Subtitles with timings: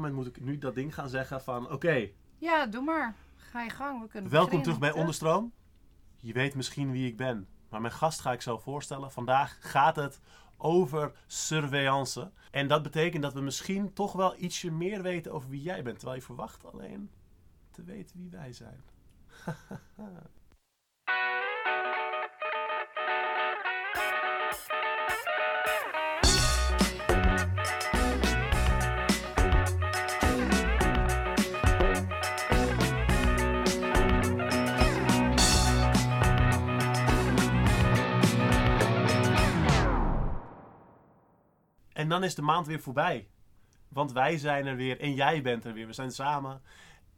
[0.00, 1.70] bepaald moment moet ik nu dat ding gaan zeggen van...
[1.70, 2.08] Oké,
[2.38, 3.14] Ja, doe maar.
[3.36, 4.02] Ga je gang.
[4.02, 4.92] We kunnen welkom terug bij.
[4.92, 5.52] Onderstroom.
[6.20, 7.48] Je weet misschien wie ik ben.
[7.68, 9.12] Maar mijn gast ga ik zo voorstellen.
[9.12, 10.20] Vandaag gaat het
[10.56, 12.30] over surveillance.
[12.50, 15.98] En dat betekent dat we misschien toch wel ietsje meer weten over wie jij bent.
[15.98, 17.10] Terwijl je verwacht alleen
[17.70, 18.84] te weten wie wij zijn.
[41.96, 43.28] En dan is de maand weer voorbij.
[43.88, 45.86] Want wij zijn er weer en jij bent er weer.
[45.86, 46.62] We zijn samen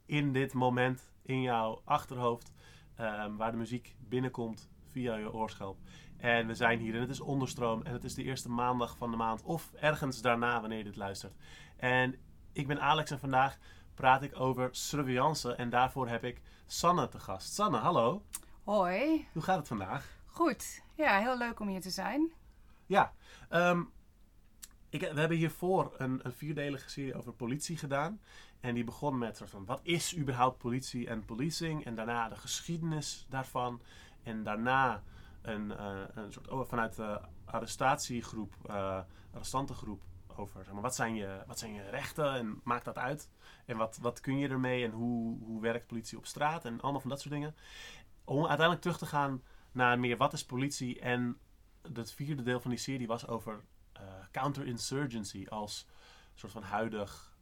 [0.05, 2.51] in dit moment in jouw achterhoofd.
[2.95, 5.77] ehm, waar de muziek binnenkomt via je oorschelp.
[6.17, 7.81] En we zijn hier en het is onderstroom.
[7.83, 9.43] En het is de eerste maandag van de maand.
[9.43, 11.33] Of ergens daarna wanneer je dit luistert.
[11.77, 12.15] En
[12.51, 13.57] ik ben Alex en vandaag
[13.93, 15.55] praat ik over surveillance.
[15.55, 17.53] En daarvoor heb ik Sanne te gast.
[17.53, 18.23] Sanne, hallo.
[18.63, 19.27] Hoi.
[19.33, 20.17] Hoe gaat het vandaag?
[20.25, 20.83] Goed.
[20.95, 22.31] Ja, heel leuk om hier te zijn.
[22.85, 23.13] Ja,
[23.49, 23.83] ehm,
[24.89, 28.21] ik, we hebben hiervoor een, een vierdelige serie over politie gedaan.
[28.59, 31.85] En die begon met soort van, wat is überhaupt politie en policing?
[31.85, 33.81] En daarna de geschiedenis daarvan.
[34.23, 35.03] En daarna
[35.41, 38.99] een, eh, een soort, oh, vanuit de arrestatiegroep, eh
[39.31, 40.01] arrestantengroep,
[40.35, 43.29] over zeg maar, wat, zijn je, wat zijn je rechten en maakt dat uit?
[43.65, 47.01] En wat, wat kun je ermee en hoe, hoe werkt politie op straat en allemaal
[47.01, 47.55] van dat soort dingen.
[48.23, 51.37] Om uiteindelijk terug te gaan naar meer wat is politie en
[51.93, 53.63] het vierde deel van die serie was over
[54.31, 55.85] counterinsurgency als
[56.33, 57.37] soort van huidig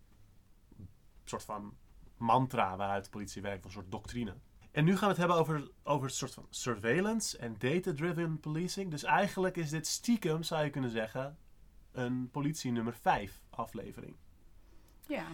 [1.24, 1.78] soort van
[2.18, 4.34] mantra waaruit de politie werkt, een soort doctrine.
[4.72, 8.92] En nu gaan we het hebben over, over een soort van surveillance en data-driven policing.
[8.92, 11.38] Dus eigenlijk is dit stiekem, zou je kunnen zeggen,
[11.92, 14.16] een politie nummer 5 aflevering.
[15.08, 15.26] Ja.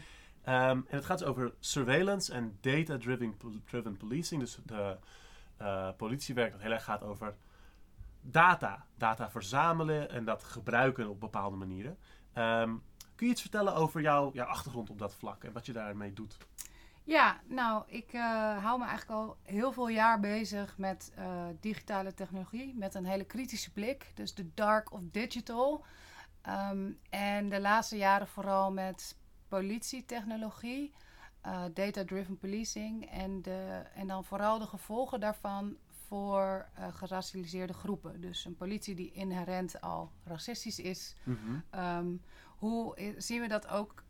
[0.41, 4.41] Ehm, en het gaat dus over surveillance en data-driven driven policing.
[4.41, 4.97] Dus de
[5.57, 7.35] eh, politiewerk dat heel erg gaat over
[8.23, 8.85] data.
[8.97, 11.97] Data verzamelen en dat gebruiken op bepaalde manieren.
[12.33, 12.75] Ehm,
[13.15, 16.37] kun je iets vertellen over jouw, achtergrond op dat vlak en wat je daarmee doet?
[17.05, 22.13] Ja, nou, ik eh, hou me eigenlijk al heel veel jaar bezig met eh, digitale
[22.13, 22.75] technologie.
[22.75, 24.11] Met een hele kritische blik.
[24.15, 25.85] Dus de dark of digital.
[26.41, 29.17] Ehm, en de laatste jaren vooral met
[29.47, 30.93] politietechnologie.
[31.41, 33.09] eh, data-driven policing.
[33.09, 35.77] En, de, en dan vooral de gevolgen daarvan
[36.13, 38.21] voor eh, geracialiseerde groepen.
[38.21, 41.15] Dus een politie die inherent al racistisch is.
[41.69, 42.15] Ehm,
[42.57, 44.03] hoe zien we dat ook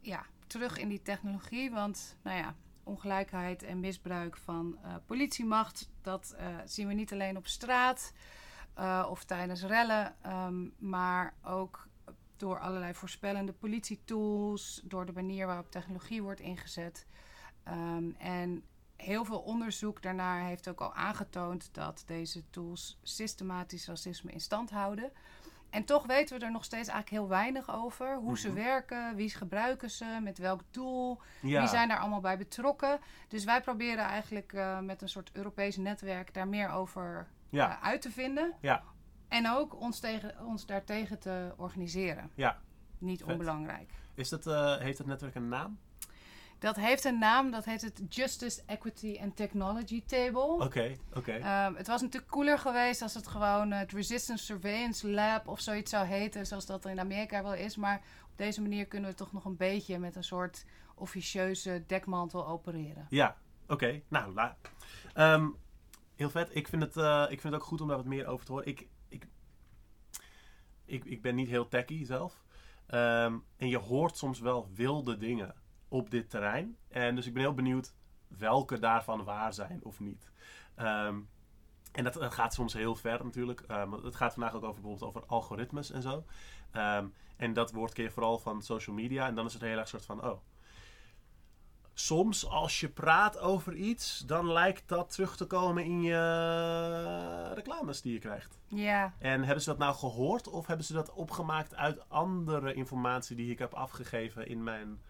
[0.00, 1.70] ja, terug in die technologie?
[1.70, 7.36] Want nou ja, ongelijkheid en misbruik van eh, politiemacht, dat eh, zien we niet alleen
[7.36, 8.12] op straat
[9.08, 11.88] of tijdens rellen, ehm, maar ook
[12.36, 17.06] door allerlei voorspellende politietools, door de manier waarop technologie wordt ingezet.
[17.62, 18.64] Ehm, en
[18.96, 24.70] heel veel onderzoek daarnaar heeft ook al aangetoond dat deze tools systematisch racisme in stand
[24.70, 25.12] houden.
[25.70, 28.16] En toch weten we er nog steeds eigenlijk heel weinig over.
[28.16, 28.56] Hoe ze Mhm.
[28.56, 32.98] werken, wie gebruiken ze, met welk doel, Ja, wie zijn daar allemaal bij betrokken.
[33.28, 37.82] Dus wij proberen eigenlijk eh, met een soort Europees netwerk daar meer over ja, eh,
[37.86, 38.54] uit te vinden.
[38.60, 38.82] ja,
[39.28, 42.30] En ook ons, tegen, ons daartegen te organiseren.
[42.34, 42.58] ja.
[42.98, 43.30] Niet Vet.
[43.32, 43.90] onbelangrijk.
[44.14, 45.78] Is dat, eh, heeft het netwerk een naam?
[46.66, 50.64] Dat heeft een naam, dat heet het Justice, Equity and Technology Table.
[50.64, 51.32] Oké, oké.
[51.32, 55.90] Ehm, het was natuurlijk cooler geweest als het gewoon het Resistance Surveillance Lab of zoiets
[55.90, 57.76] zou heten, zoals dat er in Amerika wel is.
[57.76, 62.46] Maar op deze manier kunnen we toch nog een beetje met een soort officieuze dekmantel
[62.46, 63.06] opereren.
[63.08, 63.36] Ja,
[63.68, 64.02] oké.
[64.08, 64.56] Nou, la-
[65.14, 65.48] Ehm,
[66.14, 66.54] heel vet.
[66.56, 68.52] Ik vind, het, eh, ik vind het ook goed om daar wat meer over te
[68.52, 68.66] horen.
[68.66, 69.26] Ik, ik,
[70.84, 72.44] ik, ik ben niet heel techy zelf.
[72.86, 75.54] Ehm, en je hoort soms wel wilde dingen
[75.88, 76.76] op dit terrein.
[76.88, 77.94] En dus ik ben heel benieuwd
[78.28, 80.30] welke daarvan waar zijn of niet.
[80.74, 81.20] Ehm,
[81.92, 83.64] en dat, dat gaat soms heel ver natuurlijk.
[83.66, 86.24] Want het gaat vandaag ook over bijvoorbeeld over algoritmes en zo.
[86.70, 87.06] Ehm,
[87.36, 89.26] en dat woord je vooral van social media.
[89.26, 90.40] En dan is het heel erg soort van, oh,
[91.98, 98.02] soms als je praat over iets, dan lijkt dat terug te komen in je reclames
[98.02, 98.58] die je krijgt.
[98.66, 103.36] Ja, En hebben ze dat nou gehoord of hebben ze dat opgemaakt uit andere informatie
[103.36, 105.00] die ik heb afgegeven in mijn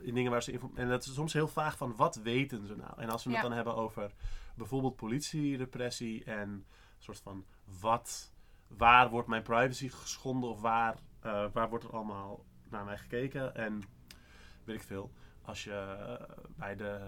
[0.00, 2.92] in dingen waar ze en dat is soms heel vaag van wat weten ze nou?
[2.96, 3.36] En als we Ja.
[3.36, 4.12] het dan hebben over
[4.54, 6.64] bijvoorbeeld politierepressie en een
[6.98, 7.44] soort van
[7.80, 8.32] wat
[8.68, 13.54] waar wordt mijn privacy geschonden of waar eh, waar wordt er allemaal naar mij gekeken
[13.54, 13.82] en
[14.64, 15.10] weet ik veel.
[15.42, 16.98] Als je eh, bij de,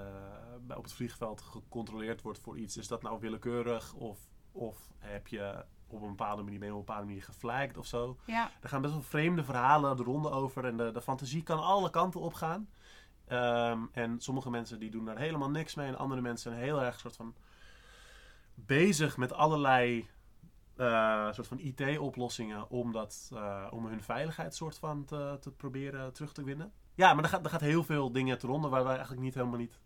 [0.67, 4.19] bij, op het vliegveld gecontroleerd wordt voor iets, is dat nou willekeurig of,
[4.53, 7.87] of heb je op een bepaalde manier, ben je op een bepaalde manier geflagged of
[7.87, 8.17] zo.
[8.27, 11.59] Ja, Er gaan best wel vreemde verhalen de ronde over en de, de fantasie kan
[11.63, 12.69] alle kanten op gaan.
[13.33, 16.83] Ehm, en sommige mensen die doen daar helemaal niks mee en andere mensen zijn heel
[16.83, 17.35] erg soort van
[18.55, 20.09] bezig met allerlei
[20.77, 26.13] eh, soort van IT-oplossingen om, dat, eh, om hun veiligheid soort van te, te proberen
[26.13, 26.73] terug te winnen.
[26.95, 29.35] Ja, maar er gaat, er gaat heel veel dingen te ronde waar wij eigenlijk niet
[29.35, 29.79] helemaal niet...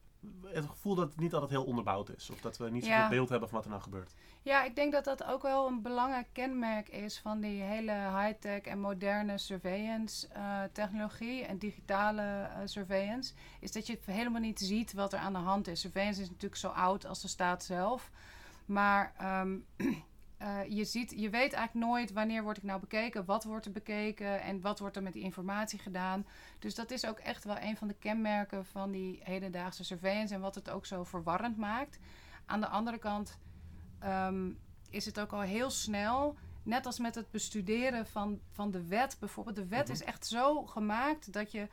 [0.46, 2.30] Het gevoel dat het niet altijd heel onderbouwd is.
[2.30, 3.08] Of dat we niet Ja.
[3.08, 4.14] beeld hebben van wat er nou gebeurt.
[4.42, 8.60] Ja, ik denk dat dat ook wel een belangrijk kenmerk is van die hele high-tech
[8.60, 13.32] en moderne surveillance eh, technologie en digitale eh, surveillance.
[13.60, 15.80] Is dat je helemaal niet ziet wat er aan de hand is.
[15.80, 18.10] Surveillance is natuurlijk zo oud als de staat zelf.
[18.66, 19.56] Maar ehm,
[20.38, 23.72] eh, je, ziet, je weet eigenlijk nooit wanneer word ik nou bekeken, wat wordt er
[23.72, 26.26] bekeken en wat wordt er met die informatie gedaan.
[26.58, 30.40] Dus dat is ook echt wel een van de kenmerken van die hedendaagse surveillance en
[30.40, 31.98] wat het ook zo verwarrend maakt.
[32.46, 33.38] Aan de andere kant
[33.98, 34.50] ehm,
[34.90, 36.36] is het ook al heel snel.
[36.62, 39.56] Net als met het bestuderen van, van de wet bijvoorbeeld.
[39.56, 39.92] De wet Mhm.
[39.92, 41.68] is echt zo gemaakt dat je,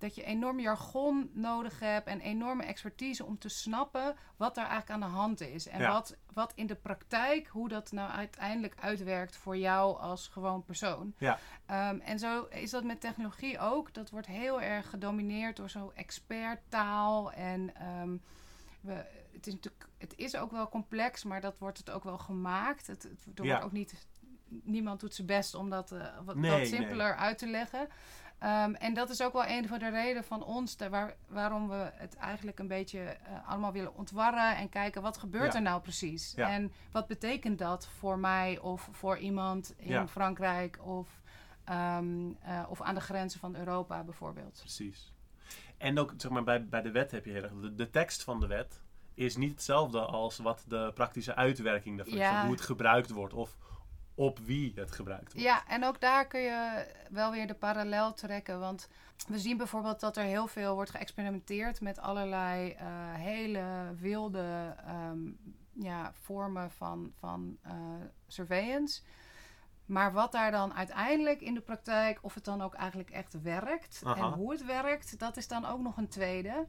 [0.00, 4.90] dat je enorm jargon nodig hebt en enorme expertise om te snappen wat er eigenlijk
[4.90, 5.66] aan de hand is.
[5.68, 5.92] En Ja.
[5.92, 11.14] wat, wat in de praktijk, hoe dat nou uiteindelijk uitwerkt voor jou als gewoon persoon.
[11.18, 11.38] Ja.
[11.66, 13.94] Ehm, en zo is dat met technologie ook.
[13.94, 17.32] Dat wordt heel erg gedomineerd door zo'n experttaal.
[17.32, 18.16] En ehm,
[18.80, 18.92] we,
[19.32, 22.86] het, is natuurlijk, het is ook wel complex, maar dat wordt het ook wel gemaakt.
[22.86, 23.50] Het, het, er Ja.
[23.50, 24.06] wordt ook niet,
[24.48, 26.68] niemand doet zijn best om dat eh, wat, Nee, dat nee.
[26.68, 27.88] simpeler uit te leggen.
[28.40, 31.68] Ehm, en dat is ook wel een van de redenen van ons, de- waar, waarom
[31.68, 35.58] we het eigenlijk een beetje eh, allemaal willen ontwarren en kijken wat gebeurt Ja.
[35.58, 36.32] er nou precies.
[36.36, 36.50] Ja.
[36.50, 40.08] En wat betekent dat voor mij of voor iemand in Ja.
[40.08, 41.08] Frankrijk of,
[41.64, 44.58] ehm, eh, of aan de grenzen van Europa bijvoorbeeld.
[44.60, 45.12] Precies.
[45.78, 47.52] En ook zeg maar, bij, bij de wet heb je heel erg.
[47.60, 48.80] De, de tekst van de wet
[49.14, 52.42] is niet hetzelfde als wat de praktische uitwerking daarvan is.
[52.42, 53.56] Hoe het gebruikt wordt of
[54.20, 55.46] op wie het gebruikt wordt.
[55.46, 58.60] Ja, en ook daar kun je wel weer de parallel trekken.
[58.60, 58.88] Want
[59.28, 65.18] we zien bijvoorbeeld dat er heel veel wordt geëxperimenteerd met allerlei eh, hele wilde ehm,
[65.72, 67.72] ja, vormen van, van eh,
[68.26, 69.00] surveillance.
[69.86, 74.00] Maar wat daar dan uiteindelijk in de praktijk, of het dan ook eigenlijk echt werkt
[74.04, 74.24] Aha.
[74.24, 76.66] en hoe het werkt, dat is dan ook nog een tweede.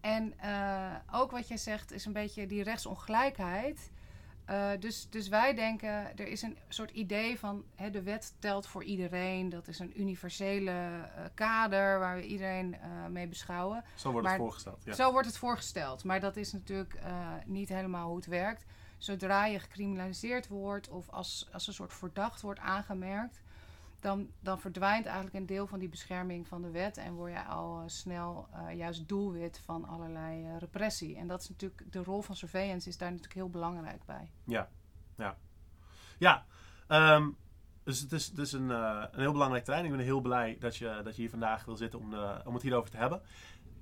[0.00, 3.90] En eh, ook wat jij zegt is een beetje die rechtsongelijkheid.
[4.48, 8.66] Eh, dus, dus wij denken, er is een soort idee van hè, de wet telt
[8.66, 9.48] voor iedereen.
[9.48, 13.84] Dat is een universele eh, kader waar we iedereen eh, mee beschouwen.
[13.94, 14.84] Zo wordt Maar- het voorgesteld.
[14.84, 14.94] Ja.
[14.94, 16.98] Zo wordt het voorgesteld, maar dat is natuurlijk
[17.46, 18.64] niet helemaal hoe het werkt.
[18.98, 23.40] Zodra je gecriminaliseerd wordt of als, als een soort verdacht wordt aangemerkt,
[24.00, 27.44] dan, dan verdwijnt eigenlijk een deel van die bescherming van de wet en word je
[27.44, 31.16] al eh, snel eh, juist doelwit van allerlei eh, repressie.
[31.16, 34.30] En dat is natuurlijk, de rol van surveillance is daar natuurlijk heel belangrijk bij.
[36.18, 36.46] Ja,
[36.86, 37.28] ehm,
[37.84, 39.84] dus het is, een, een heel belangrijk terrein.
[39.84, 42.62] Ik ben heel blij dat je, dat je hier vandaag wil zitten om, om het
[42.62, 43.22] hierover te hebben.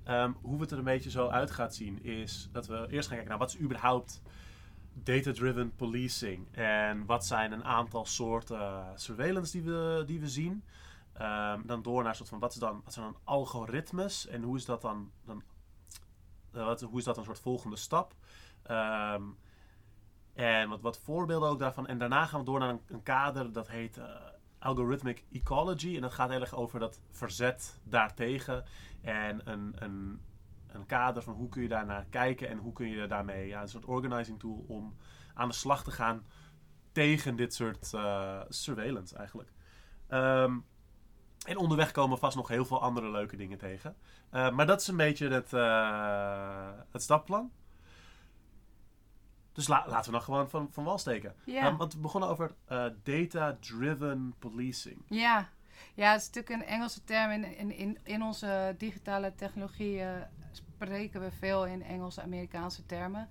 [0.03, 3.17] Ehm, hoe het er een beetje zo uit gaat zien is dat we eerst gaan
[3.17, 4.21] kijken naar wat is überhaupt
[5.03, 10.63] data-driven policing en wat zijn een aantal soorten surveillance die we, die we zien.
[11.13, 14.57] Ehm, dan door naar soort van wat, is dan, wat zijn dan algoritmes en hoe
[14.57, 15.43] is dat dan, dan
[16.51, 18.13] eh, wat, hoe is dat een soort volgende stap?
[18.63, 19.23] Ehm,
[20.33, 21.87] en wat, wat voorbeelden ook daarvan.
[21.87, 24.05] En daarna gaan we door naar een, een kader dat heet eh,
[24.59, 25.95] Algorithmic Ecology.
[25.95, 28.63] En dat gaat heel erg over dat verzet daartegen.
[29.01, 30.21] En een, een,
[30.67, 33.67] een kader van hoe kun je daarnaar kijken en hoe kun je daarmee, ja, een
[33.67, 34.95] soort organizing tool om
[35.33, 36.25] aan de slag te gaan
[36.91, 39.51] tegen dit soort eh, surveillance eigenlijk.
[40.07, 40.57] Ehm,
[41.47, 43.95] en onderweg komen vast nog heel veel andere leuke dingen tegen.
[44.29, 47.51] Eh, maar dat is een beetje het, eh, het stappenplan.
[49.51, 51.35] Dus la- laten we dan gewoon van, van wal steken.
[51.45, 51.61] Ja.
[51.67, 52.55] Ehm, want we begonnen over
[53.03, 55.01] data-driven policing.
[55.07, 55.49] Ja.
[55.93, 57.31] Ja, het is natuurlijk een Engelse term.
[57.31, 60.09] In, in, in, in onze digitale technologie eh,
[60.51, 63.29] spreken we veel in Engelse-Amerikaanse termen.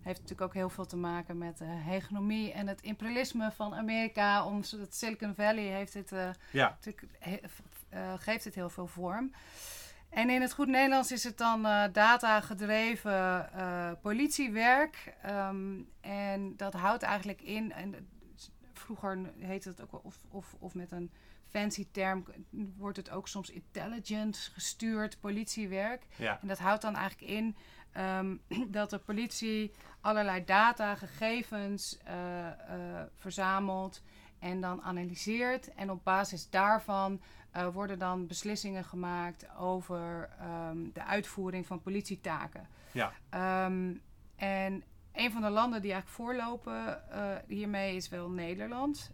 [0.00, 4.44] heeft natuurlijk ook heel veel te maken met de hegemonie en het imperialisme van Amerika.
[4.46, 7.40] Om het Silicon Valley heeft het, eh, Ja, natuurlijk, he-
[7.88, 9.32] eh, geeft het heel veel vorm.
[10.10, 15.14] En in het goed Nederlands is het dan eh data-gedreven eh, politiewerk.
[15.22, 18.08] Ehm, en dat houdt eigenlijk in, en
[18.72, 21.10] vroeger heette het ook wel, of, of, of met een
[21.50, 22.24] fancy term
[22.76, 26.06] wordt het ook soms intelligent gestuurd politiewerk.
[26.16, 27.56] ja, En dat houdt dan eigenlijk in
[27.92, 28.36] ehm,
[28.78, 32.54] dat de politie allerlei data, gegevens eh, eh,
[33.14, 34.02] verzamelt
[34.38, 35.74] en dan analyseert.
[35.74, 42.68] En op basis daarvan eh, worden dan beslissingen gemaakt over ehm, de uitvoering van politietaken.
[42.92, 43.94] ja, Ehm,
[44.36, 47.02] en een van de landen die eigenlijk voorlopen
[47.46, 49.10] hiermee is wel Nederland.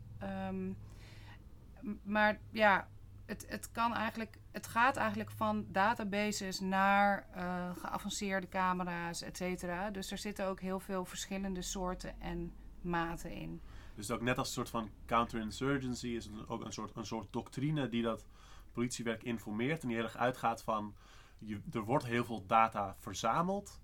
[2.03, 2.89] Maar ja,
[3.27, 4.39] het, het kan eigenlijk.
[4.51, 9.91] Het gaat eigenlijk van databases naar uh, geavanceerde camera's, et cetera.
[9.91, 13.61] Dus er zitten ook heel veel verschillende soorten en maten in.
[13.95, 17.33] Dus ook net als een soort van counterinsurgency is het ook een soort, een soort
[17.33, 18.27] doctrine die dat
[18.73, 20.95] politiewerk informeert en die heel erg uitgaat van
[21.39, 23.81] je, er wordt heel veel data verzameld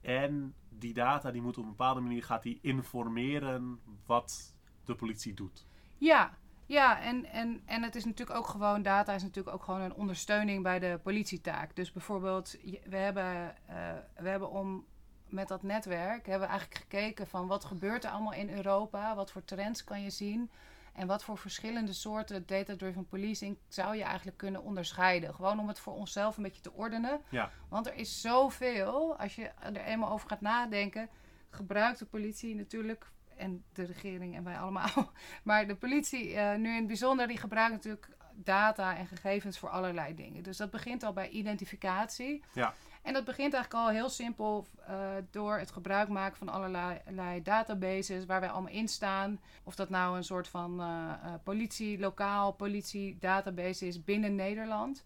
[0.00, 5.34] en die data die moet op een bepaalde manier gaat die informeren wat de politie
[5.34, 5.66] doet.
[5.98, 9.80] Ja, ja, en, en, en het is natuurlijk ook gewoon, data is natuurlijk ook gewoon
[9.80, 11.76] een ondersteuning bij de politietaak.
[11.76, 13.74] Dus bijvoorbeeld, we hebben, uh,
[14.16, 14.86] we hebben om
[15.28, 19.30] met dat netwerk, hebben we eigenlijk gekeken van wat gebeurt er allemaal in Europa, wat
[19.30, 20.50] voor trends kan je zien
[20.92, 25.34] en wat voor verschillende soorten data-driven policing zou je eigenlijk kunnen onderscheiden.
[25.34, 27.20] Gewoon om het voor onszelf een beetje te ordenen.
[27.28, 27.50] Ja.
[27.68, 31.08] Want er is zoveel, als je er eenmaal over gaat nadenken,
[31.50, 35.12] gebruikt de politie natuurlijk en de regering en wij allemaal.
[35.42, 39.68] Maar de politie, uh, nu in het bijzonder, die gebruikt natuurlijk data en gegevens voor
[39.68, 40.42] allerlei dingen.
[40.42, 42.42] Dus dat begint al bij identificatie.
[42.52, 42.74] Ja.
[43.02, 48.26] En dat begint eigenlijk al heel simpel uh, door het gebruik maken van allerlei databases
[48.26, 49.40] waar wij allemaal in staan.
[49.64, 51.12] Of dat nou een soort van uh,
[51.42, 55.04] politie, lokaal politie database is binnen Nederland.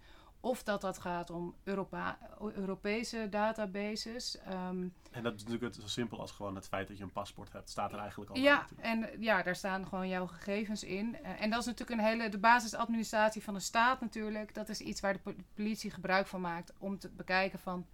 [0.49, 2.19] Of dat dat gaat om Europa
[2.55, 4.39] Europese databases.
[4.49, 7.53] Um, en dat is natuurlijk zo simpel als gewoon het feit dat je een paspoort
[7.53, 8.37] hebt, staat er eigenlijk al.
[8.37, 11.17] Ja, en ja, daar staan gewoon jouw gegevens in.
[11.23, 14.55] Uh, en dat is natuurlijk een hele, de basisadministratie van de staat natuurlijk.
[14.55, 17.87] Dat is iets waar de politie gebruik van maakt om te bekijken van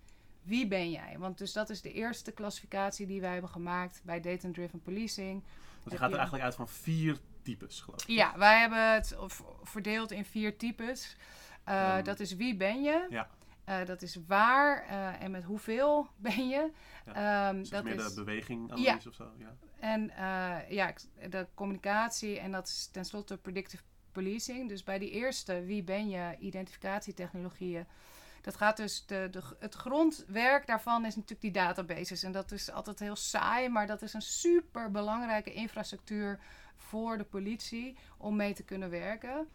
[0.42, 1.16] wie ben jij?
[1.18, 5.42] Want dus dat is de eerste klassificatie die wij hebben gemaakt bij Data-Driven Policing.
[5.82, 8.08] Dus je gaat er eigenlijk uit van vier types, geloof ik.
[8.08, 9.16] Ja, wij hebben het
[9.62, 11.16] verdeeld in vier types.
[11.68, 13.06] Uh, um, dat is wie ben je?
[13.10, 13.28] Ja.
[13.68, 16.70] Uh, dat is waar uh, en met hoeveel ben je.
[17.06, 17.48] Ja.
[17.48, 19.08] Um, dat meer is de beweging analyse ja.
[19.08, 19.30] of zo.
[19.38, 19.54] Ja.
[19.78, 20.10] En
[20.68, 20.92] ja,
[21.30, 24.68] de communicatie en dat is tenslotte predictive policing.
[24.68, 27.86] Dus bij die eerste wie ben je identificatietechnologieën
[28.44, 32.22] dat gaat dus, de, de, het grondwerk daarvan is natuurlijk die databases.
[32.22, 36.38] En dat is altijd heel saai, maar dat is een super belangrijke infrastructuur
[36.76, 39.48] voor de politie om mee te kunnen werken.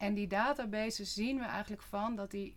[0.00, 2.56] En die databases zien we eigenlijk van dat die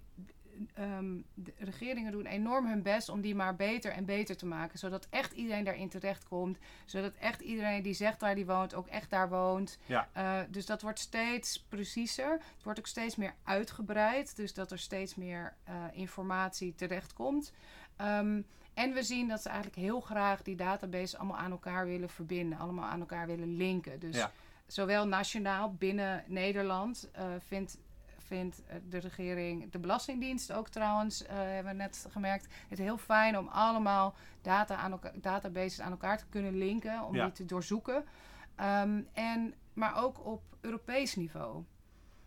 [0.80, 4.80] um, de regeringen doen enorm hun best om die maar beter en beter te maken.
[4.80, 6.58] Zodat echt iedereen daarin terechtkomt.
[6.86, 9.78] Zodat echt iedereen die zegt waar die woont, ook echt daar woont.
[9.86, 10.10] Ja.
[10.18, 12.32] Uh, dus dat wordt steeds preciezer.
[12.32, 14.36] Het wordt ook steeds meer uitgebreid.
[14.36, 17.54] Dus dat er steeds meer uh, informatie terechtkomt.
[18.02, 22.10] Um, en we zien dat ze eigenlijk heel graag die database allemaal aan elkaar willen
[22.10, 22.60] verbinden.
[22.60, 24.00] Allemaal aan elkaar willen linken.
[24.00, 24.32] Dus ja.
[24.74, 27.78] Zowel nationaal binnen Nederland uh, vindt
[28.18, 32.98] vindt eh, de regering, de Belastingdienst ook trouwens, uh, hebben we net gemerkt, het heel
[32.98, 37.24] fijn om allemaal data aan elkaar, databases aan elkaar te kunnen linken, om Ja.
[37.24, 37.96] die te doorzoeken.
[37.96, 41.64] Um, en, maar ook op Europees niveau.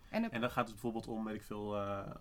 [0.09, 2.15] En, dan gaat het bijvoorbeeld om, weet ik veel, eh,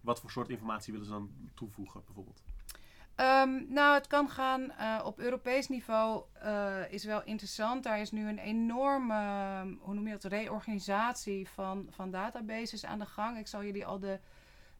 [0.00, 2.42] wat voor soort informatie willen ze dan toevoegen, bijvoorbeeld.
[3.18, 7.82] Ehm, nou, het kan gaan eh, op Europees niveau, eh, is wel interessant.
[7.84, 12.98] Daar is nu een enorme, ehm, hoe noem je dat, reorganisatie van, van databases aan
[12.98, 13.38] de gang.
[13.38, 14.18] Ik zal jullie al de,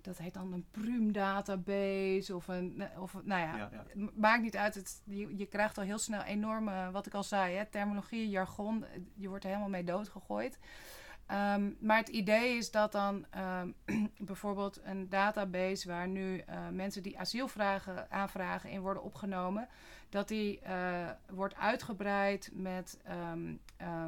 [0.01, 3.85] dat heet dan een Prum database of een, of, nou ja, Ja, ja.
[3.95, 4.75] M- maakt niet uit.
[4.75, 8.85] Het, je, je krijgt al heel snel enorme, wat ik al zei, hè, terminologie, jargon.
[9.15, 10.59] Je wordt er helemaal mee doodgegooid.
[11.29, 13.71] Ehm, maar het idee is dat dan ehm,
[14.19, 19.69] bijvoorbeeld een database waar nu eh, mensen die asielvragen aanvragen in worden opgenomen,
[20.09, 24.07] dat die eh, wordt uitgebreid met ehm, eh,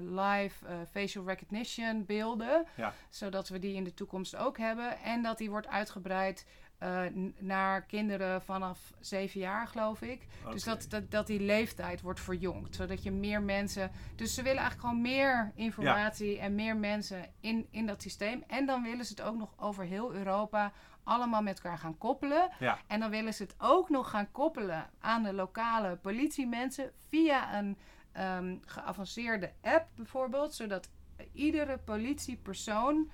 [0.00, 2.92] live facial recognition beelden, Ja.
[3.08, 4.98] zodat we die in de toekomst ook hebben.
[4.98, 6.46] En dat die wordt uitgebreid
[6.78, 7.02] eh,
[7.38, 10.26] naar kinderen vanaf zeven jaar, geloof ik.
[10.50, 12.74] Dus dat, dat, dat die leeftijd wordt verjongd.
[12.74, 13.90] Zodat je meer mensen.
[14.16, 18.44] Dus ze willen eigenlijk gewoon meer informatie en meer mensen in, in dat systeem.
[18.46, 20.72] En dan willen ze het ook nog over heel Europa
[21.04, 22.50] allemaal met elkaar gaan koppelen.
[22.58, 22.78] Ja.
[22.86, 27.76] En dan willen ze het ook nog gaan koppelen aan de lokale politiemensen via een
[28.12, 30.54] ehm, geavanceerde app bijvoorbeeld.
[30.54, 30.88] Zodat
[31.32, 33.10] iedere politiepersoon.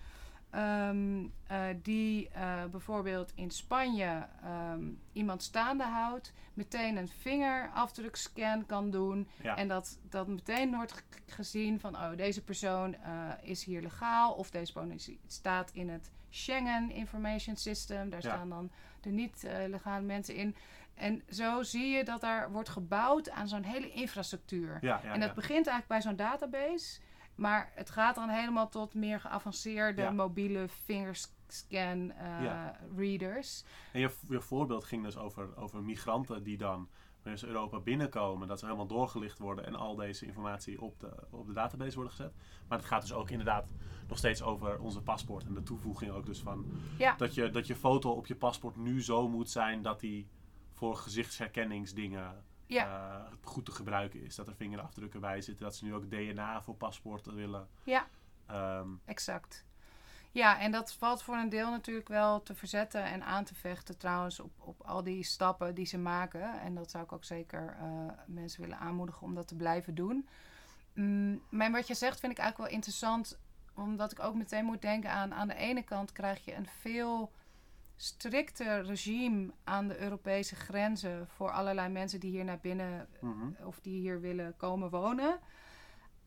[0.54, 4.82] Ehm, eh, die eh, bijvoorbeeld in Spanje ehm,
[5.12, 9.28] iemand staande houdt, meteen een vingerafdrukscan kan doen.
[9.42, 9.56] Ja.
[9.56, 14.32] En dat, dat meteen wordt gezien van, oh, deze persoon eh, is hier legaal.
[14.32, 18.10] Of deze persoon staat in het Schengen Information System.
[18.10, 18.30] Daar Ja.
[18.30, 18.70] staan dan
[19.00, 20.56] de niet-legale mensen in.
[20.94, 24.78] En zo zie je dat daar wordt gebouwd aan zo'n hele infrastructuur.
[24.80, 27.00] Ja, en dat begint eigenlijk bij zo'n database.
[27.34, 30.10] Maar het gaat dan helemaal tot meer geavanceerde Ja.
[30.10, 32.76] mobiele fingerscan eh, Ja.
[32.96, 33.64] readers.
[33.92, 36.88] En je, je voorbeeld ging dus over, over migranten die dan
[37.34, 41.46] ze Europa binnenkomen, dat ze helemaal doorgelicht worden en al deze informatie op de, op
[41.46, 42.32] de database worden gezet.
[42.68, 43.66] Maar het gaat dus ook inderdaad
[44.08, 46.66] nog steeds over onze paspoort en de toevoeging ook dus van
[46.98, 47.14] Ja.
[47.16, 50.28] dat, je, dat je foto op je paspoort nu zo moet zijn dat die
[50.72, 52.86] voor gezichtsherkenningsdingen Ja.
[52.86, 54.34] eh, goed te gebruiken is.
[54.34, 57.68] Dat er vingerafdrukken bij zitten, dat ze nu ook DNA voor paspoorten willen.
[57.82, 58.06] Ja.
[58.46, 59.64] Ehm, Exact.
[60.30, 63.98] Ja, en dat valt voor een deel natuurlijk wel te verzetten en aan te vechten
[63.98, 66.60] trouwens op, op al die stappen die ze maken.
[66.60, 67.86] En dat zou ik ook zeker eh,
[68.26, 70.28] mensen willen aanmoedigen om dat te blijven doen.
[70.94, 73.38] Mm, maar wat je zegt vind ik eigenlijk wel interessant,
[73.74, 75.34] omdat ik ook meteen moet denken aan...
[75.34, 77.32] aan de ene kant krijg je een veel
[77.96, 81.28] strikter regime aan de Europese grenzen...
[81.28, 83.66] voor allerlei mensen die hier naar binnen mhm.
[83.66, 85.40] of die hier willen komen wonen.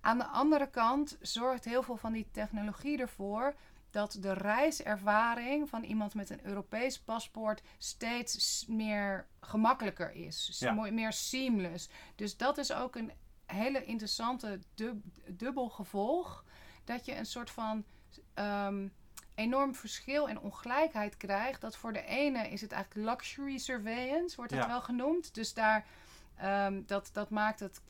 [0.01, 3.55] Aan de andere kant zorgt heel veel van die technologie ervoor
[3.89, 10.57] dat de reiservaring van iemand met een Europees paspoort steeds meer gemakkelijker is.
[10.59, 10.73] Ja.
[10.73, 11.89] Meer seamless.
[12.15, 13.11] Dus dat is ook een
[13.45, 16.45] hele interessante dub- dubbel gevolg.
[16.83, 17.83] Dat je een soort van
[18.33, 18.87] ehm,
[19.37, 21.61] enorm verschil en ongelijkheid krijgt.
[21.61, 24.67] Dat voor de ene is het eigenlijk luxury surveillance, wordt het Ja.
[24.67, 25.33] wel genoemd.
[25.33, 25.85] Dus daar,
[26.37, 27.81] ehm, dat, dat maakt het,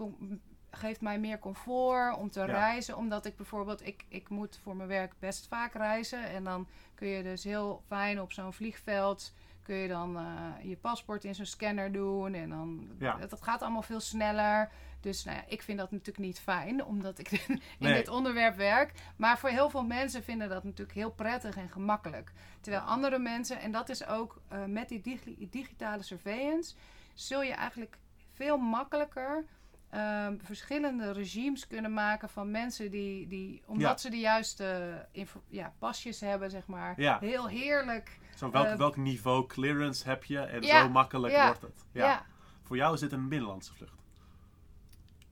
[0.71, 2.45] geeft mij meer comfort om te Ja.
[2.45, 2.97] reizen.
[2.97, 6.23] Omdat ik bijvoorbeeld, ik, ik moet voor mijn werk best vaak reizen.
[6.23, 10.77] En dan kun je dus heel fijn op zo'n vliegveld, kun je dan eh, je
[10.77, 12.33] paspoort in zo'n scanner doen.
[12.33, 13.17] En dan, Ja.
[13.17, 14.71] dat, dat gaat allemaal veel sneller.
[14.99, 17.93] Dus nou ja, ik vind dat natuurlijk niet fijn, omdat ik in Nee.
[17.93, 18.91] dit onderwerp werk.
[19.15, 22.31] Maar voor heel veel mensen vinden dat natuurlijk heel prettig en gemakkelijk.
[22.61, 26.75] Terwijl andere mensen, en dat is ook eh, met die digi- digitale surveillance,
[27.13, 27.97] zul je eigenlijk
[28.31, 29.45] veel makkelijker
[29.89, 33.97] ehm, verschillende regimes kunnen maken van mensen die, die omdat Ja.
[33.97, 37.19] ze de juiste info- ja, pasjes hebben, zeg maar, Ja.
[37.19, 38.19] heel heerlijk.
[38.35, 41.85] Zo, welk, Eh, welk niveau clearance heb je en zo makkelijk wordt het.
[41.91, 42.05] Ja.
[42.05, 42.25] Ja.
[42.63, 43.95] Voor jou is dit een binnenlandse vlucht.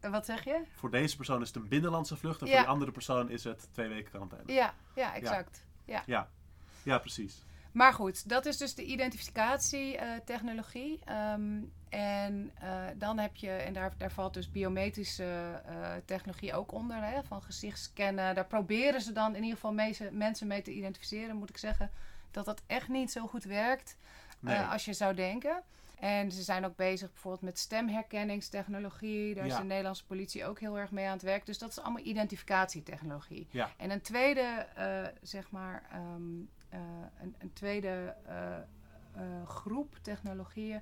[0.05, 0.61] En Wat zeg je?
[0.75, 2.51] Voor deze persoon is het een binnenlandse vlucht en Ja.
[2.53, 4.53] voor die andere persoon is het twee weken quarantaine.
[4.53, 5.63] Ja, ja, exact.
[5.85, 6.03] Ja.
[6.05, 6.29] Ja,
[6.83, 7.43] ja precies.
[7.71, 10.99] Maar goed, dat is dus de identificatietechnologie.
[11.05, 16.71] Ehm en eh, dan heb je, en daar, daar valt dus biometrische eh, technologie ook
[16.71, 18.35] onder, hè, van gezichtsscannen.
[18.35, 19.73] Daar proberen ze dan in ieder geval
[20.11, 21.35] mensen mee te identificeren.
[21.35, 21.91] Moet ik zeggen
[22.31, 23.97] dat dat echt niet zo goed werkt
[24.39, 24.55] Nee.
[24.55, 25.63] eh, als je zou denken.
[25.99, 29.33] En ze zijn ook bezig bijvoorbeeld met stemherkenningstechnologie.
[29.33, 31.45] Daar is de Nederlandse politie ook heel erg mee aan het werk.
[31.45, 33.47] Dus dat is allemaal identificatietechnologie.
[33.51, 33.69] Ja.
[33.77, 36.21] En een tweede, eh, zeg maar, ehm,
[36.69, 36.79] eh,
[37.21, 40.81] een, een tweede eh, groep technologieën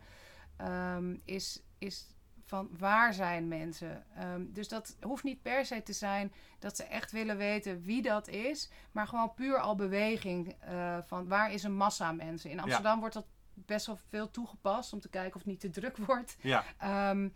[0.58, 2.08] ehm, is, is
[2.46, 4.06] van waar zijn mensen.
[4.16, 8.02] Ehm, dus dat hoeft niet per se te zijn dat ze echt willen weten wie
[8.02, 10.56] dat is, maar gewoon puur al beweging
[11.06, 12.50] van waar is een massa mensen.
[12.50, 15.70] In Amsterdam wordt dat best wel veel toegepast om te kijken of het niet te
[15.70, 16.36] druk wordt.
[16.42, 17.28] Ja, Ehm,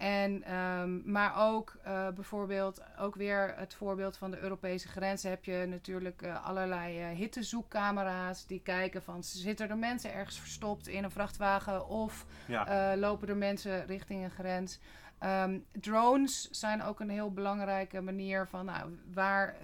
[0.00, 5.44] en, ehm, maar ook eh, bijvoorbeeld, ook weer het voorbeeld van de Europese grenzen, heb
[5.44, 11.04] je natuurlijk eh, allerlei eh, hittezoekcamera's die kijken van zitten er mensen ergens verstopt in
[11.04, 12.96] een vrachtwagen of ja.
[12.96, 14.78] lopen er mensen richting een grens.
[15.18, 19.56] Ehm, drones zijn ook een heel belangrijke manier van nou, waar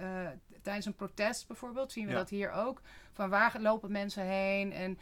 [0.61, 2.17] tijdens een protest bijvoorbeeld zien we Ja.
[2.17, 2.81] dat hier ook.
[3.11, 4.99] Van waar lopen mensen heen en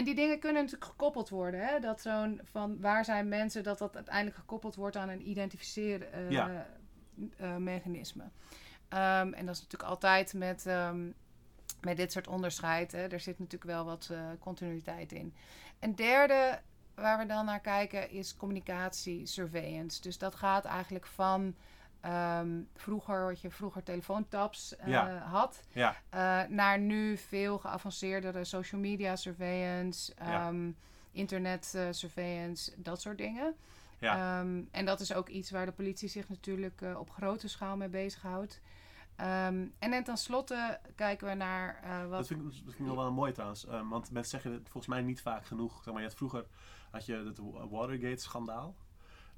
[0.00, 1.66] en die dingen kunnen natuurlijk gekoppeld worden.
[1.66, 1.80] Hè?
[1.80, 6.66] Dat zo'n van waar zijn mensen, dat dat uiteindelijk gekoppeld wordt aan een identificeren Ja.
[7.36, 8.24] eh, mechanisme.
[8.88, 11.10] Ehm, en dat is natuurlijk altijd met, ehm,
[11.80, 12.92] met dit soort onderscheid.
[12.92, 13.06] Hè?
[13.06, 15.34] Er zit natuurlijk wel wat eh, continuïteit in.
[15.78, 16.60] Een derde
[16.94, 20.00] waar we dan naar kijken is communicatie surveillance.
[20.00, 21.54] Dus dat gaat eigenlijk van
[22.00, 25.18] ehm, vroeger, wat je vroeger telefoontaps eh, Ja.
[25.18, 25.96] had, ja.
[26.08, 30.70] eh, naar nu veel geavanceerdere social media surveillance, ehm,
[31.12, 33.54] internet eh, surveillance, dat soort dingen.
[33.98, 34.40] Ja.
[34.40, 37.88] Ehm, en dat is ook iets waar de politie zich natuurlijk op grote schaal mee
[37.88, 38.60] bezighoudt.
[39.16, 42.18] Ehm, en dan tenslotte kijken we naar wat.
[42.18, 43.64] Dat vind, ik, dat vind ik nog wel mooi trouwens.
[43.64, 45.82] Want mensen zeggen het volgens mij niet vaak genoeg.
[45.82, 46.46] Zeg maar, je had vroeger
[46.90, 47.38] had je het
[47.70, 48.74] Watergate-schandaal.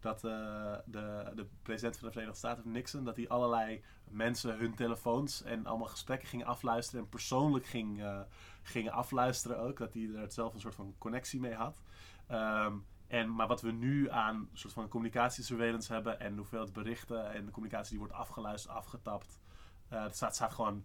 [0.02, 4.74] Dat eh, de, de president van de Verenigde Staten, Nixon, dat hij allerlei mensen hun
[4.74, 7.00] telefoons en allemaal gesprekken ging afluisteren.
[7.00, 8.20] En persoonlijk ging, eh,
[8.62, 9.78] gingen afluisteren ook.
[9.78, 11.82] Dat hij er zelf een soort van connectie mee had.
[12.26, 17.44] Ehm, en, maar wat we nu aan soort van communicatiesurveillance hebben en hoeveel berichten en
[17.44, 19.40] de communicatie die wordt afgeluisterd, afgetapt.
[19.88, 20.84] eh het staat, staat gewoon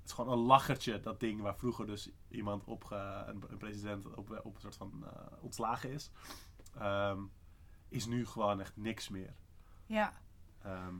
[0.00, 2.90] het is gewoon een lachertje, dat ding waar vroeger dus iemand op,
[3.26, 5.04] een, president op, op een soort van
[5.40, 6.10] ontslagen is.
[6.78, 7.18] Ehm,
[7.92, 9.34] is nu gewoon echt niks meer.
[9.86, 10.12] Ja,
[10.64, 10.94] Ehm,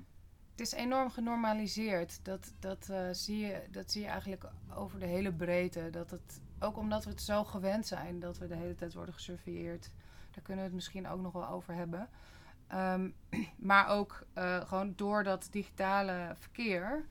[0.51, 2.25] het is enorm genormaliseerd.
[2.25, 5.91] Dat, dat, eh, zie je, dat zie je eigenlijk over de hele breedte.
[5.91, 9.15] Dat het, ook omdat we het zo gewend zijn dat we de hele tijd worden
[9.15, 9.91] gesurveilleerd.
[10.31, 12.09] Daar kunnen we het misschien ook nog wel over hebben.
[12.67, 13.11] Ehm,
[13.71, 17.05] maar ook uh, gewoon door dat digitale verkeer.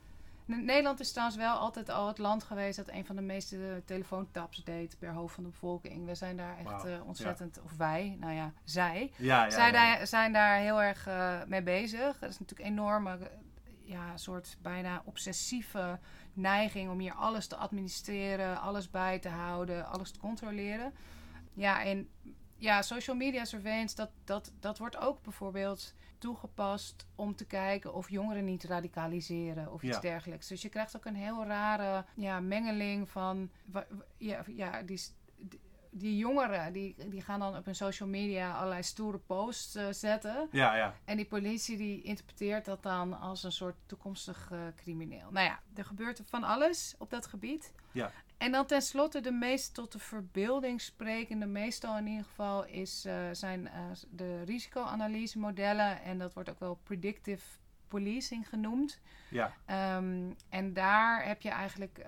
[0.58, 4.64] Nederland is trouwens wel altijd al het land geweest dat een van de meeste telefoontaps
[4.64, 6.06] deed per hoofd van de bevolking.
[6.06, 10.08] We zijn daar echt uh, ontzettend, of wij, nou ja, zij, ja, ja, zij daar,
[10.08, 12.20] zijn daar heel erg uh, mee bezig.
[12.20, 13.18] Dat is natuurlijk een enorme,
[13.84, 16.00] ja, soort bijna obsessieve
[16.34, 20.94] neiging om hier alles te administreren, alles bij te houden, alles te controleren.
[21.54, 22.10] Ja, en
[22.56, 28.10] ja, social media surveillance, dat, dat, dat wordt ook bijvoorbeeld toegepast om te kijken of
[28.10, 30.48] jongeren niet radicaliseren of iets dergelijks.
[30.48, 33.50] Dus je krijgt ook een heel rare ja, mengeling van.
[34.18, 35.02] Ja, ja die,
[35.90, 40.48] die jongeren die, die gaan dan op hun social media allerlei stoere posts uh, zetten.
[40.52, 40.96] Ja, ja.
[41.06, 45.32] En die politie die interpreteert dat dan als een soort toekomstig uh, crimineel.
[45.32, 47.74] Nou ja, er gebeurt van alles op dat gebied.
[47.92, 48.12] Ja.
[48.42, 53.14] En dan tenslotte de meest tot de verbeelding sprekende, meestal in ieder geval, is, uh,
[53.32, 53.70] zijn
[54.10, 56.02] de risicoanalyse modellen.
[56.02, 57.46] En dat wordt ook wel predictive
[57.88, 59.00] policing genoemd.
[59.30, 59.54] Ja.
[59.98, 62.06] Um, en daar heb je eigenlijk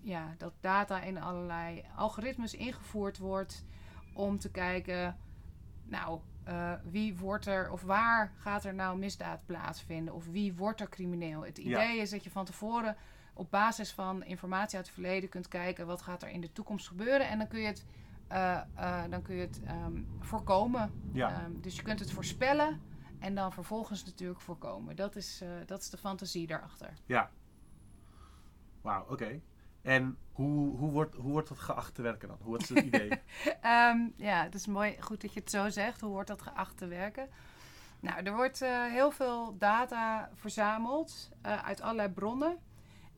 [0.00, 3.64] ja, dat data in allerlei algoritmes ingevoerd wordt
[4.12, 5.16] om te kijken,
[5.84, 10.80] nou, uh, wie wordt er of waar gaat er nou misdaad plaatsvinden of wie wordt
[10.80, 11.44] er crimineel.
[11.44, 12.96] Het idee is dat je van tevoren
[13.32, 16.88] op basis van informatie uit het verleden kunt kijken wat gaat er in de toekomst
[16.88, 17.84] gebeuren en dan kun je het,
[18.32, 20.92] uh, uh, dan kun je het um, voorkomen.
[21.12, 21.44] Ja.
[21.44, 22.80] Um, dus je kunt het voorspellen
[23.18, 24.96] en dan vervolgens natuurlijk voorkomen.
[24.96, 26.92] Dat is, dat is de fantasie daarachter.
[27.06, 27.30] Ja.
[28.80, 29.40] Wauw, oké.
[29.82, 32.38] En hoe, hoe, wordt, hoe wordt dat geacht te werken dan?
[32.42, 33.10] Hoe is het idee?
[33.64, 36.00] um, ja, het is mooi, goed dat je het zo zegt.
[36.00, 37.28] Hoe wordt dat geacht te werken?
[38.00, 42.58] Nou, er wordt heel veel data verzameld uit allerlei bronnen.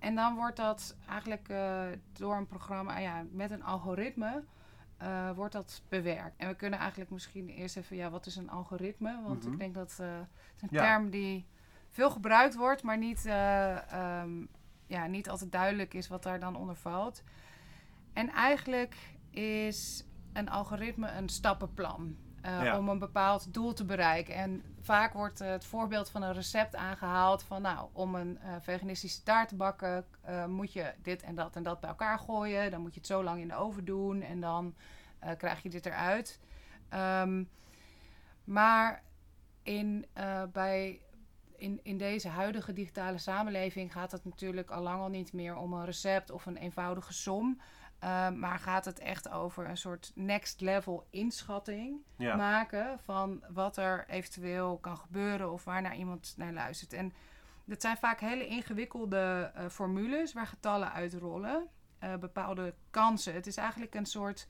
[0.02, 4.44] En dan wordt dat eigenlijk uh, door een programma, ja, met een algoritme,
[5.34, 6.36] wordt dat bewerkt.
[6.36, 9.20] En we kunnen eigenlijk misschien eerst even, ja, wat is een algoritme?
[9.22, 9.52] Want mm -hmm.
[9.52, 10.82] ik denk dat het is een ja.
[10.82, 11.46] term die
[11.90, 14.48] veel gebruikt wordt, maar niet um,
[14.86, 17.22] ja, niet altijd duidelijk is wat daar dan onder valt.
[18.12, 18.96] En eigenlijk
[19.30, 22.78] is een algoritme een stappenplan uh, ja.
[22.78, 24.34] om een bepaald doel te bereiken.
[24.34, 28.54] En vaak wordt uh, het voorbeeld van een recept aangehaald van nou, om een uh,
[28.60, 30.04] veganistische taart te bakken
[30.46, 32.70] moet je dit en dat en dat bij elkaar gooien.
[32.70, 34.74] Dan moet je het zo lang in de oven doen en dan
[35.36, 36.40] krijg je dit eruit.
[36.94, 37.48] Um,
[38.44, 39.02] maar
[39.62, 40.06] in,
[40.52, 41.00] bij
[41.62, 45.72] in, in deze huidige digitale samenleving gaat het natuurlijk al lang al niet meer om
[45.72, 47.60] een recept of een eenvoudige som.
[48.04, 52.36] Uh, maar gaat het echt over een soort next level inschatting ja.
[52.36, 56.92] maken van wat er eventueel kan gebeuren of waar naar iemand naar luistert.
[56.92, 57.12] En
[57.64, 61.68] dat zijn vaak hele ingewikkelde uh, formules waar getallen uitrollen,
[62.04, 63.34] uh, bepaalde kansen.
[63.34, 64.48] Het is eigenlijk een soort,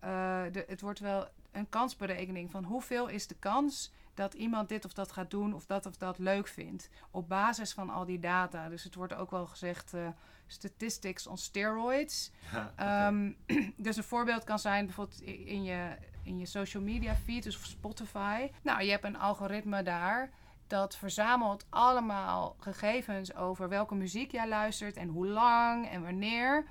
[0.00, 4.92] de, het wordt wel een kansberekening van hoeveel is de kans dat iemand dit of
[4.92, 6.88] dat gaat doen of dat of dat leuk vindt.
[7.10, 8.68] Op basis van al die data.
[8.68, 10.08] Dus het wordt ook wel gezegd uh,
[10.46, 12.30] statistics on steroids.
[12.52, 13.06] Ja, okay.
[13.06, 13.36] um,
[13.76, 17.62] dus een voorbeeld kan zijn bijvoorbeeld in je, in je social media feed, dus op
[17.62, 18.50] Spotify.
[18.62, 20.30] Nou, je hebt een algoritme daar
[20.66, 26.64] dat verzamelt allemaal gegevens over welke muziek jij luistert en hoe lang en wanneer.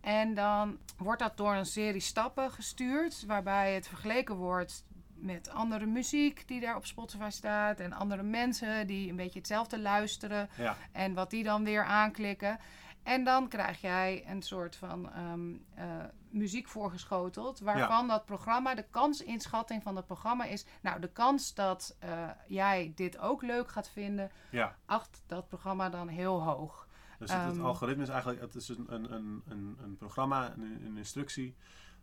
[0.00, 5.86] En dan wordt dat door een serie stappen gestuurd, waarbij het vergeleken wordt met andere
[5.86, 7.80] muziek die daar op Spotify staat.
[7.80, 10.48] En andere mensen die een beetje hetzelfde luisteren.
[10.56, 10.76] Ja.
[10.92, 12.58] En wat die dan weer aanklikken.
[13.02, 15.84] En dan krijg jij een soort van um, uh,
[16.30, 17.58] muziek voorgeschoteld.
[17.60, 18.12] Waarvan ja.
[18.12, 20.66] dat programma, de kansinschatting van het programma is.
[20.80, 24.30] Nou, de kans dat uh, jij dit ook leuk gaat vinden.
[24.50, 24.76] Ja.
[24.86, 26.88] Acht dat programma dan heel hoog.
[27.18, 29.12] Dus het, het algoritme is eigenlijk het is een, een,
[29.48, 31.56] een, een programma, een, een instructie.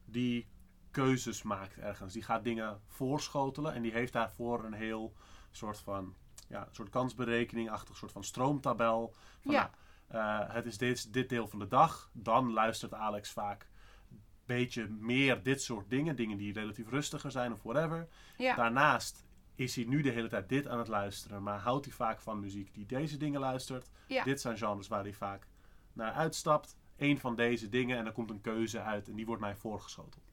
[0.06, 0.48] die
[0.92, 2.14] keuzes maakt ergens.
[2.14, 5.14] Die gaat dingen voorschotelen en die heeft daarvoor een heel
[5.52, 6.16] soort van
[6.48, 9.14] ja, een soort kansberekening-achtig soort van stroomtabel.
[9.42, 9.72] Van, ja.
[10.10, 12.10] Nou, uh, het is dit, dit deel van de dag.
[12.14, 13.68] Dan luistert Alex vaak
[14.10, 16.16] een beetje meer dit soort dingen.
[16.16, 18.08] Dingen die relatief rustiger zijn of whatever.
[18.38, 18.56] Ja.
[18.56, 19.26] Daarnaast
[19.56, 21.44] is hij nu de hele tijd dit aan het luisteren.
[21.44, 23.90] Maar houdt hij vaak van muziek die deze dingen luistert.
[24.08, 24.24] Ja.
[24.24, 25.48] Dit zijn genres waar hij vaak
[25.94, 26.78] naar uitstapt.
[26.98, 30.31] Eén van deze dingen en er komt een keuze uit en die wordt mij voorgeschoteld.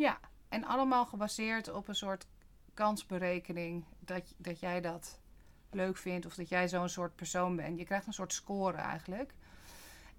[0.00, 2.26] Ja, en allemaal gebaseerd op een soort
[2.74, 5.20] kansberekening dat, dat jij dat
[5.70, 7.78] leuk vindt of dat jij zo'n soort persoon bent.
[7.78, 9.34] Je krijgt een soort score eigenlijk.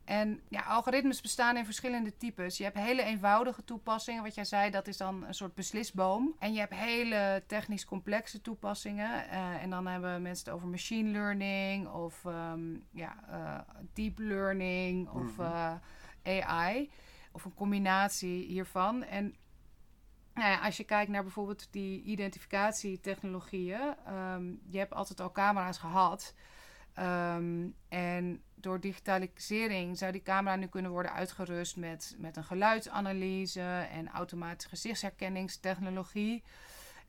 [0.03, 2.57] En ja, algoritmes bestaan in verschillende types.
[2.57, 4.23] Je hebt hele eenvoudige toepassingen.
[4.23, 6.35] Wat jij zei, dat is dan een soort beslisboom.
[6.39, 9.25] En je hebt hele technisch complexe toepassingen.
[9.25, 13.59] Uh, en dan hebben mensen het over machine learning of um, ja, uh,
[13.93, 15.73] deep learning of uh,
[16.23, 16.91] AI.
[17.31, 19.03] Of een combinatie hiervan.
[19.03, 19.35] En
[20.33, 25.77] Nou ja, als je kijkt naar bijvoorbeeld die identificatietechnologieën, ehm, je hebt altijd al camera's
[25.77, 26.33] gehad.
[26.93, 33.87] Ehm, en door digitalisering zou die camera nu kunnen worden uitgerust met, met een geluidsanalyse
[33.91, 36.43] en automatische gezichtsherkenningstechnologie.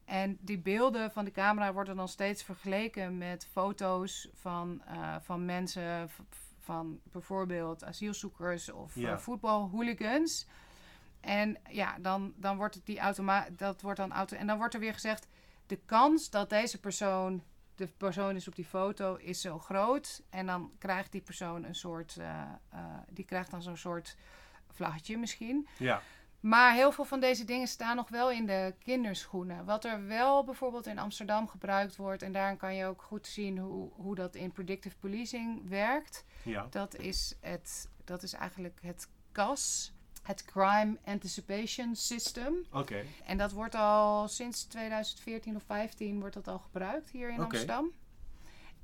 [0.05, 5.45] En die beelden van de camera worden dan steeds vergeleken met foto's van, uh, van
[5.45, 6.11] mensen,
[6.61, 9.13] van bijvoorbeeld asielzoekers of Ja.
[9.13, 10.47] uh, voetbalhooligans.
[11.23, 14.37] En ja, dan, dan wordt het die automa dat wordt dan auto.
[14.37, 15.27] En dan wordt er weer gezegd:
[15.67, 17.43] de kans dat deze persoon
[17.75, 20.23] de persoon is op die foto is zo groot.
[20.31, 22.17] En dan krijgt die persoon een soort.
[22.17, 24.17] eh, eh, die krijgt dan zo'n soort
[24.71, 25.69] vlaggetje misschien.
[25.79, 26.03] Ja,
[26.41, 29.65] Maar heel veel van deze dingen staan nog wel in de kinderschoenen.
[29.65, 33.59] Wat er wel bijvoorbeeld in Amsterdam gebruikt wordt, en daarin kan je ook goed zien
[33.59, 36.25] hoe, hoe dat in predictive policing werkt.
[36.43, 36.67] ja.
[36.71, 42.55] Dat is, het, dat is eigenlijk het CAS, het Crime Anticipation System.
[42.73, 43.05] Oké.
[43.25, 47.41] En dat wordt al sinds 2014 of 15 wordt dat al gebruikt hier in.
[47.41, 47.91] Amsterdam.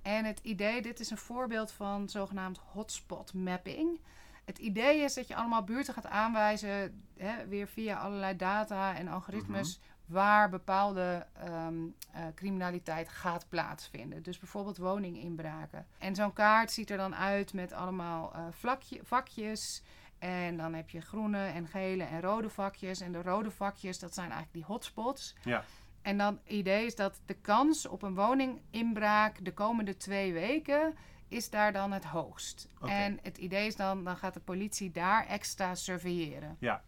[0.03, 4.01] En het idee, dit is een voorbeeld van zogenaamd hotspot mapping.
[4.45, 9.09] Het idee is dat je allemaal buurten gaat aanwijzen, hè, weer via allerlei data en
[9.09, 11.75] algoritmes, waar bepaalde ehm,
[12.13, 14.23] eh, criminaliteit gaat plaatsvinden.
[14.23, 15.87] Dus bijvoorbeeld woninginbraken.
[15.99, 19.83] En zo'n kaart ziet er dan uit met allemaal eh, vlakje, vakjes.
[20.19, 23.01] En dan heb je groene en gele en rode vakjes.
[23.01, 25.35] En de rode vakjes, dat zijn eigenlijk die hotspots.
[25.45, 25.65] Ja.
[26.03, 30.95] En dan het idee is dat de kans op een woninginbraak de komende twee weken
[31.29, 32.69] is daar dan het hoogst.
[32.81, 36.57] En het idee is dan, dan gaat de politie daar extra surveilleren.
[36.59, 36.83] Ja.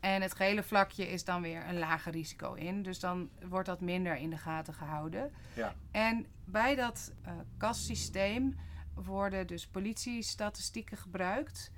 [0.00, 2.82] En het gele vlakje is dan weer een lager risico in.
[2.82, 5.32] Dus dan wordt dat minder in de gaten gehouden.
[5.54, 5.74] Ja.
[5.90, 8.56] En bij dat eh kassysteem
[8.94, 11.70] worden dus politiestatistieken gebruikt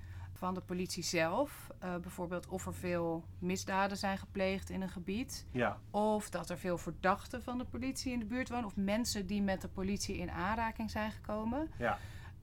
[0.45, 1.71] van de politie zelf.
[1.79, 5.47] Eh, bijvoorbeeld of er veel misdaden zijn gepleegd in een gebied.
[5.51, 5.79] Ja.
[5.91, 8.65] Of dat er veel verdachten van de politie in de buurt wonen.
[8.65, 11.71] Of mensen die met de politie in aanraking zijn gekomen.
[11.79, 11.99] Ja.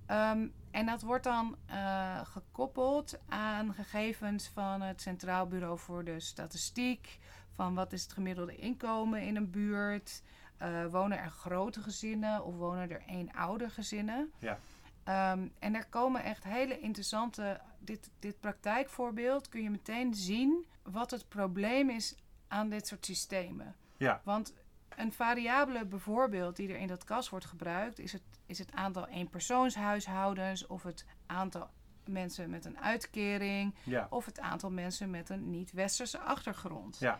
[0.06, 6.20] Ehm, en dat wordt dan eh, gekoppeld aan gegevens van het Centraal Bureau voor de
[6.20, 7.20] Statistiek.
[7.52, 10.24] Van wat is het gemiddelde inkomen in een buurt?
[10.58, 14.32] Eh, wonen er grote gezinnen of wonen er eenoudergezinnen?
[14.40, 14.58] Ja.
[15.04, 17.62] Ehm, en er komen echt hele interessante.
[17.84, 22.16] Dit, dit praktijkvoorbeeld kun je meteen zien wat het probleem is
[22.48, 23.76] aan dit soort systemen.
[23.98, 24.22] Ja.
[24.24, 24.54] Want
[24.96, 29.08] een variabele bijvoorbeeld die er in dat kas wordt gebruikt, is het, is het aantal
[29.08, 31.70] eenpersoonshuishoudens of het aantal
[32.06, 34.08] mensen met een uitkering Ja.
[34.10, 36.98] of het aantal mensen met een niet-westerse achtergrond.
[37.00, 37.20] Ja.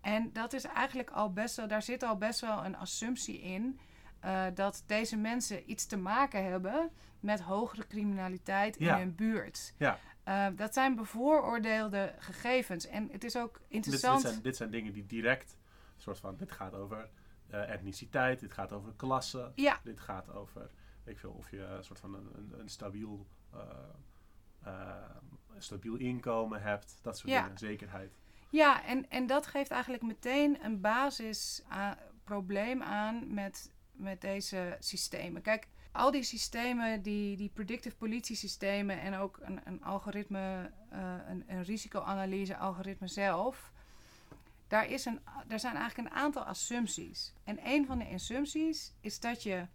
[0.00, 3.80] En dat is eigenlijk al best wel, daar zit al best wel een assumptie in
[4.20, 8.94] eh, dat deze mensen iets te maken hebben met hogere criminaliteit Ja.
[8.94, 9.74] in hun buurt.
[9.76, 9.98] Ja.
[10.24, 12.86] Eh, dat zijn bevooroordeelde gegevens.
[12.86, 14.20] En het is ook Dit, dit, interessant.
[14.20, 15.56] zijn, dit zijn dingen die direct,
[15.96, 17.08] soort van, dit gaat over
[17.50, 20.70] eh, etniciteit, dit gaat over klasse, Ja, dit gaat over,
[21.04, 23.26] ik veel, of je een soort van een, een, een stabiel,
[25.58, 27.42] stabiel inkomen hebt, dat soort Ja.
[27.42, 28.18] dingen, zekerheid.
[28.50, 35.42] Ja, en, en dat geeft eigenlijk meteen een basisprobleem aan met, met deze systemen.
[35.42, 41.44] Kijk, al die systemen, die, die predictive politiesystemen en ook een, een algoritme, eh, een,
[41.46, 43.72] een risicoanalyse-algoritme zelf,
[44.68, 47.34] daar, is een, daar zijn eigenlijk een aantal assumpties.
[47.44, 49.66] En een van de assumpties is dat je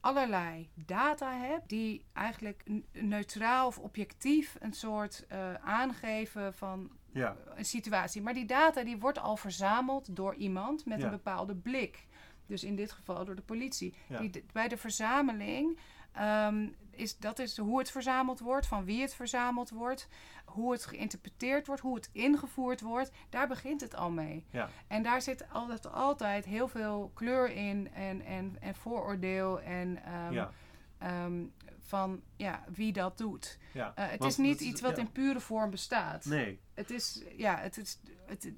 [0.00, 7.64] allerlei data hebt die eigenlijk neutraal of objectief een soort eh, aangeven van Ja, een
[7.64, 8.22] situatie.
[8.22, 11.04] Maar die data die wordt al verzameld door iemand met Ja.
[11.04, 12.06] een bepaalde blik.
[12.48, 13.94] Dus in dit geval door de politie.
[14.08, 14.18] Ja.
[14.18, 15.78] Die, bij de verzameling
[16.12, 20.08] ehm, is dat is hoe het verzameld wordt, van wie het verzameld wordt,
[20.44, 23.10] hoe het geïnterpreteerd wordt, hoe het ingevoerd wordt.
[23.28, 24.46] Daar begint het al mee.
[24.50, 30.04] ja, En daar zit altijd, altijd heel veel kleur in en, en, en vooroordeel en
[30.04, 30.50] ehm, ja,
[30.98, 31.44] ehm,
[31.80, 33.58] van ja, wie dat doet.
[33.72, 33.92] ja.
[33.94, 35.02] Eh, het is niet iets wat ja.
[35.02, 36.24] in pure vorm bestaat.
[36.24, 38.52] Nee, Het is, ja, het is, het,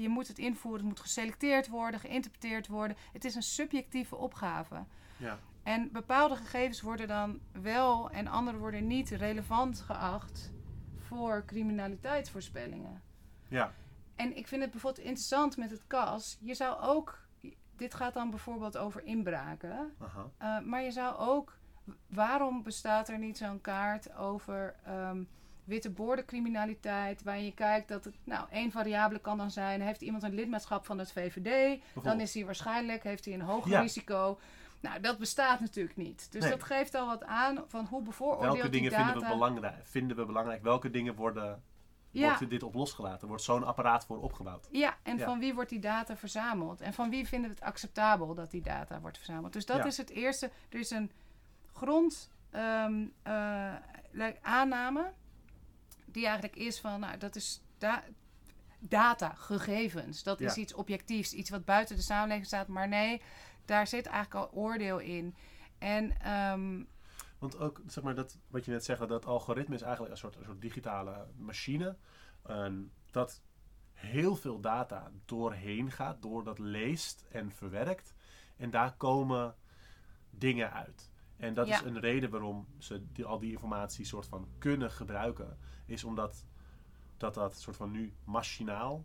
[0.00, 2.96] je moet het invoeren, het moet geselecteerd worden, geïnterpreteerd worden.
[3.12, 4.84] Het is een subjectieve opgave.
[5.16, 10.52] ja, En bepaalde gegevens worden dan wel en andere worden niet relevant geacht
[10.98, 13.02] voor criminaliteitsvoorspellingen.
[13.48, 13.72] ja,
[14.16, 16.38] En ik vind het bijvoorbeeld interessant met het CAS.
[16.40, 17.18] Je zou ook,
[17.76, 19.94] dit gaat dan bijvoorbeeld over inbraken.
[19.98, 21.56] aha, Uh, maar je zou ook,
[22.06, 25.22] waarom bestaat er niet zo'n kaart over ehm,
[25.64, 30.22] witte bordencriminaliteit, waarin je kijkt dat het, nou, één variabele kan dan zijn, heeft iemand
[30.22, 33.80] een lidmaatschap van het VVD, dan is hij waarschijnlijk, heeft hij een hoger Ja.
[33.80, 34.38] risico.
[34.80, 36.32] Nou, dat bestaat natuurlijk niet.
[36.32, 36.50] Dus Nee.
[36.50, 39.04] dat geeft al wat aan van hoe bevooroordeeld Welke dingen data...
[39.04, 39.86] vinden we belangrijk?
[39.86, 40.62] Vinden we belangrijk?
[40.62, 41.62] Welke dingen worden
[42.10, 42.26] Ja.
[42.28, 43.28] wordt dit op losgelaten.
[43.28, 44.68] Wordt zo'n apparaat voor opgebouwd.
[44.70, 45.24] Ja, en Ja.
[45.24, 46.80] van wie wordt die data verzameld?
[46.80, 49.52] En van wie vinden we het acceptabel dat die data wordt verzameld?
[49.52, 49.84] Dus dat Ja.
[49.84, 50.50] is het eerste.
[50.68, 51.10] Er is een
[51.72, 55.12] grond ehm, eh, aanname
[56.12, 58.04] die eigenlijk is van, nou, dat is da-
[58.78, 60.22] data, gegevens.
[60.22, 60.60] Dat is Ja.
[60.60, 62.68] iets objectiefs, iets wat buiten de samenleving staat.
[62.68, 63.22] Maar nee,
[63.64, 65.34] daar zit eigenlijk al oordeel in.
[65.78, 66.82] En ehm,
[67.38, 70.36] Want ook, zeg maar, dat, wat je net zegt, dat algoritme is eigenlijk een soort,
[70.36, 71.96] een soort digitale machine.
[72.42, 73.42] En dat
[73.92, 78.14] heel veel data doorheen gaat, door dat leest en verwerkt.
[78.56, 79.54] En daar komen
[80.30, 81.10] dingen uit.
[81.36, 81.74] En dat Ja.
[81.74, 85.58] is een reden waarom ze die, al die informatie soort van kunnen gebruiken.
[85.92, 86.46] Is omdat
[87.16, 89.04] dat, dat soort van nu machinaal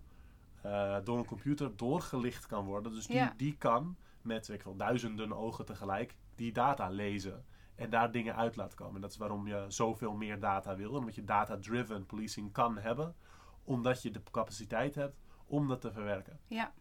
[0.61, 2.91] eh, door een computer doorgelicht kan worden.
[2.91, 3.33] Dus die, Ja.
[3.37, 7.45] die kan met ik wel, duizenden ogen tegelijk die data lezen
[7.75, 8.95] en daar dingen uit laten komen.
[8.95, 10.91] En dat is waarom je zoveel meer data wil.
[10.91, 13.15] Omdat je data-driven policing kan hebben.
[13.63, 16.39] Omdat je de capaciteit hebt om dat te verwerken.
[16.47, 16.73] ja,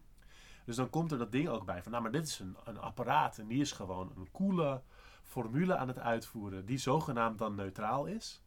[0.65, 2.79] Dus dan komt er dat ding ook bij van, nou maar dit is een, een
[2.79, 4.81] apparaat en die is gewoon een coole
[5.23, 8.41] formule aan het uitvoeren die zogenaamd dan neutraal is.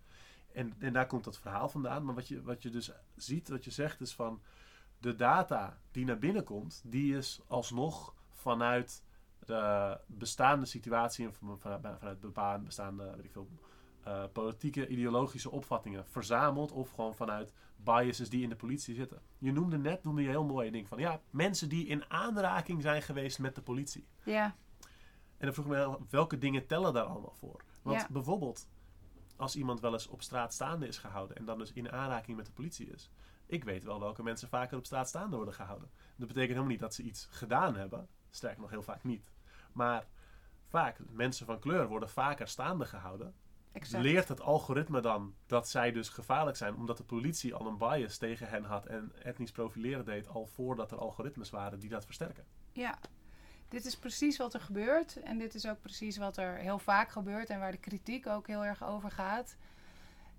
[0.52, 2.04] En, en daar komt dat verhaal vandaan.
[2.04, 4.40] Maar wat je, wat je dus ziet, wat je zegt is van
[4.98, 9.02] de data die naar binnen komt, die is alsnog vanuit
[9.44, 13.48] de bestaande situatie en van- vanuit, vanuit bepaalde bestaande weet ik veel,
[14.02, 19.22] eh, politieke, ideologische opvattingen verzameld of gewoon vanuit biases die in de politie zitten.
[19.38, 22.82] Je noemde net, noemde je heel mooi een ding van ja, mensen die in aanraking
[22.82, 24.06] zijn geweest met de politie.
[24.24, 24.44] ja,
[25.36, 27.60] En dan vroeg ik me welke dingen tellen daar allemaal voor?
[27.82, 28.06] Want Ja.
[28.10, 28.68] bijvoorbeeld,
[29.40, 32.46] als iemand wel eens op straat staande is gehouden en dan dus in aanraking met
[32.46, 33.10] de politie is.
[33.46, 35.90] Ik weet wel welke mensen vaker op straat staande worden gehouden.
[36.16, 38.08] Dat betekent helemaal niet dat ze iets gedaan hebben.
[38.30, 39.32] Sterker nog, heel vaak niet.
[39.72, 40.06] Maar
[40.68, 43.34] vaak, mensen van kleur worden vaker staande gehouden.
[43.72, 44.02] exact.
[44.04, 48.16] Leert het algoritme dan dat zij dus gevaarlijk zijn, omdat de politie al een bias
[48.16, 52.44] tegen hen had en etnisch profileren deed al voordat er algoritmes waren die dat versterken?
[52.72, 52.98] Ja,
[53.70, 55.16] dit is precies wat er gebeurt.
[55.22, 58.46] En dit is ook precies wat er heel vaak gebeurt en waar de kritiek ook
[58.46, 59.56] heel erg over gaat.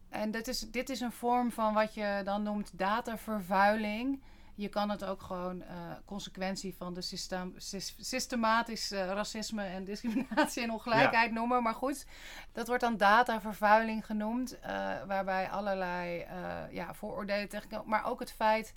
[0.10, 4.22] En dit is, dit is een vorm van wat je dan noemt datavervuiling.
[4.56, 9.84] Je kan het ook gewoon eh, consequentie van de systeem, sys- systematisch eh, racisme en
[9.84, 11.64] discriminatie en ongelijkheid noemen.
[11.64, 12.06] Maar goed,
[12.52, 14.60] dat wordt dan datavervuiling genoemd.
[14.60, 14.72] eh,
[15.08, 16.26] waarbij allerlei
[16.72, 17.90] ja, vooroordelen tegenkomen.
[17.90, 18.74] Maar ook het feit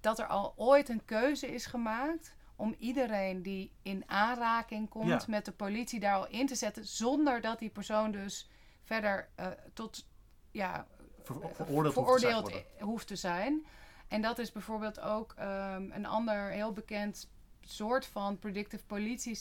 [0.00, 5.20] dat er al ooit een keuze is gemaakt om iedereen die in aanraking komt Ja.
[5.26, 8.48] met de politie daar al in te zetten, zonder dat die persoon dus
[8.82, 10.06] verder eh, tot
[10.50, 10.86] ja,
[11.22, 13.66] Ver- veroordeeld hoeft te zijn i- hoeft te zijn.
[14.08, 17.28] En dat is bijvoorbeeld ook ehm, een ander heel bekend
[17.60, 19.38] soort van predictive politie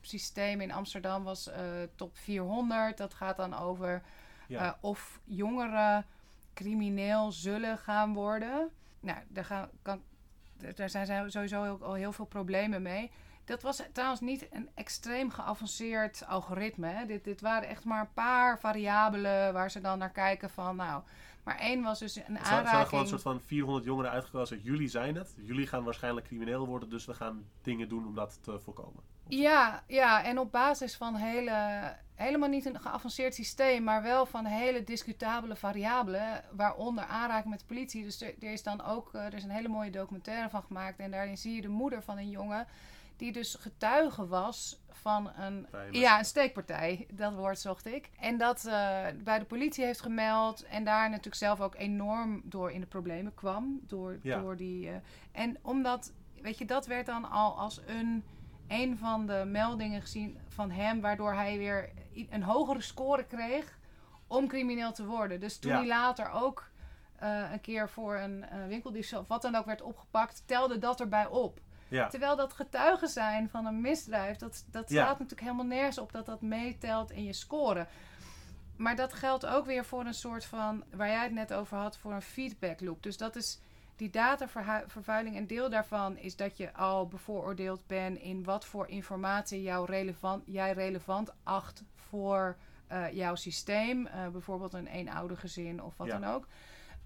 [0.00, 1.60] systeem in Amsterdam was eh,
[1.94, 2.96] top 400.
[2.96, 4.02] Dat gaat dan over
[4.48, 4.64] Ja.
[4.66, 6.06] eh, of jongeren
[6.54, 8.70] crimineel zullen gaan worden.
[9.00, 10.02] Nou, daar, gaan, kan,
[10.74, 13.10] daar zijn sowieso ook al heel veel problemen mee.
[13.44, 16.86] Dat was trouwens niet een extreem geavanceerd algoritme.
[16.86, 17.06] Hè.
[17.06, 21.02] Dit, dit waren echt maar een paar variabelen waar ze dan naar kijken van, nou...
[21.42, 22.88] Maar één was dus een Het zijn- zijn aanraking...
[22.88, 24.60] gewoon een soort van 400 jongeren uitgekozen.
[24.62, 25.34] Jullie zijn het.
[25.36, 26.90] Jullie gaan waarschijnlijk crimineel worden.
[26.90, 29.02] Dus we gaan dingen doen om dat te voorkomen.
[29.28, 31.52] Ja, ja, en op basis van hele,
[32.18, 37.66] helemaal niet een geavanceerd systeem, maar wel van hele discutabele variabelen, waaronder aanraking met de
[37.66, 38.02] politie.
[38.04, 40.98] Dus er, er is dan ook, eh, er is een hele mooie documentaire van gemaakt
[40.98, 42.66] en daarin zie je de moeder van een jongen
[43.16, 47.06] die dus getuige was van een, ja, een steekpartij.
[47.12, 48.10] Dat woord zocht ik.
[48.20, 52.70] En dat eh, bij de politie heeft gemeld en daar natuurlijk zelf ook enorm door
[52.72, 53.80] in de problemen kwam.
[53.86, 54.40] Door, Ja.
[54.40, 54.94] door die, eh,
[55.32, 58.24] en omdat, weet je, dat werd dan al als een
[58.68, 61.90] een van de meldingen gezien van hem, waardoor hij weer
[62.30, 63.78] een hogere score kreeg
[64.26, 65.40] om crimineel te worden.
[65.40, 65.76] Dus toen Ja.
[65.78, 66.70] hij later ook
[67.16, 71.00] eh, een keer voor een uh, winkeldiefstal of wat dan ook werd opgepakt, telde dat
[71.00, 71.60] erbij op.
[71.88, 75.02] Ja, Terwijl dat getuigen zijn van een misdrijf, dat, dat Ja.
[75.04, 77.86] staat natuurlijk helemaal nergens op dat dat meetelt in je score.
[78.76, 81.98] Maar dat geldt ook weer voor een soort van, waar jij het net over had,
[81.98, 83.02] voor een feedback loop.
[83.02, 83.60] Dus dat is
[83.98, 85.36] die datavervuiling.
[85.36, 90.42] Een deel daarvan is dat je al bevooroordeeld bent in wat voor informatie jou relevant,
[90.46, 92.56] jij relevant acht voor
[92.86, 94.06] eh, jouw systeem.
[94.06, 96.18] Eh, bijvoorbeeld een eenoudergezin of wat Ja.
[96.18, 96.46] dan ook.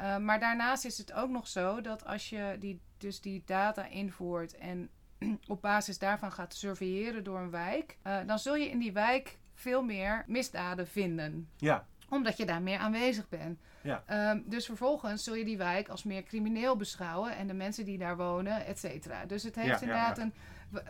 [0.01, 3.87] Uh, maar daarnaast is het ook nog zo dat als je die, dus die data
[3.87, 4.91] invoert en
[5.47, 9.83] op basis daarvan gaat surveilleren door een wijk, dan zul je in die wijk veel
[9.83, 11.49] meer misdaden vinden.
[11.57, 13.61] ja, Omdat je daar meer aanwezig bent.
[13.83, 14.31] Ja.
[14.31, 17.99] Um, dus vervolgens zul je die wijk als meer crimineel beschouwen en de mensen die
[17.99, 19.25] daar wonen, et cetera.
[19.25, 20.23] Dus het heeft Ja, inderdaad ja.
[20.23, 20.33] een.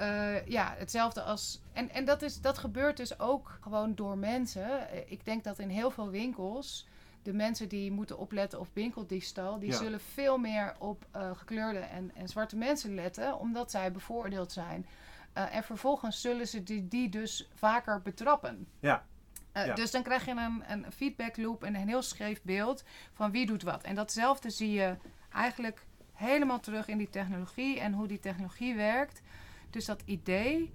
[0.01, 1.61] Uh, ja, hetzelfde als.
[1.73, 4.69] En, en dat, is, dat gebeurt dus ook gewoon door mensen.
[4.95, 6.87] Uh, Ik denk dat in heel veel winkels
[7.23, 9.77] de mensen die moeten opletten op winkeldiefstal, die Ja.
[9.77, 14.87] zullen veel meer op eh, gekleurde en, en zwarte mensen letten, omdat zij bevoordeeld zijn.
[15.33, 18.67] Eh, en vervolgens zullen ze die, die dus vaker betrappen.
[18.81, 19.05] Ja.
[19.53, 19.75] Eh, Ja.
[19.75, 23.47] Dus dan krijg je een, een feedback loop en een heel scheef beeld van wie
[23.47, 23.83] doet wat.
[23.83, 24.97] En datzelfde zie je
[25.33, 29.23] eigenlijk helemaal terug in die technologie en hoe die technologie werkt.
[29.71, 30.73] Dus dat idee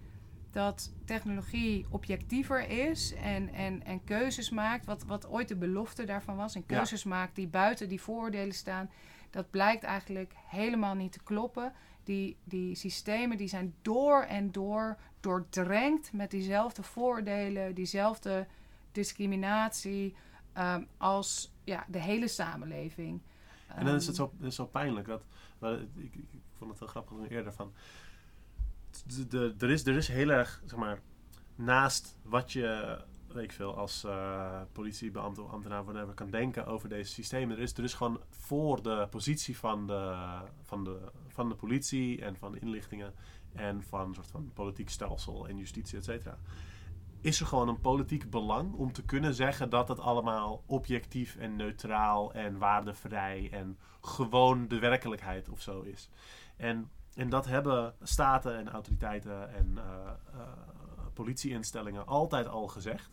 [0.51, 6.35] dat technologie objectiever is en, en, en keuzes maakt, wat, wat ooit de belofte daarvan
[6.35, 6.75] was, en Ja.
[6.75, 8.89] keuzes maakt die buiten die vooroordelen staan,
[9.29, 11.73] dat blijkt eigenlijk helemaal niet te kloppen.
[12.03, 18.47] Die, die systemen die zijn door en door doordrenkt met diezelfde vooroordelen, diezelfde
[18.91, 20.15] discriminatie
[20.53, 23.21] ehm, als ja, de hele samenleving.
[23.67, 25.23] En dan is het Ehm, zo, is zo pijnlijk dat.
[25.61, 27.73] ik, ik, ik vond het wel grappig toen eerder van.
[29.05, 30.99] de- de- Er is, er is heel erg, zeg maar,
[31.55, 36.89] naast wat je, weet ik veel, als eh, politiebeambte of ambtenaar whatever kan denken over
[36.89, 37.55] deze systemen.
[37.57, 40.15] Er is, er is gewoon voor de positie van de,
[40.63, 43.13] van, de, van de politie en van de inlichtingen
[43.53, 46.37] en van een soort van politiek stelsel en justitie, et cetera.
[47.21, 51.55] Is er gewoon een politiek belang om te kunnen zeggen dat het allemaal objectief en
[51.55, 56.09] neutraal en waardevrij en gewoon de werkelijkheid of zo is.
[56.57, 59.83] En, en dat hebben staten en autoriteiten en eh,
[60.33, 60.47] eh,
[61.13, 63.09] politieinstellingen altijd al gezegd.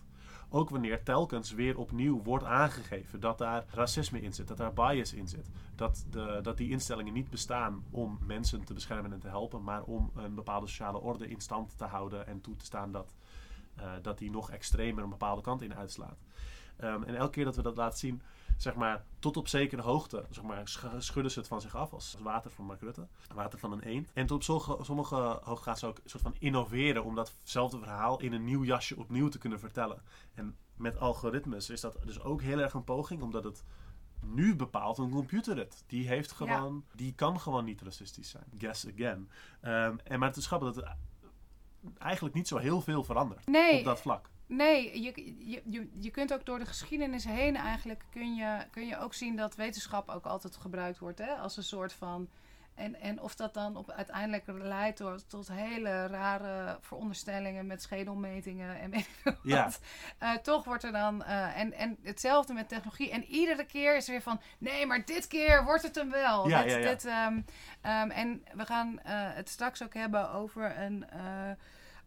[0.49, 5.13] Ook wanneer telkens weer opnieuw wordt aangegeven dat daar racisme in zit, dat daar bias
[5.13, 5.51] in zit.
[5.75, 9.83] Dat, de, dat die instellingen niet bestaan om mensen te beschermen en te helpen, maar
[9.83, 13.15] om een bepaalde sociale orde in stand te houden en toe te staan dat,
[13.77, 16.19] eh, dat die nog extremer een bepaalde kant in uitslaat.
[16.77, 18.23] Ehm, en elke keer dat we dat laten zien,
[18.57, 21.93] zeg maar, tot op zekere hoogte, zeg maar, sch- schudden ze het van zich af
[21.93, 24.11] als water van Mark Rutte, water van een eend.
[24.13, 27.79] En tot op sommige, sommige hoogte gaan ze ook een soort van innoveren om datzelfde
[27.79, 30.03] verhaal in een nieuw jasje opnieuw te kunnen vertellen.
[30.35, 33.65] En met algoritmes is dat dus ook heel erg een poging, omdat het
[34.21, 35.85] nu bepaalt een computer het.
[35.87, 38.45] Die heeft gewoon, die kan gewoon niet racistisch zijn.
[38.59, 39.31] Guess again.
[39.61, 40.97] Ehm, en maar het is grappig dat het
[41.99, 44.31] eigenlijk niet zo heel veel verandert Nee, op dat vlak.
[44.47, 48.87] Nee, je, je, je, je kunt ook door de geschiedenis heen eigenlijk kun je, kun
[48.87, 52.29] je ook zien dat wetenschap ook altijd gebruikt wordt hè, als een soort van.
[52.75, 58.81] En, en of dat dan op, uiteindelijk leidt tot, tot hele rare veronderstellingen met schedelmetingen
[58.81, 59.71] en weet ik Ja.
[60.19, 61.23] Eh, toch wordt er dan.
[61.25, 63.11] eh, en, en hetzelfde met technologie.
[63.11, 64.41] En iedere keer is er weer van.
[64.59, 66.49] Nee, maar dit keer wordt het hem wel.
[66.49, 67.41] Ja, dit, ja, dit, ehm,
[67.81, 71.05] ehm, en we gaan eh, het straks ook hebben over een.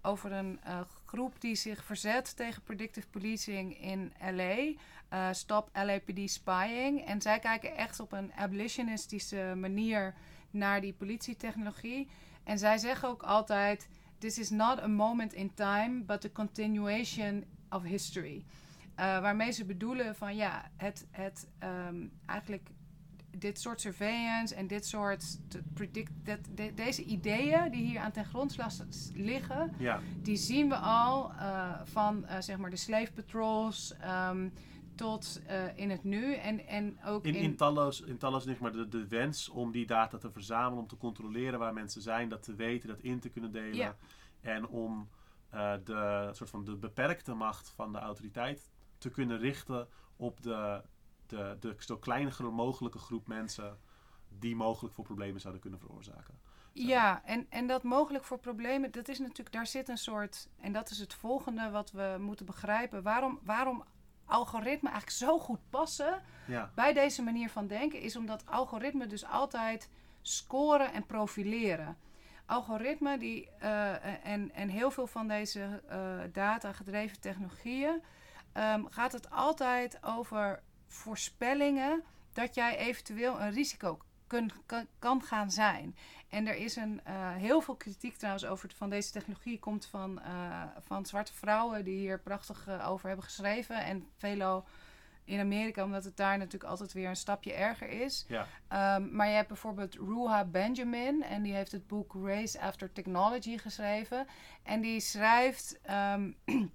[0.08, 4.56] Over een eh, groep die zich verzet tegen predictive policing in LA.
[5.10, 7.06] eh, Stop LAPD Spying.
[7.06, 10.14] En zij kijken echt op een abolitionistische manier
[10.52, 12.08] naar die politietechnologie.
[12.44, 13.88] En zij zeggen ook altijd:
[14.18, 18.46] This is not a moment in time, but a continuation of history.
[18.96, 22.70] Eh, waarmee ze bedoelen van ja, het, het ehm, eigenlijk
[23.40, 25.40] dit soort surveillance en dit soort
[25.74, 28.74] predict, dat, de- deze ideeën die hier aan ten grondslag
[29.14, 34.50] liggen, Ja, die zien we al eh, van eh, zeg maar de slave patrols ehm,
[34.96, 38.18] tot eh, in het nu en, en ook in, in, in tallo's, in
[38.60, 42.30] maar, de, de wens om die data te verzamelen, om te controleren waar mensen zijn,
[42.30, 43.76] dat te weten, dat in te kunnen delen.
[43.76, 43.96] Ja.
[44.42, 45.10] En om
[45.84, 50.82] de, soort van de beperkte macht van de autoriteit te kunnen richten op de,
[51.30, 53.78] de, de zo kleine mogelijke groep mensen
[54.30, 56.40] die mogelijk voor problemen zouden kunnen veroorzaken.
[56.74, 56.84] Zo.
[56.84, 60.72] Ja, en, en dat mogelijk voor problemen, dat is natuurlijk, daar zit een soort, en
[60.72, 63.04] dat is het volgende wat we moeten begrijpen.
[63.04, 63.84] Waarom, waarom
[64.26, 69.26] algoritmen eigenlijk zo goed passen Ja, bij deze manier van denken, is omdat algoritmen dus
[69.26, 69.90] altijd
[70.22, 71.98] scoren en profileren.
[72.46, 78.02] Algoritmen die, eh, en, en heel veel van deze eh data-gedreven technologieën,
[78.52, 85.52] ehm, gaat het altijd over voorspellingen dat jij eventueel een risico kun, kan, kan gaan
[85.52, 85.96] zijn.
[86.30, 90.22] En er is een, eh, heel veel kritiek trouwens over van deze technologie komt van,
[90.22, 93.84] eh, van zwarte vrouwen die hier prachtig eh, over hebben geschreven.
[93.84, 94.66] En velo
[95.24, 98.26] in Amerika, omdat het daar natuurlijk altijd weer een stapje erger is.
[98.28, 102.92] ja, Ehm, maar je hebt bijvoorbeeld Ruha Benjamin en die heeft het boek Race After
[102.92, 104.28] Technology geschreven.
[104.64, 106.32] En die schrijft, ehm,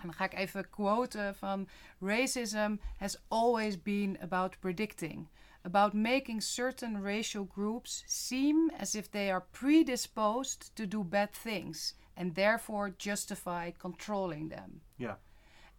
[0.00, 1.68] en dan ga ik even quoten van...
[2.00, 5.28] Racism has always been about predicting.
[5.62, 11.94] About making certain racial groups seem as if they are predisposed to do bad things.
[12.14, 14.82] And therefore justify controlling them.
[14.96, 15.18] ja,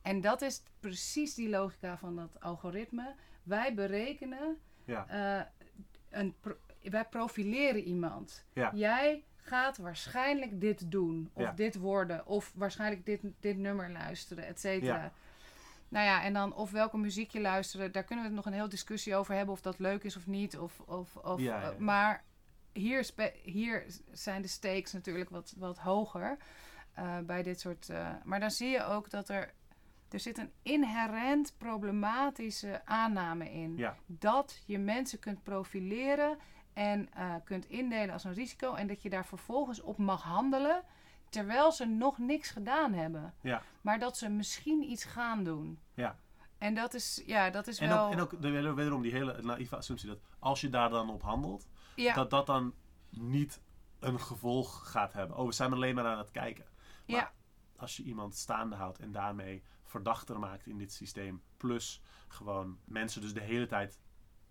[0.01, 3.15] En dat is precies die logica van dat algoritme.
[3.43, 5.45] Wij berekenen ja, eh,
[6.09, 8.45] een pro- wij profileren iemand.
[8.53, 8.72] Ja.
[8.74, 11.51] Jij gaat waarschijnlijk dit doen, of Ja.
[11.51, 14.95] dit worden, of waarschijnlijk dit, dit nummer luisteren, et cetera.
[15.03, 15.11] Ja.
[15.89, 18.69] nou ja, en dan of welke muziek je luistert, daar kunnen we nog een heel
[18.69, 20.57] discussie over hebben of dat leuk is of niet.
[20.57, 22.23] Of, of, of, Ja, eh, maar
[22.73, 23.09] hier,
[23.43, 26.37] hier zijn de stakes natuurlijk wat, wat hoger
[26.93, 27.89] eh, bij dit soort.
[27.89, 29.53] eh, maar dan zie je ook dat er.
[30.09, 33.77] Er zit een inherent problematische aanname in.
[33.77, 33.95] Ja.
[34.05, 36.37] Dat je mensen kunt profileren
[36.74, 38.74] en eh, kunt indelen als een risico.
[38.74, 40.84] En dat je daar vervolgens op mag handelen.
[41.30, 43.34] Terwijl ze nog niks gedaan hebben.
[43.41, 43.63] Ja.
[43.82, 45.80] Maar dat ze misschien iets gaan doen.
[45.93, 46.19] Ja.
[46.57, 48.05] En dat is, ja, dat is En wel...
[48.05, 51.22] ook, en ook de- wederom die hele naïeve assumptie dat als je daar dan op
[51.22, 52.74] handelt, ja, dat dat dan
[53.09, 53.61] niet
[53.99, 55.38] een gevolg gaat hebben.
[55.38, 56.65] Oh, we zijn alleen maar aan het kijken.
[57.07, 57.32] Maar ja,
[57.76, 63.22] als je iemand staande houdt en daarmee verdachter maakt in dit systeem, plus gewoon mensen
[63.22, 63.99] dus de hele tijd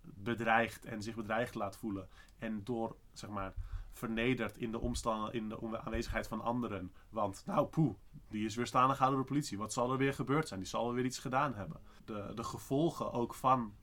[0.01, 3.53] bedreigt en zich bedreigd laat voelen en door, zeg maar,
[3.93, 6.91] vernederd in de omstanden, in de aanwezigheid van anderen.
[7.09, 7.95] Want, nou, poeh,
[8.29, 9.57] die is weer staande gehouden door de politie.
[9.57, 10.59] Wat zal er weer gebeurd zijn?
[10.59, 11.81] Die zal er weer iets gedaan hebben.
[12.05, 13.73] De, de gevolgen ook van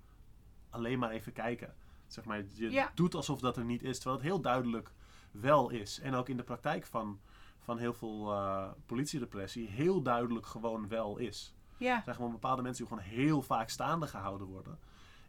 [0.70, 1.74] alleen maar even kijken.
[2.06, 2.90] Zeg maar, je Ja.
[2.94, 4.92] doet alsof dat er niet is, terwijl het heel duidelijk
[5.30, 6.00] wel is.
[6.00, 7.20] En ook in de praktijk van,
[7.58, 8.34] van heel veel
[8.86, 11.54] politierepressie heel duidelijk gewoon wel is.
[11.76, 14.78] ja, Er zijn gewoon bepaalde mensen die gewoon heel vaak staande gehouden worden.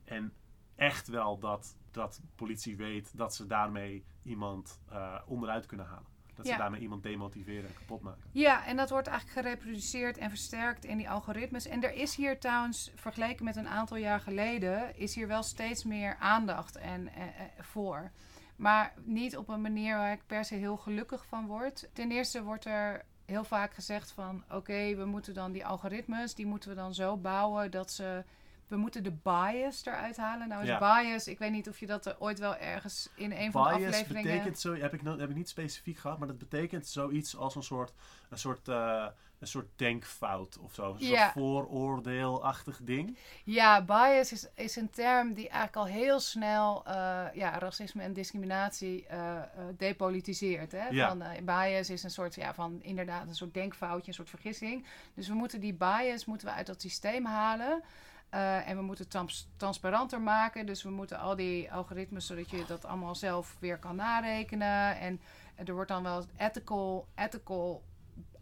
[0.03, 0.33] En
[0.79, 6.07] echt wel dat, dat politie weet dat ze daarmee iemand eh, onderuit kunnen halen.
[6.35, 6.53] Dat Ja.
[6.53, 8.23] ze daarmee iemand demotiveren en kapot maken.
[8.31, 11.67] ja, en dat wordt eigenlijk gereproduceerd en versterkt in die algoritmes.
[11.67, 15.83] En er is hier trouwens, vergeleken met een aantal jaar geleden, is hier wel steeds
[15.83, 18.11] meer aandacht en, eh, eh, voor.
[18.55, 21.89] Maar niet op een manier waar ik per se heel gelukkig van word.
[21.93, 24.43] Ten eerste wordt er heel vaak gezegd van...
[24.51, 26.35] oké, we moeten dan die algoritmes...
[26.35, 28.23] die moeten we dan zo bouwen dat ze...
[28.69, 30.47] we moeten de bias eruit halen.
[30.47, 31.01] Nou is Ja.
[31.01, 31.27] bias...
[31.27, 33.87] ik weet niet of je dat er ooit wel ergens in een van de Bias
[33.89, 34.31] afleveringen...
[34.31, 37.63] betekent zo, heb ik, heb ik niet specifiek gehad, maar dat betekent zoiets als een
[37.63, 37.93] soort,
[38.29, 39.05] een soort, eh,
[39.39, 40.91] een soort denkfout of zo.
[40.91, 41.21] Een Ja.
[41.21, 43.17] soort vooroordeelachtig ding.
[43.43, 46.93] Ja, bias is, is een term die eigenlijk al heel snel eh,
[47.33, 49.41] ja, racisme en discriminatie eh,
[49.77, 50.71] depolitiseert.
[50.71, 50.87] Hè?
[50.87, 51.07] Ja.
[51.07, 54.85] Van, bias is een soort, ja, van inderdaad een soort denkfoutje, een soort vergissing.
[55.13, 57.83] Dus we moeten die bias moeten we uit dat systeem halen.
[58.29, 60.65] Eh, en we moeten het trans- transparanter maken.
[60.65, 64.99] Dus we moeten al die algoritmes, zodat je dat allemaal zelf weer kan narekenen.
[64.99, 65.21] En
[65.55, 67.83] er wordt dan wel ethical, ethical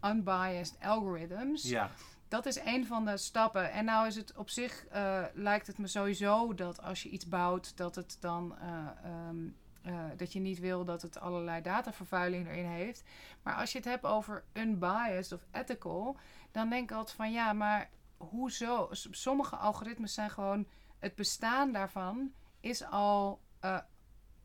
[0.04, 1.90] unbiased algorithms Ja,
[2.28, 3.70] dat is een van de stappen.
[3.72, 7.28] En nou is het op zich, eh, lijkt het me sowieso dat als je iets
[7.28, 8.54] bouwt, dat het dan.
[8.60, 8.68] eh,
[9.04, 9.36] ehm,
[9.82, 13.02] eh, dat je niet wil dat het allerlei datavervuiling erin heeft.
[13.42, 16.16] Maar als je het hebt over unbiased of ethical,
[16.52, 17.88] dan denk ik altijd van ja, maar
[18.18, 18.88] hoezo?
[19.10, 20.66] Sommige algoritmes zijn gewoon.
[20.98, 23.78] Het bestaan daarvan is al eh,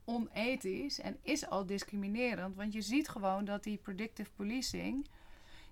[0.05, 2.55] onethisch en is al discriminerend.
[2.55, 5.07] Want je ziet gewoon dat die predictive policing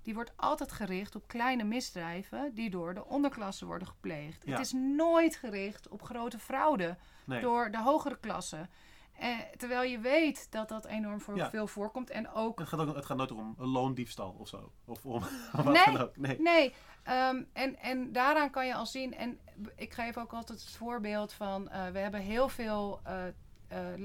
[0.02, 4.46] die wordt altijd gericht op kleine misdrijven die door de onderklasse worden gepleegd.
[4.46, 4.52] Ja.
[4.52, 7.42] Het is nooit gericht op grote fraude nee.
[7.42, 8.70] door de hogere klasse.
[9.14, 11.50] Eh, terwijl je weet dat dat enorm voor Ja.
[11.50, 12.10] veel voorkomt.
[12.10, 12.60] En ook.
[12.60, 14.72] Het gaat, ook, het gaat nooit om een loondiefstal of zo.
[14.86, 15.24] Of om
[15.64, 16.18] wat dan ook.
[16.18, 16.40] Nee.
[16.42, 16.74] Nee,
[17.04, 19.16] ehm, en, en daaraan kan je al zien.
[19.16, 19.40] En
[19.76, 21.70] ik geef ook altijd het voorbeeld van.
[21.70, 23.00] eh, we hebben heel veel.
[23.04, 23.28] eh,
[23.68, 24.02] eh,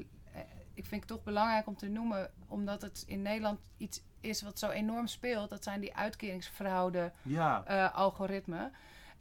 [0.75, 4.59] ik vind het toch belangrijk om te noemen, omdat het in Nederland iets is wat
[4.59, 5.51] zo enorm speelt.
[5.51, 7.13] Dat zijn die uitkeringsfraude.
[7.23, 8.71] Ja, eh, algoritme.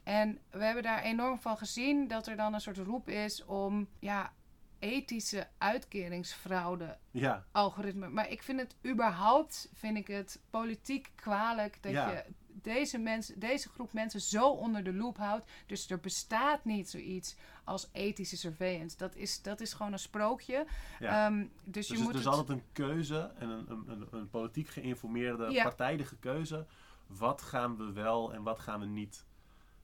[0.02, 3.88] En we hebben daar enorm van gezien dat er dan een soort roep is om
[3.98, 4.32] ja,
[4.78, 7.44] ethische uitkeringsfraude ja.
[7.52, 8.08] algoritme.
[8.08, 12.10] Maar ik vind het überhaupt vind ik het politiek kwalijk dat Ja.
[12.10, 12.24] je
[12.66, 15.46] deze, mensen, deze groep mensen zo onder de loep houdt.
[15.66, 18.96] Dus er bestaat niet zoiets als ethische surveillance.
[18.96, 20.66] Dat is, dat is gewoon een sprookje.
[20.98, 21.26] Ja.
[21.26, 22.28] Ehm, dus Dus je het moet is het...
[22.34, 25.62] altijd een keuze en een, een, een, een politiek geïnformeerde, Ja.
[25.62, 26.66] partijdige keuze.
[27.06, 29.24] Wat gaan we wel en wat gaan we niet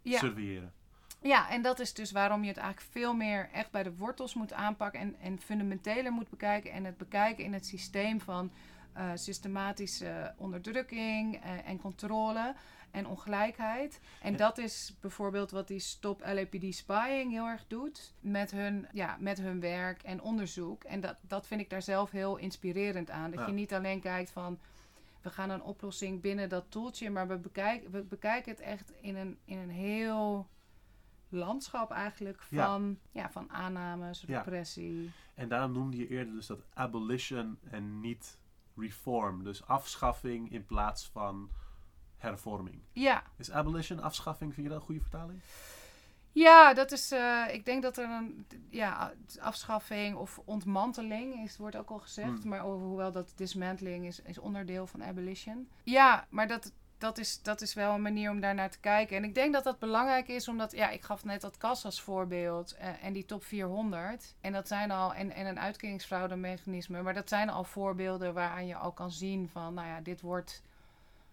[0.03, 0.19] Ja.
[0.19, 0.73] surveilleren?
[1.21, 4.35] Ja, en dat is dus waarom je het eigenlijk veel meer echt bij de wortels
[4.35, 6.71] moet aanpakken en, en fundamenteler moet bekijken.
[6.73, 8.53] En het bekijken in het systeem van
[8.93, 12.55] eh, systematische onderdrukking eh, en controle
[12.91, 14.01] en ongelijkheid.
[14.23, 14.39] En Ja.
[14.39, 19.39] dat is bijvoorbeeld wat die Stop LAPD Spying heel erg doet met hun, ja, met
[19.41, 20.85] hun werk en onderzoek.
[20.85, 23.31] En dat, dat vind ik daar zelf heel inspirerend aan.
[23.31, 23.47] Dat Ja.
[23.47, 24.59] je niet alleen kijkt van
[25.23, 29.17] we gaan een oplossing binnen dat toeltje, maar we bekijken, we bekijken het echt in
[29.17, 30.49] een, in een heel
[31.29, 32.67] landschap eigenlijk Ja.
[32.67, 33.31] van, ja.
[33.31, 34.39] van aannames, Ja.
[34.39, 35.11] repressie.
[35.35, 38.39] En daarom noemde je eerder dus dat abolition en niet
[38.77, 39.45] reform.
[39.45, 41.51] Dus afschaffing in plaats van
[42.17, 42.81] hervorming.
[42.93, 45.41] Ja, Is abolition afschaffing, vind je dat een goede vertaling?
[46.35, 51.77] ja dat is, eh, ik denk dat er een ja, afschaffing of ontmanteling is, wordt
[51.77, 52.41] ook al gezegd.
[52.41, 52.49] Hmm.
[52.49, 55.69] Maar ho- hoewel dat dismantling is, is onderdeel van abolition.
[55.83, 56.73] Ja, maar dat,
[57.03, 59.17] dat is, dat is wel een manier om daar naar te kijken.
[59.17, 62.01] En ik denk dat dat belangrijk is, omdat, ja, ik gaf net dat kas als
[62.01, 64.35] voorbeeld eh, en die top 400.
[64.41, 68.77] En dat zijn al, en, en een uitkeringsfraudemechanisme, maar dat zijn al voorbeelden waaraan je
[68.77, 70.63] al kan zien van, nou ja, dit wordt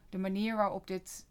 [0.09, 1.25] de manier waarop dit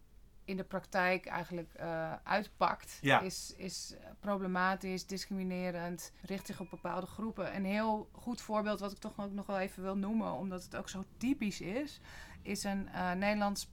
[0.44, 3.20] in de praktijk eigenlijk uh, uitpakt, Ja.
[3.20, 7.56] is, is problematisch, discriminerend, richt zich op bepaalde groepen.
[7.56, 10.76] Een heel goed voorbeeld, wat ik toch ook nog wel even wil noemen, omdat het
[10.76, 12.00] ook zo typisch is,
[12.42, 13.68] is een eh, Nederlands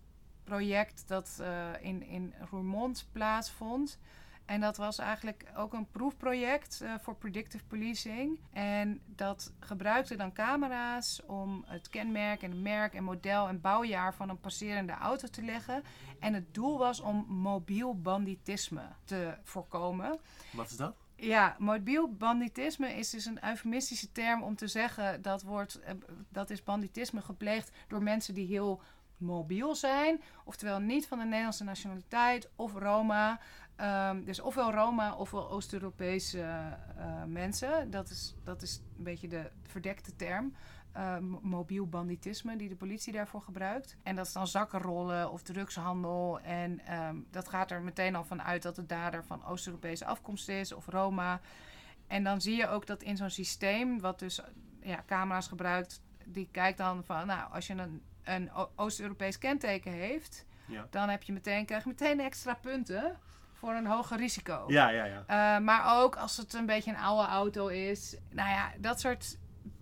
[0.46, 4.00] project dat eh, in, in Roermond plaatsvond.
[4.46, 8.39] En dat was eigenlijk ook een proefproject eh, voor predictive policing.
[8.52, 14.14] En dat gebruikte dan camera's om het kenmerk en het merk en model en bouwjaar
[14.14, 15.84] van een passerende auto te leggen.
[16.20, 20.20] En het doel was om mobiel banditisme te voorkomen.
[20.52, 20.96] Wat is dat?
[21.18, 25.93] Ja, mobiel banditisme is dus een eufemistische term om te zeggen dat wordt, eh,
[26.30, 28.82] dat is banditisme gepleegd door mensen die heel
[29.18, 33.39] mobiel zijn, oftewel niet van de Nederlandse nationaliteit of Roma.
[33.76, 37.91] Ehm, dus ofwel Roma ofwel Oost-Europese eh, mensen.
[37.91, 40.53] Dat is, dat is een beetje de verdekte term.
[40.91, 43.97] eh, mo- mobiel banditisme die de politie daarvoor gebruikt.
[44.03, 46.39] En dat is dan zakkenrollen of drugshandel.
[46.39, 50.49] En ehm, dat gaat er meteen al van uit dat de dader van Oost-Europese afkomst
[50.49, 51.39] is of Roma.
[52.07, 54.41] En dan zie je ook dat in zo'n systeem, wat dus
[54.82, 60.45] ja, camera's gebruikt, die kijkt dan van, nou, als je een, een Oost-Europees kenteken heeft,
[60.67, 60.88] Ja.
[60.89, 63.19] dan heb je meteen, krijg je meteen extra punten
[63.53, 64.63] voor een hoger risico.
[64.67, 65.23] Ja, ja, ja.
[65.57, 68.17] Eh, maar ook als het een beetje een oude auto is.
[68.30, 69.38] Nou ja, dat soort,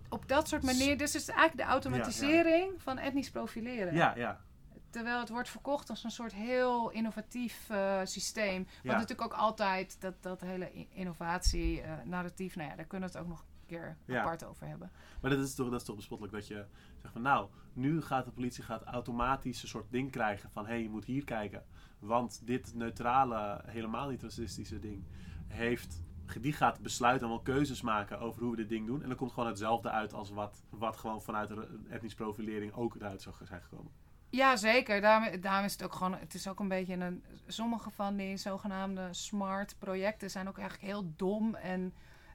[0.10, 0.98] op dat soort manier.
[0.98, 3.94] Dus het is eigenlijk de automatisering van etnisch profileren.
[3.96, 4.42] Ja, ja.
[4.90, 8.64] Terwijl het wordt verkocht als een soort heel innovatief eh, systeem.
[8.64, 8.92] Wat Ja.
[8.92, 13.24] natuurlijk ook altijd, dat, dat hele innovatie, eh, narratief, nou ja, daar kunnen we het
[13.26, 14.92] ook nog een keer apart over hebben.
[15.22, 16.66] Maar dat is toch, dat is toch bespottelijk dat je
[17.04, 20.72] zegt van nou, nu gaat de politie gaat automatisch een soort ding krijgen van hé,
[20.72, 21.64] hey, je moet hier kijken.
[22.00, 25.04] Want dit neutrale, helemaal niet racistische ding
[25.48, 26.04] heeft,
[26.42, 29.02] die gaat besluiten en wel keuzes maken over hoe we dit ding doen.
[29.02, 32.96] En dan komt gewoon hetzelfde uit als wat, wat gewoon vanuit de etnisch profilering ook
[32.96, 33.92] eruit zou zijn gekomen.
[34.30, 35.02] Ja, zeker.
[35.02, 36.14] Daarom, daarom is het ook gewoon.
[36.14, 37.24] Het is ook een beetje een.
[37.48, 41.94] Sommige van die zogenaamde smart projecten zijn ook eigenlijk heel dom en,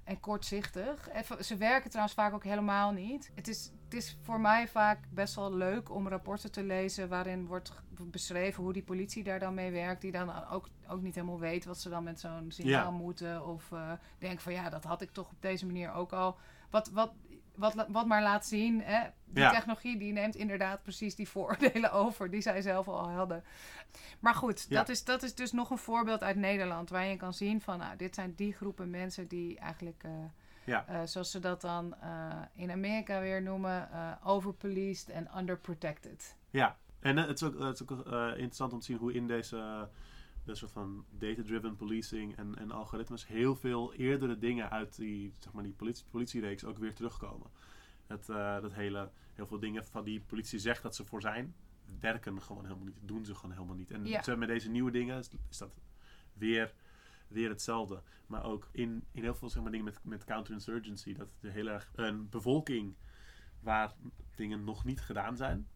[0.09, 1.09] en kortzichtig.
[1.13, 3.31] Even, ze werken trouwens vaak ook helemaal niet.
[3.35, 7.47] Het is, het is voor mij vaak best wel leuk om rapporten te lezen waarin
[7.47, 10.01] wordt beschreven hoe die politie daar dan mee werkt.
[10.01, 12.91] Die dan ook, ook niet helemaal weet wat ze dan met zo'n signaal Ja.
[12.91, 13.47] moeten.
[13.47, 16.37] Of eh denken van ja, dat had ik toch op deze manier ook al.
[16.71, 17.13] Wat, wat,
[17.55, 18.83] wat, la- wat maar laat zien.
[18.83, 19.09] Hè?
[19.31, 19.51] Die Ja.
[19.51, 23.45] technologie die neemt inderdaad precies die vooroordelen over die zij zelf al hadden.
[24.21, 24.77] Maar goed, Ja.
[24.77, 26.91] dat, is, dat is dus nog een voorbeeld uit Nederland.
[26.91, 30.11] Waar je kan zien van, nou, dit zijn die groepen mensen die eigenlijk, eh,
[30.65, 30.87] Ja.
[30.87, 33.89] eh, zoals ze dat dan eh, in Amerika weer noemen,
[34.25, 36.35] overpoliced en underprotected.
[36.51, 39.89] Ja, en het is ook, het is ook interessant om te zien hoe in deze,
[40.45, 45.53] deze soort van data-driven policing en, en algoritmes heel veel eerdere dingen uit die, zeg
[45.53, 47.51] maar, die politie, politiereeks ook weer terugkomen.
[48.09, 51.55] Het, eh, dat hele, heel veel dingen van die politie zegt dat ze voor zijn,
[52.01, 53.91] werken gewoon helemaal niet, doen ze gewoon helemaal niet.
[53.91, 54.37] En Ja.
[54.37, 55.75] met deze nieuwe dingen is, is dat
[56.33, 56.75] weer,
[57.29, 58.03] weer hetzelfde.
[58.27, 61.67] Maar ook in, in heel veel zeg maar, dingen met, met counterinsurgency, dat er heel
[61.67, 62.95] erg een bevolking
[63.61, 63.95] waar
[64.35, 65.69] dingen nog niet gedaan zijn,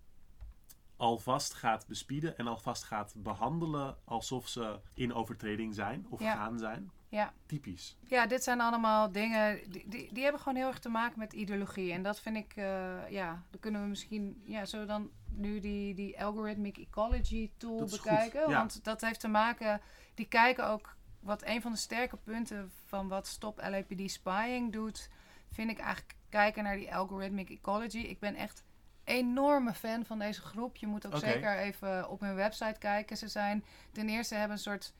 [1.03, 6.35] alvast gaat bespieden en alvast gaat behandelen alsof ze in overtreding zijn of Ja.
[6.35, 6.91] gaan zijn.
[7.09, 7.33] Ja.
[7.47, 7.97] Typisch.
[8.05, 11.33] Ja, dit zijn allemaal dingen die, die, die hebben gewoon heel erg te maken met
[11.33, 11.93] ideologie.
[11.93, 15.61] En dat vind ik, eh, ja, dan kunnen we misschien, ja, zullen we dan nu
[15.61, 18.41] die, die algorithmic ecology tool bekijken?
[18.49, 18.57] ja.
[18.59, 19.81] Want dat heeft te maken,
[20.15, 25.11] die kijken ook, wat een van de sterke punten van wat Stop LAPD Spying doet,
[25.53, 27.99] vind ik eigenlijk kijken naar die algorithmic ecology.
[27.99, 28.65] Ik ben echt
[29.05, 30.77] enorme fan van deze groep.
[30.77, 33.17] Je moet ook zeker even op hun website kijken.
[33.17, 34.93] Ze zijn ten eerste hebben een soort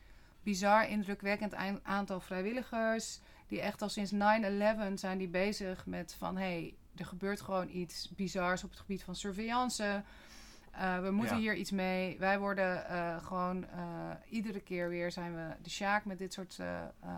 [0.43, 3.21] bizar indrukwekkend aantal vrijwilligers.
[3.49, 4.17] Die echt al sinds 9-11
[4.95, 6.37] zijn die bezig met van...
[6.37, 10.03] hé, hey, er gebeurt gewoon iets bizars op het gebied van surveillance.
[10.73, 11.43] Eh, we moeten Ja.
[11.43, 12.17] hier iets mee.
[12.19, 13.69] Wij worden eh, gewoon...
[13.69, 13.81] eh,
[14.29, 16.59] iedere keer weer zijn we de Sjaak met dit soort,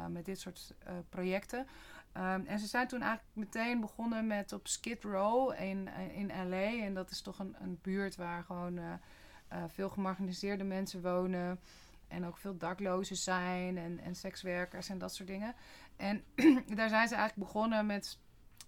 [0.09, 0.75] met dit soort
[1.09, 1.67] projecten.
[2.15, 6.83] Ehm, en ze zijn toen eigenlijk meteen begonnen met op Skid Row in, in LA.
[6.85, 8.93] En dat is toch een, een buurt waar gewoon eh,
[9.49, 11.61] eh, veel gemarginaliseerde mensen wonen.
[12.09, 15.55] En ook veel daklozen zijn en, en sekswerkers en dat soort dingen.
[15.97, 16.25] En
[16.79, 18.19] daar zijn ze eigenlijk begonnen met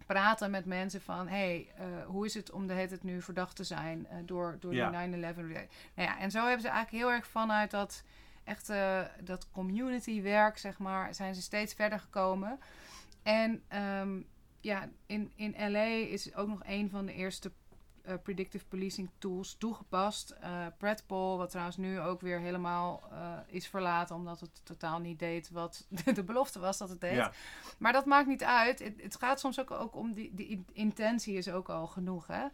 [0.07, 1.28] praten met mensen van...
[1.28, 4.74] hey, eh, hoe is het om de tijd nu verdacht te zijn eh, door, door
[4.74, 5.07] Ja.
[5.07, 5.36] die 9-11?
[5.36, 5.59] Nou
[5.94, 8.03] ja, en zo hebben ze eigenlijk heel erg vanuit dat,
[8.44, 11.14] echt, eh, dat community werk, zeg maar...
[11.14, 12.59] zijn ze steeds verder gekomen.
[13.27, 14.20] En ehm,
[14.61, 17.53] ja, in, in LA is ook nog een van de eerste
[18.03, 20.35] eh, predictive policing tools toegepast.
[20.43, 23.03] Uh, Predpol, wat trouwens nu ook weer helemaal
[23.47, 27.14] is verlaten, omdat het totaal niet deed wat de belofte was dat het deed.
[27.14, 27.33] Ja.
[27.79, 28.79] Maar dat maakt niet uit.
[28.79, 32.27] Het, het gaat soms ook, ook om die, die intentie is ook al genoeg.
[32.27, 32.47] Hè?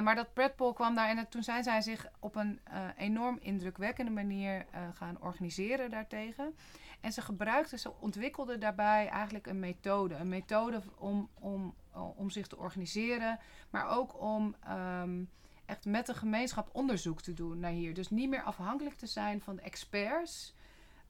[0.00, 2.60] maar dat Predpol kwam daar en toen zijn zij zich op een
[2.96, 6.54] enorm indrukwekkende manier gaan organiseren daartegen.
[7.02, 10.14] En ze gebruikten, ze ontwikkelden daarbij eigenlijk een methode.
[10.14, 11.74] Een methode om, om,
[12.16, 13.38] om zich te organiseren,
[13.70, 15.30] maar ook om um,
[15.66, 17.94] echt met de gemeenschap onderzoek te doen naar hier.
[17.94, 20.54] Dus niet meer afhankelijk te zijn van experts.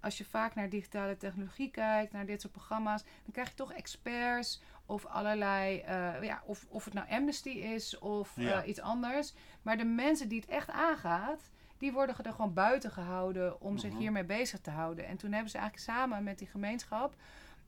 [0.00, 3.72] Als je vaak naar digitale technologie kijkt, naar dit soort programma's, dan krijg je toch
[3.72, 9.34] experts of allerlei, uh, ja, of, of het nou Amnesty is of uh, iets anders.
[9.62, 11.50] Maar de mensen die het echt aangaat,
[11.82, 14.00] die worden er gewoon buiten gehouden om zich mhm.
[14.00, 15.06] hiermee bezig te houden.
[15.06, 17.14] En toen hebben ze eigenlijk samen met die gemeenschap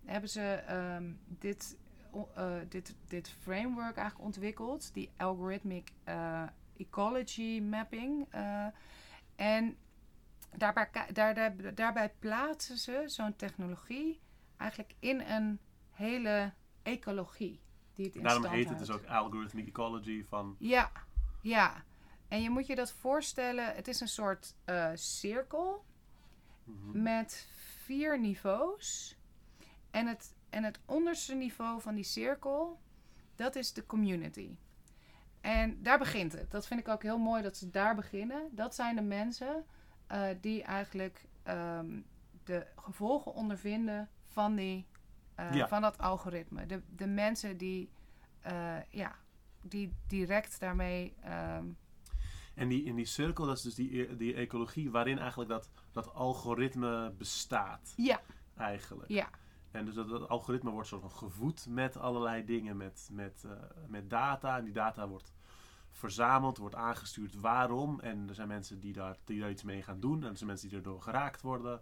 [0.05, 0.63] hebben ze
[0.97, 1.77] um, dit,
[2.39, 6.43] uh, dit, dit framework eigenlijk ontwikkeld, die algorithmic uh,
[6.77, 8.35] ecology mapping.
[8.35, 8.67] Uh,
[9.37, 9.77] en
[10.57, 14.21] daarbij, daar, daar, daarbij plaatsen ze zo'n technologie
[14.57, 15.59] eigenlijk in een
[15.91, 16.53] hele
[16.83, 17.61] ecologie.
[17.95, 20.57] Die het in Daarom heet het dus ook algorithmic ecology van...
[20.59, 20.91] Ja,
[21.41, 21.85] ja.
[22.29, 25.85] En je moet je dat voorstellen, het is een soort uh, cirkel
[26.65, 27.03] mm-hmm.
[27.03, 27.49] met
[27.85, 29.17] vier niveaus.
[29.91, 32.81] En het, en het onderste niveau van die cirkel,
[33.35, 34.57] dat is de community.
[35.41, 36.51] En daar begint het.
[36.51, 38.49] Dat vind ik ook heel mooi dat ze daar beginnen.
[38.51, 39.65] Dat zijn de mensen
[40.13, 42.07] uh, die eigenlijk um,
[42.45, 44.87] de gevolgen ondervinden van, die,
[45.41, 45.69] uh, ja.
[45.69, 46.67] van dat algoritme.
[46.67, 47.91] De, de mensen die,
[48.47, 49.17] uh, ja,
[49.63, 51.15] die direct daarmee
[51.57, 51.77] um,
[52.55, 55.71] en die, in die cirkel, dat is dus die, e-, die ecologie waarin eigenlijk dat,
[55.93, 57.93] dat algoritme bestaat.
[57.97, 58.21] Ja.
[58.57, 59.09] Eigenlijk.
[59.09, 59.29] Ja.
[59.71, 63.53] En dus dat, dat algoritme wordt soort van gevoed met allerlei dingen, met, met, uh,
[63.89, 64.59] met data.
[64.59, 65.35] En die data wordt
[65.91, 68.01] verzameld, wordt aangestuurd waarom.
[68.01, 70.23] En er zijn mensen die daar, die daar iets mee gaan doen.
[70.23, 71.81] En er zijn mensen die erdoor geraakt worden.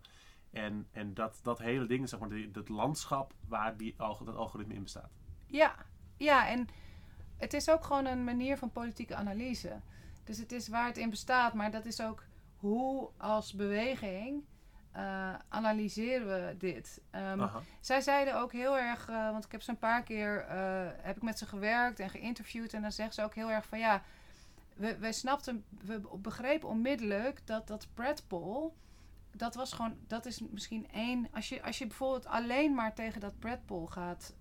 [0.50, 4.82] En, en dat, dat hele ding, zeg maar, het landschap waar die, dat algoritme in
[4.82, 5.10] bestaat.
[5.46, 5.74] Ja,
[6.16, 6.68] ja, en
[7.36, 9.80] het is ook gewoon een manier van politieke analyse.
[10.24, 12.24] Dus het is waar het in bestaat, maar dat is ook
[12.56, 14.44] hoe als beweging
[14.96, 17.00] uh, analyseren we dit.
[17.14, 17.50] Um,
[17.80, 21.16] zij zeiden ook heel erg, uh, want ik heb ze een paar keer uh, heb
[21.16, 24.02] ik met ze gewerkt en geïnterviewd en dan zeggen ze ook heel erg van ja,
[24.74, 28.76] we, we snapten, we begrepen onmiddellijk dat dat Predpol,
[29.30, 33.20] dat was gewoon, dat is misschien één, als je, als je bijvoorbeeld alleen maar tegen
[33.20, 34.34] dat Predpol gaat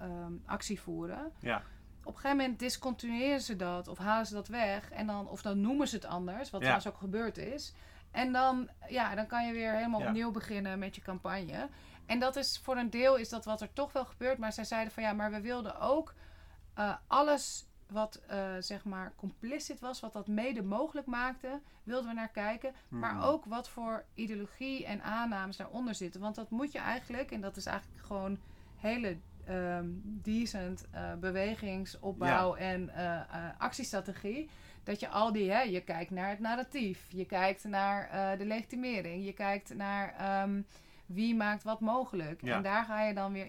[0.00, 1.32] um, actie voeren.
[1.38, 1.62] Ja
[2.06, 4.90] op een gegeven moment discontinueren ze dat of halen ze dat weg.
[4.90, 6.66] En dan, of dan noemen ze het anders, wat ja.
[6.66, 7.74] trouwens ook gebeurd is.
[8.10, 11.68] En dan, ja, dan kan je weer helemaal opnieuw beginnen met je campagne.
[12.06, 14.38] En dat is voor een deel is dat wat er toch wel gebeurt.
[14.38, 16.14] Maar zij zeiden van ja, maar we wilden ook
[16.78, 22.14] uh, alles wat uh, zeg maar complicit was, wat dat mede mogelijk maakte, wilden we
[22.14, 22.74] naar kijken.
[22.88, 23.22] Maar hmm.
[23.22, 26.20] ook wat voor ideologie en aannames daaronder zitten.
[26.20, 28.38] Want dat moet je eigenlijk, en dat is eigenlijk gewoon
[28.76, 29.18] hele
[29.50, 33.20] um, decent uh, bewegingsopbouw en uh, uh,
[33.58, 34.48] actiestrategie.
[34.84, 39.24] Dat je al die, hè, je kijkt naar het narratief, je kijkt naar de legitimering,
[39.24, 40.66] je kijkt naar um,
[41.06, 42.42] wie maakt wat mogelijk.
[42.42, 43.46] En daar ga je dan weer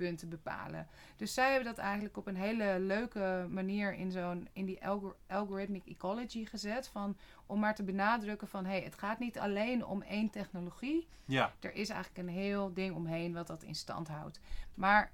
[0.00, 0.86] interventiepunten bepalen.
[1.16, 5.16] Dus zij hebben dat eigenlijk op een hele leuke manier in zo'n in die algor
[5.28, 6.88] algorithmic ecology gezet.
[6.88, 11.08] Van, om maar te benadrukken van hey, het gaat niet alleen om één technologie.
[11.24, 11.52] Ja.
[11.60, 14.40] Er is eigenlijk een heel ding omheen wat dat in stand houdt.
[14.74, 15.12] Maar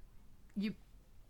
[0.53, 0.75] je,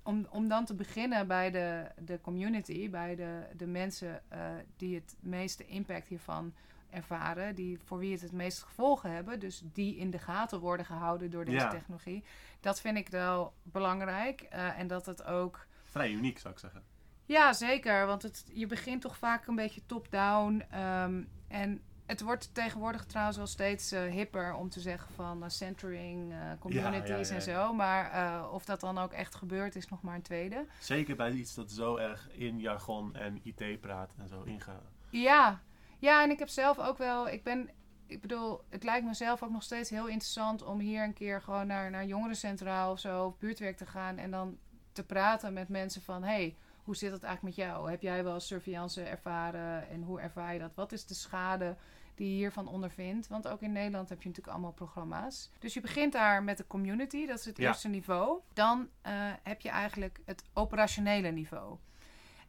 [0.03, 4.39] om, om dan te beginnen bij de, de community, bij de, de mensen uh,
[4.77, 6.55] die het meeste impact hiervan
[6.91, 10.87] ervaren, die, voor wie het het meeste gevolgen hebben, dus die in de gaten worden
[10.87, 12.25] gehouden door deze technologie.
[12.61, 15.67] Dat vind ik wel belangrijk uh, en dat het ook.
[15.85, 16.83] Vrij uniek zou ik zeggen.
[17.25, 18.07] Ja, zeker.
[18.07, 20.65] Want het, je begint toch vaak een beetje top-down.
[20.75, 25.49] Um, en het wordt tegenwoordig trouwens wel steeds uh, hipper om te zeggen van uh,
[25.49, 27.73] centering uh, communities en zo.
[27.73, 30.67] Maar of dat dan ook echt gebeurt, is nog maar een tweede.
[30.81, 34.83] Zeker bij iets dat zo erg in jargon en IT praat en zo ingaan.
[35.11, 35.61] Ja.
[35.99, 37.29] Ja, en ik heb zelf ook wel.
[37.29, 37.71] Ik ben.
[38.09, 41.67] Ik bedoel, het lijkt mezelf ook nog steeds heel interessant om hier een keer gewoon
[41.67, 44.59] naar, naar jongerencentraal of zo, of buurtwerk te gaan en dan
[44.93, 47.91] te praten met mensen van hey, hoe zit het eigenlijk met jou?
[47.91, 50.75] Heb jij wel surveillance ervaren en hoe ervaar je dat?
[50.75, 51.77] Wat is de schade
[52.15, 53.29] die je hiervan ondervindt?
[53.29, 55.51] Want ook in Nederland heb je natuurlijk allemaal programma's.
[55.59, 58.41] Dus je begint daar met de community, dat is het eerste niveau.
[58.53, 61.77] Dan uh, heb je eigenlijk het operationele niveau.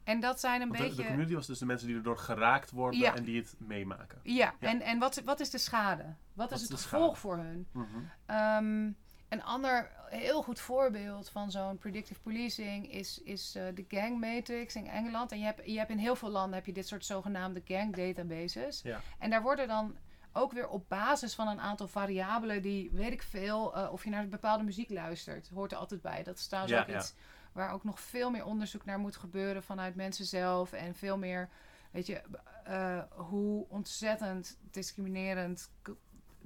[0.07, 0.95] En dat zijn een Want beetje.
[0.95, 3.15] De, de community was dus de mensen die erdoor geraakt worden ja.
[3.15, 4.19] en die het meemaken.
[4.23, 4.67] Ja, ja.
[4.67, 6.03] en, en wat, wat is de schade?
[6.33, 7.19] Wat, wat is het gevolg schade?
[7.19, 7.67] voor hun?
[7.71, 8.35] Mm -hmm.
[8.35, 8.97] um,
[9.29, 14.75] Een ander heel goed voorbeeld van zo'n predictive policing is, is eh, de gang matrix
[14.75, 15.31] in Engeland.
[15.31, 17.95] En je hebt, je hebt in heel veel landen heb je dit soort zogenaamde gang
[17.95, 18.81] databases.
[18.81, 19.01] Ja.
[19.19, 19.97] En daar worden dan
[20.33, 24.09] ook weer op basis van een aantal variabelen die, weet ik veel, eh, of je
[24.09, 26.23] naar bepaalde muziek luistert, hoort er altijd bij.
[26.23, 26.97] Dat is trouwens ook ja.
[26.97, 27.13] iets
[27.57, 30.71] waar ook nog veel meer onderzoek naar moet gebeuren vanuit mensen zelf.
[30.73, 31.49] En veel meer,
[31.91, 32.21] weet je,
[32.63, 35.71] eh, hoe ontzettend discriminerend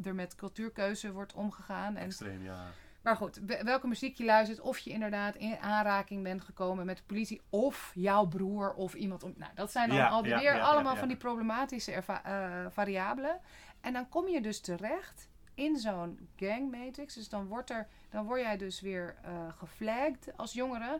[0.03, 1.95] er met cultuurkeuze wordt omgegaan.
[1.95, 2.65] En Extreem, ja.
[3.01, 6.97] maar goed, we- welke muziek je luistert, of je inderdaad in aanraking bent gekomen met
[6.97, 9.33] de politie, of jouw broer of iemand om.
[9.37, 13.39] Nou, dat zijn dan Ja, al ja, weer ja, allemaal van die problematische eh, variabelen.
[13.81, 15.27] En dan kom je dus terecht
[15.65, 17.13] in zo'n gang matrix.
[17.13, 20.99] Dus dan, wordt er, dan word jij dus weer eh geflagged als jongere.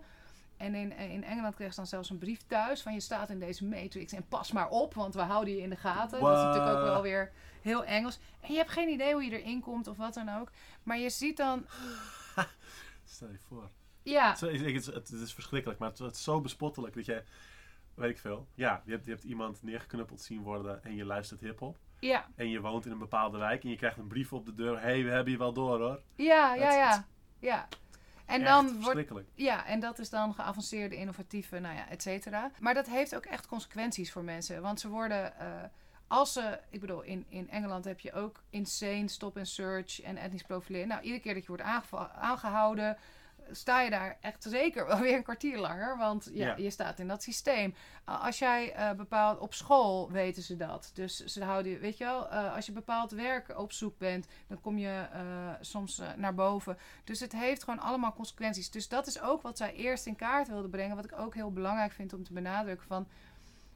[0.58, 3.40] En in, in Engeland kreeg ze dan zelfs een brief thuis van je staat in
[3.40, 6.20] deze matrix en pas maar op, want we houden je in de gaten.
[6.20, 7.32] Dat is natuurlijk ook wel weer
[7.62, 8.20] heel Engels.
[8.42, 10.52] En je hebt geen idee hoe je erin komt of wat dan ook.
[10.84, 11.66] Maar je ziet dan,
[13.06, 13.70] Stel je voor.
[14.04, 17.24] ja, Het, is- het is verschrikkelijk, maar het, het is zo bespottelijk dat je,
[17.94, 21.42] weet ik veel, ja, je hebt, je hebt iemand neergeknuppeld zien worden en je luistert
[21.42, 21.78] hip-hop.
[22.02, 24.56] Ja, En je woont in een bepaalde wijk en je krijgt een brief op de
[24.56, 24.80] deur.
[24.80, 26.02] Hé, hey, we hebben je wel door hoor.
[26.16, 27.06] ja, ja, ja.
[27.40, 27.68] ja.
[28.26, 32.52] En dan wordt, ja, en dat is dan geavanceerde, innovatieve, nou ja, et cetera.
[32.60, 34.62] Maar dat heeft ook echt consequenties voor mensen.
[34.62, 35.48] Want ze worden, eh,
[36.08, 40.18] als ze, ik bedoel, in, in Engeland heb je ook insane stop and search en
[40.18, 40.88] etnisch profileren.
[40.88, 41.64] Nou, iedere keer dat je wordt
[42.16, 42.98] aangehouden,
[43.52, 45.98] sta je daar echt zeker wel weer een kwartier langer.
[45.98, 46.56] Want ja, Ja.
[46.58, 47.76] je staat in dat systeem.
[48.10, 50.92] Uh, als jij eh, bepaald op school weten ze dat.
[50.94, 54.62] Dus ze houden, weet je wel, eh, als je bepaald werk op zoek bent, dan
[54.62, 55.22] kom je eh,
[55.62, 56.78] soms naar boven.
[57.04, 58.72] Dus het heeft gewoon allemaal consequenties.
[58.72, 60.96] Dus dat is ook wat zij eerst in kaart wilden brengen.
[60.96, 62.88] Wat ik ook heel belangrijk vind om te benadrukken.
[62.88, 63.08] Van,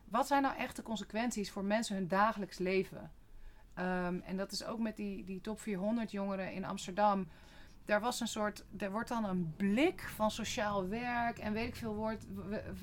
[0.05, 3.11] wat zijn nou echt de consequenties voor mensen hun dagelijks leven?
[3.73, 7.27] Ehm, en dat is ook met die, die top 400 jongeren in Amsterdam.
[7.85, 11.75] Daar was een soort, er wordt dan een blik van sociaal werk en weet ik
[11.75, 12.25] veel wordt,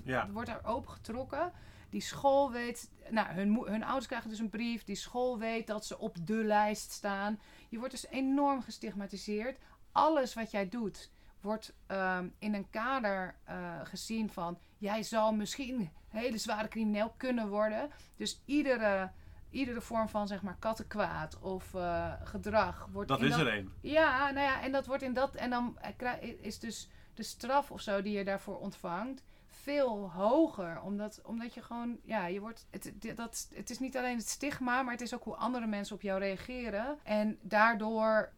[0.05, 0.31] Ja.
[0.31, 1.53] wordt er opengetrokken.
[1.91, 4.85] Die school weet, nou, hun, hun ouders krijgen dus een brief.
[4.85, 7.41] Die school weet dat ze op de lijst staan.
[7.69, 9.59] Je wordt dus enorm gestigmatiseerd.
[9.93, 14.59] Alles wat jij doet wordt ehm, in een kader eh, gezien van...
[14.79, 17.91] jij zal misschien hele zware crimineel kunnen worden.
[18.17, 19.11] Dus iedere,
[19.53, 23.09] iedere vorm van zeg maar kattenkwaad of eh, gedrag wordt...
[23.09, 23.73] Dat in is er één.
[23.81, 25.35] ja, nou ja, en dat wordt in dat.
[25.35, 30.81] En dan eh, is dus de straf of zo die je daarvoor ontvangt veel hoger.
[30.83, 32.67] Omdat, omdat je gewoon, ja, je wordt.
[32.71, 35.97] Het, dat, het is niet alleen het stigma, maar het is ook hoe andere mensen
[35.97, 36.99] op jou reageren.
[37.03, 38.33] En daardoor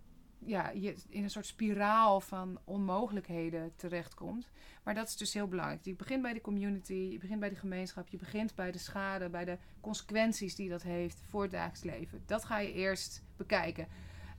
[0.47, 4.51] ja, je in een soort spiraal van onmogelijkheden terechtkomt.
[4.83, 5.85] Maar dat is dus heel belangrijk.
[5.85, 9.29] Je begint bij de community, je begint bij de gemeenschap, je begint bij de schade,
[9.29, 12.23] bij de consequenties die dat heeft voor het dagelijks leven.
[12.27, 13.87] Dat ga je eerst bekijken.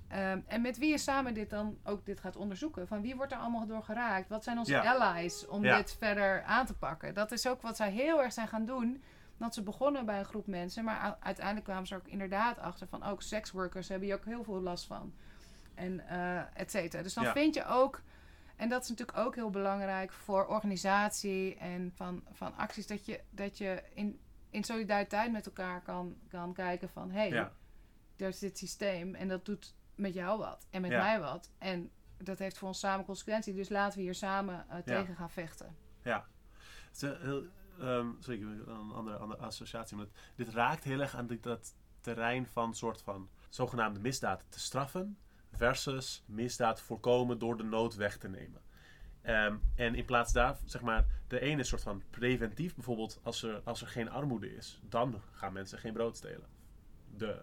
[0.08, 2.88] Ehm, en met wie je samen dit dan ook dit gaat onderzoeken.
[2.88, 4.30] Van wie wordt er allemaal door geraakt?
[4.30, 4.94] Wat zijn onze Ja.
[4.94, 5.78] allies om Ja.
[5.78, 7.14] dit verder aan te pakken?
[7.14, 9.04] Dat is ook wat zij heel erg zijn gaan doen.
[9.38, 13.04] Want ze begonnen bij een groep mensen, maar uiteindelijk kwamen ze ook inderdaad achter van
[13.04, 15.14] ook seksworkers hebben hier ook heel veel last van.
[15.76, 17.04] En eh et cetera.
[17.04, 17.32] Dus dan Ja.
[17.32, 18.02] vind je ook,
[18.56, 23.22] en dat is natuurlijk ook heel belangrijk voor organisatie en van, van acties, dat je,
[23.30, 24.20] dat je in,
[24.50, 27.52] in solidariteit met elkaar kan, kan kijken van hé, hey, Ja.
[28.18, 31.02] er is dit systeem en dat doet met jou wat en met Ja.
[31.02, 31.52] mij wat.
[31.58, 33.56] En dat heeft voor ons samen consequenties.
[33.56, 35.76] Dus laten we hier samen eh, tegen gaan vechten.
[36.02, 37.44] Het is een heel,
[37.80, 39.98] ehm, sorry, een andere, andere associatie.
[39.98, 40.06] Maar
[40.36, 45.18] dit raakt heel erg aan dit, dat terrein van soort van zogenaamde misdaad te straffen
[45.58, 48.62] versus misdaad voorkomen door de nood weg te nemen.
[49.22, 52.76] Ehm, en in plaats daarvan, zeg maar, de ene is soort van preventief.
[52.76, 56.48] Bijvoorbeeld als er, als er geen armoede is, dan gaan mensen geen brood stelen.
[57.18, 57.42] De.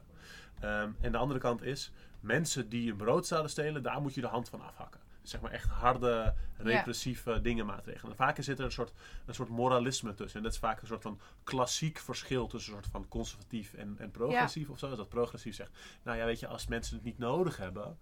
[0.60, 4.20] Ehm, en de andere kant is, mensen die een brood zouden stelen, daar moet je
[4.20, 5.00] de hand van afhakken.
[5.22, 8.10] Zeg maar echt harde, repressieve dingen maatregelen.
[8.10, 8.92] En vaak zit er een soort,
[9.26, 10.36] een soort moralisme tussen.
[10.38, 13.94] En dat is vaak een soort van klassiek verschil tussen een soort van conservatief en,
[13.98, 14.96] en progressief of zo.
[14.96, 15.70] Dat progressief zegt,
[16.02, 17.98] nou ja, weet je, als mensen het niet nodig hebben,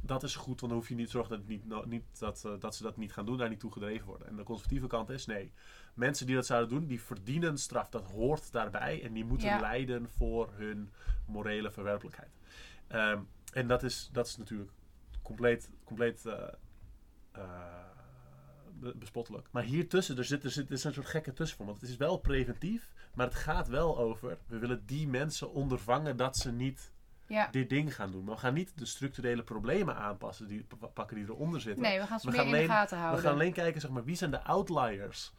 [0.00, 2.04] dat is goed, want dan hoef je niet te zorgen dat, het niet, no- niet,
[2.18, 4.28] dat, eh, dat ze dat niet gaan doen, daar niet toe gedreven worden.
[4.28, 5.52] En de conservatieve kant is, nee,
[5.94, 7.88] mensen die dat zouden doen, die verdienen straf.
[7.88, 9.60] Dat hoort daarbij en die moeten Ja.
[9.60, 10.90] lijden voor hun
[11.26, 12.30] morele verwerpelijkheid.
[12.86, 13.18] Ehm,
[13.52, 14.70] en dat is, dat is natuurlijk
[15.24, 16.48] compleet, compleet eh,
[17.32, 17.42] eh,
[18.78, 19.48] be- bespottelijk.
[19.50, 21.68] Maar hier tussen, er zit, er zit er is een soort gekke tussenvorm.
[21.68, 26.16] Want het is wel preventief, maar het gaat wel over, we willen die mensen ondervangen
[26.16, 26.92] dat ze niet
[27.26, 27.48] Ja.
[27.50, 28.24] dit ding gaan doen.
[28.24, 31.82] Maar we gaan niet de structurele problemen aanpassen, die pakken die eronder zitten.
[31.82, 33.24] Nee, we gaan ze We meer gaan in de gaten we houden.
[33.24, 35.32] gaan alleen kijken, zeg maar, wie zijn de outliers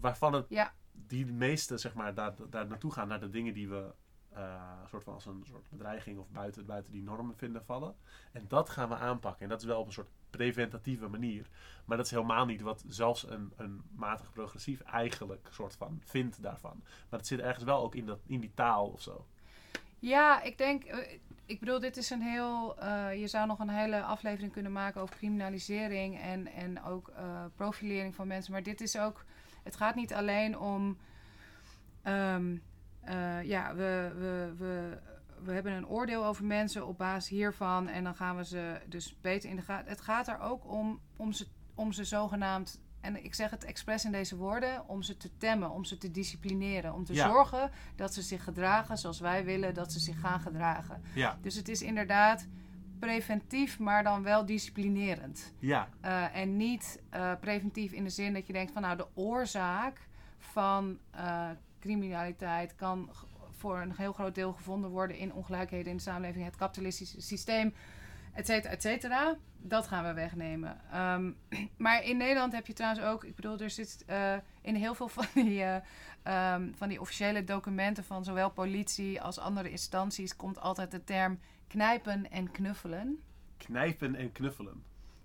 [0.00, 0.72] waarvan het Ja.
[0.92, 3.92] die de meeste zeg maar, daar, daar naartoe gaan, naar de dingen die we
[4.34, 7.94] eh, soort van als een soort bedreiging of buiten, buiten die normen vinden vallen.
[8.32, 9.42] En dat gaan we aanpakken.
[9.42, 11.48] En dat is wel op een soort preventatieve manier.
[11.84, 16.42] Maar dat is helemaal niet wat zelfs een, een matig progressief eigenlijk soort van vindt
[16.42, 16.80] daarvan.
[16.82, 19.26] Maar het zit ergens wel ook in, dat, in die taal of zo.
[19.98, 23.68] Ja, ik denk, eh, ik bedoel, dit is een heel, eh, je zou nog een
[23.68, 28.52] hele aflevering kunnen maken over criminalisering en, en ook eh, profilering van mensen.
[28.52, 29.24] Maar dit is ook,
[29.62, 30.98] het gaat niet alleen om,
[32.02, 32.56] ehm,
[33.00, 34.98] eh, ja, we, we, we,
[35.44, 39.16] we hebben een oordeel over mensen op basis hiervan en dan gaan we ze dus
[39.20, 39.88] beter in de gaten.
[39.90, 44.04] Het gaat er ook om, om ze, om ze zogenaamd en ik zeg het expres
[44.04, 46.94] in deze woorden, om ze te temmen, om ze te disciplineren.
[46.94, 47.28] Om te Ja.
[47.28, 51.02] zorgen dat ze zich gedragen zoals wij willen dat ze zich gaan gedragen.
[51.14, 52.46] Ja, Dus het is inderdaad
[52.98, 55.52] preventief, maar dan wel disciplinerend.
[55.58, 59.06] ja, Eh, en niet eh, preventief in de zin dat je denkt van nou de
[59.14, 60.98] oorzaak van
[61.80, 63.10] criminaliteit kan
[63.60, 67.74] voor een heel groot deel gevonden worden in ongelijkheden in de samenleving, het kapitalistische systeem,
[68.32, 69.36] et cetera, et cetera.
[69.62, 70.80] Dat gaan we wegnemen.
[70.92, 71.32] Ehm,
[71.84, 75.08] maar in Nederland heb je trouwens ook, ik bedoel, er zit eh, in heel veel
[75.18, 75.76] van die, eh,
[76.22, 81.38] ehm, van die officiële documenten van zowel politie als andere instanties komt altijd de term
[81.66, 83.22] knijpen en knuffelen.
[83.56, 84.82] knijpen en knuffelen.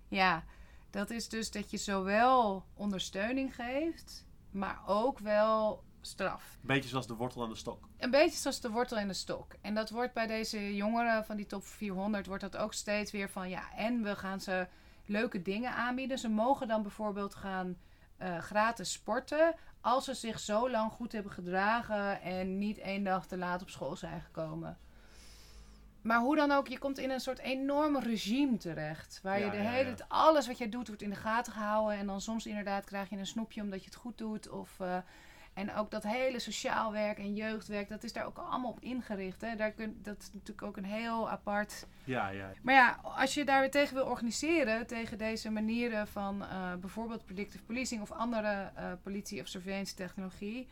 [0.08, 0.44] Ja,
[0.90, 6.58] dat is dus dat je zowel ondersteuning geeft, maar ook wel straf.
[6.60, 7.88] Beetje zoals de wortel aan de stok.
[7.98, 9.54] Een beetje zoals de wortel in de stok.
[9.60, 13.30] En dat wordt bij deze jongeren van die top 400, wordt dat ook steeds weer
[13.30, 14.66] van ja, en we gaan ze
[15.06, 16.18] leuke dingen aanbieden.
[16.18, 17.76] Ze mogen dan bijvoorbeeld gaan
[18.16, 23.26] eh, gratis sporten als ze zich zo lang goed hebben gedragen en niet één dag
[23.26, 24.78] te laat op school zijn gekomen.
[26.06, 29.20] Maar hoe dan ook, je komt in een soort enorm regime terecht.
[29.22, 30.04] Waar je de ja, hele ja.
[30.08, 31.98] alles wat je doet wordt in de gaten gehouden.
[31.98, 34.48] En dan soms inderdaad krijg je een snoepje omdat je het goed doet.
[34.48, 34.98] Of, eh,
[35.56, 39.40] en ook dat hele sociaal werk en jeugdwerk, dat is daar ook allemaal op ingericht.
[39.40, 39.56] Hè?
[39.56, 42.50] Daar kun, dat is natuurlijk ook een heel apart Ja, ja.
[42.62, 47.24] maar ja, als je daar weer tegen wil organiseren, tegen deze manieren van eh, bijvoorbeeld
[47.24, 50.68] predictive policing of andere eh, politie- of surveillance technologie,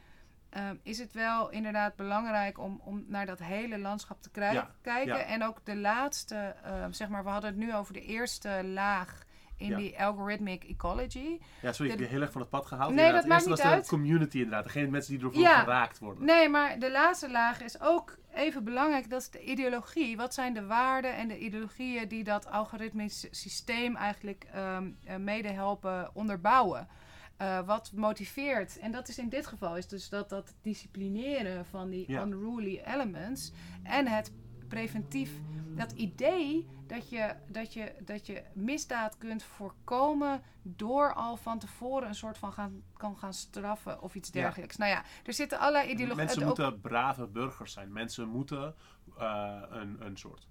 [0.50, 5.16] eh, is het wel inderdaad belangrijk om, om naar dat hele landschap te Ja, kijken.
[5.16, 5.24] ja.
[5.24, 9.22] En ook de laatste, eh, zeg maar, we hadden het nu over de eerste laag
[9.56, 9.76] in Ja.
[9.76, 11.38] die algorithmic ecology.
[11.62, 12.88] Ja, sorry, ik De- heb je heel erg van het pad gehaald.
[12.94, 14.64] Nee, Inderdaad, dat maakt niet was de community inderdaad.
[14.64, 15.58] Degene mensen die ervoor Ja.
[15.58, 16.24] geraakt worden.
[16.24, 19.10] Nee, maar de laatste laag is ook even belangrijk.
[19.10, 20.16] Dat is de ideologie.
[20.16, 24.78] Wat zijn de waarden en de ideologieën die dat algoritmisch systeem eigenlijk eh,
[25.18, 26.88] mede helpen onderbouwen?
[27.36, 31.90] Eh, wat motiveert, en dat is in dit geval, is dus dat, dat disciplineren van
[31.90, 32.22] die Ja.
[32.22, 33.52] unruly elements
[33.82, 34.32] en het
[34.74, 35.30] preventief,
[35.74, 42.08] dat idee dat je, dat, je, dat je misdaad kunt voorkomen door al van tevoren
[42.08, 44.40] een soort van gaan, kan gaan straffen of iets Ja.
[44.40, 44.76] dergelijks.
[44.76, 46.16] Nou ja, er zitten allerlei ideologieën.
[46.24, 47.92] Mensen ook- moeten brave burgers zijn.
[47.92, 48.74] Mensen moeten
[49.18, 50.46] eh, een, een soort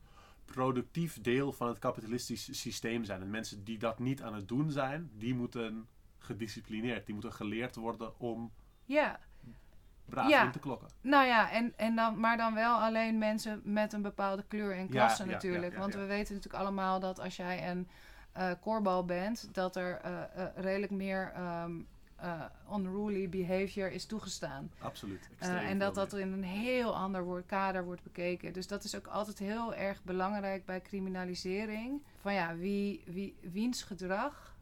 [0.46, 3.22] productief deel van het kapitalistisch systeem zijn.
[3.22, 7.06] En mensen die dat niet aan het doen zijn, die moeten gedisciplineerd.
[7.06, 8.52] Die moeten geleerd worden om
[8.86, 9.20] Ja,
[10.14, 10.50] braaf Ja.
[10.50, 10.88] te klokken.
[11.02, 14.90] nou ja, en, en dan, maar dan wel alleen mensen met een bepaalde kleur en
[14.90, 15.74] klasse ja, natuurlijk.
[15.74, 17.88] ja, Want we weten natuurlijk allemaal dat als jij een
[18.34, 21.72] eh koorbal bent, dat er eh, eh, redelijk meer ehm,
[22.16, 22.42] eh,
[22.74, 24.72] unruly behavior is toegestaan.
[24.80, 25.30] Absoluut.
[25.40, 28.54] En dat dat in een heel ander woord, kader wordt bekeken.
[28.54, 32.02] Dus dat is ook altijd heel erg belangrijk bij criminalisering.
[32.22, 34.53] Van ja, wie, wie, wiens gedrag,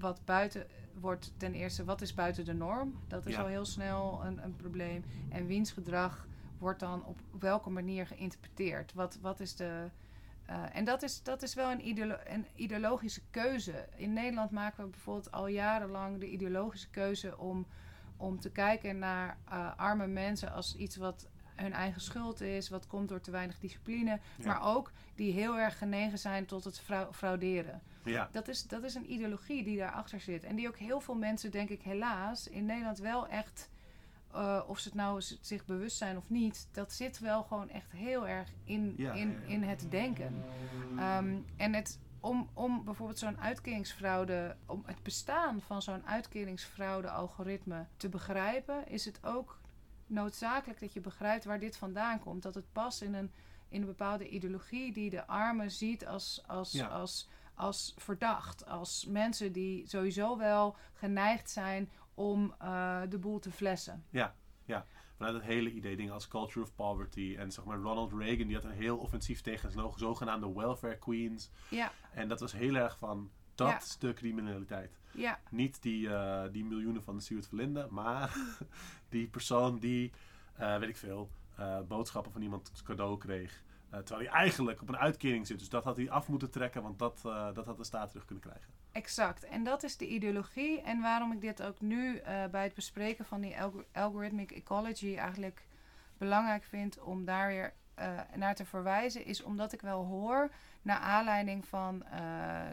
[0.00, 0.66] wat buiten
[1.00, 2.94] wordt ten eerste, wat is buiten de norm?
[3.08, 3.40] Dat is Ja.
[3.40, 5.04] al heel snel een, een probleem.
[5.28, 6.26] En wiens gedrag
[6.58, 8.92] wordt dan op welke manier geïnterpreteerd?
[8.94, 9.88] Wat, wat is de.
[10.46, 13.88] eh, en dat is, dat is wel een, ideolo- een ideologische keuze.
[13.96, 17.66] In Nederland maken we bijvoorbeeld al jarenlang de ideologische keuze om
[18.16, 22.86] om te kijken naar eh, arme mensen als iets wat hun eigen schuld is, wat
[22.86, 24.46] komt door te weinig discipline, Ja.
[24.46, 27.82] maar ook die heel erg genegen zijn tot het frau- frauderen.
[28.04, 30.44] Ja, Dat is, dat is een ideologie die daarachter zit.
[30.44, 33.70] En die ook heel veel mensen, denk ik, helaas in Nederland wel echt,
[34.32, 37.92] eh, of ze het nou zich bewust zijn of niet, dat zit wel gewoon echt
[37.92, 40.44] heel erg in, Ja, in, ja, in het denken.
[40.98, 48.08] Ehm, en het, om, om bijvoorbeeld zo'n uitkeringsfraude, om het bestaan van zo'n uitkeringsfraude-algoritme te
[48.08, 49.58] begrijpen, is het ook
[50.06, 52.42] noodzakelijk dat je begrijpt waar dit vandaan komt.
[52.42, 53.30] Dat het past in een,
[53.68, 56.86] in een bepaalde ideologie die de armen ziet als, als, Ja.
[56.86, 57.28] als,
[57.60, 58.66] als verdacht.
[58.66, 64.04] Als mensen die sowieso wel geneigd zijn om eh, de boel te flessen.
[65.16, 67.36] vanuit het hele idee, dingen als culture of poverty.
[67.38, 71.50] En zeg maar Ronald Reagan, die had een heel offensief tegen zo- zogenaamde welfare queens.
[71.70, 73.68] Ja, En dat was heel erg van, dat
[74.00, 74.06] Ja.
[74.08, 74.98] de criminaliteit.
[75.12, 78.36] ja, Niet die, eh, die miljoenen van de Stuart Verlinde, maar
[79.08, 80.12] die persoon die,
[80.54, 81.30] eh, weet ik veel,
[81.88, 83.62] boodschappen van iemand cadeau kreeg.
[83.90, 85.58] Eh, terwijl hij eigenlijk op een uitkering zit.
[85.58, 88.24] Dus dat had hij af moeten trekken, want dat, eh, dat had de staat terug
[88.24, 88.72] kunnen krijgen.
[88.92, 89.44] Exact.
[89.44, 90.80] En dat is de ideologie.
[90.82, 95.16] En waarom ik dit ook nu eh, bij het bespreken van die alg- algorithmic ecology
[95.16, 95.66] eigenlijk
[96.18, 97.72] belangrijk vind om daar weer
[98.34, 100.50] naar te verwijzen, is omdat ik wel hoor,
[100.82, 102.04] naar aanleiding van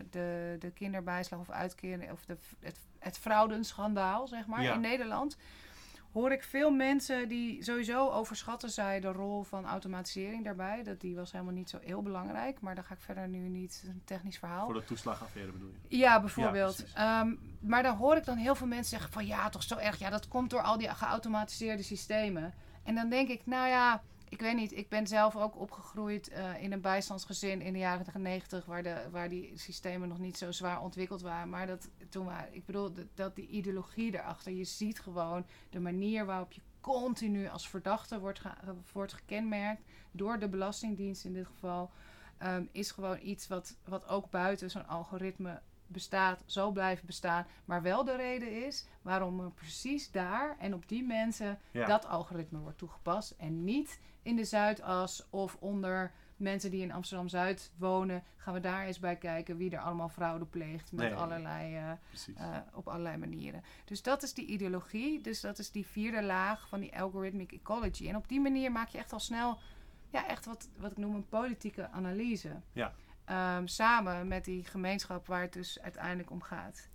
[0.10, 4.74] de, de kinderbijslag of uitkering, of de, het, het fraudenschandaal, zeg maar, Ja.
[4.74, 5.38] in Nederland.
[6.12, 10.84] Hoor ik veel mensen die sowieso overschatten zij de rol van automatisering daarbij.
[10.84, 12.62] Dat die was helemaal niet zo heel belangrijk.
[12.62, 14.66] Maar daar ga ik verder nu niet een technisch verhaal.
[14.66, 15.98] Voor de toeslagaffaire bedoel je?
[15.98, 16.86] Ja, bijvoorbeeld.
[16.94, 20.00] Ehm, maar dan hoor ik dan heel veel mensen zeggen van ja, toch zo erg.
[20.00, 22.54] Ja, dat komt door al die geautomatiseerde systemen.
[22.84, 24.72] En dan denk ik, nou ja, ik weet niet.
[24.78, 29.08] Ik ben zelf ook opgegroeid eh, in een bijstandsgezin in de jaren 90, waar, de,
[29.12, 31.50] waar die systemen nog niet zo zwaar ontwikkeld waren.
[31.50, 34.52] Maar dat toen waren, ik bedoel, dat, dat die ideologie erachter.
[34.52, 40.40] Je ziet gewoon de manier waarop je continu als verdachte wordt, ge- wordt gekenmerkt door
[40.40, 41.92] de Belastingdienst in dit geval.
[42.38, 47.46] ehm, is gewoon iets wat, wat ook buiten zo'n algoritme bestaat, zal blijven bestaan.
[47.66, 51.86] Maar wel de reden is waarom er precies daar en op die mensen Ja.
[51.88, 53.32] dat algoritme wordt toegepast.
[53.38, 58.24] En niet in de Zuidas of onder mensen die in Amsterdam-Zuid wonen.
[58.38, 61.18] Gaan we daar eens bij kijken wie er allemaal fraude pleegt met Nee.
[61.18, 61.92] allerlei, eh,
[62.36, 63.64] eh, op allerlei manieren.
[63.86, 65.22] Dus dat is die ideologie.
[65.22, 68.10] Dus dat is die vierde laag van die algorithmic ecology.
[68.10, 69.60] En op die manier maak je echt al snel
[70.10, 72.62] ja, echt wat, wat ik noem een politieke analyse.
[72.74, 72.94] Ja.
[73.26, 76.90] Ehm, samen met die gemeenschap waar het dus uiteindelijk om gaat.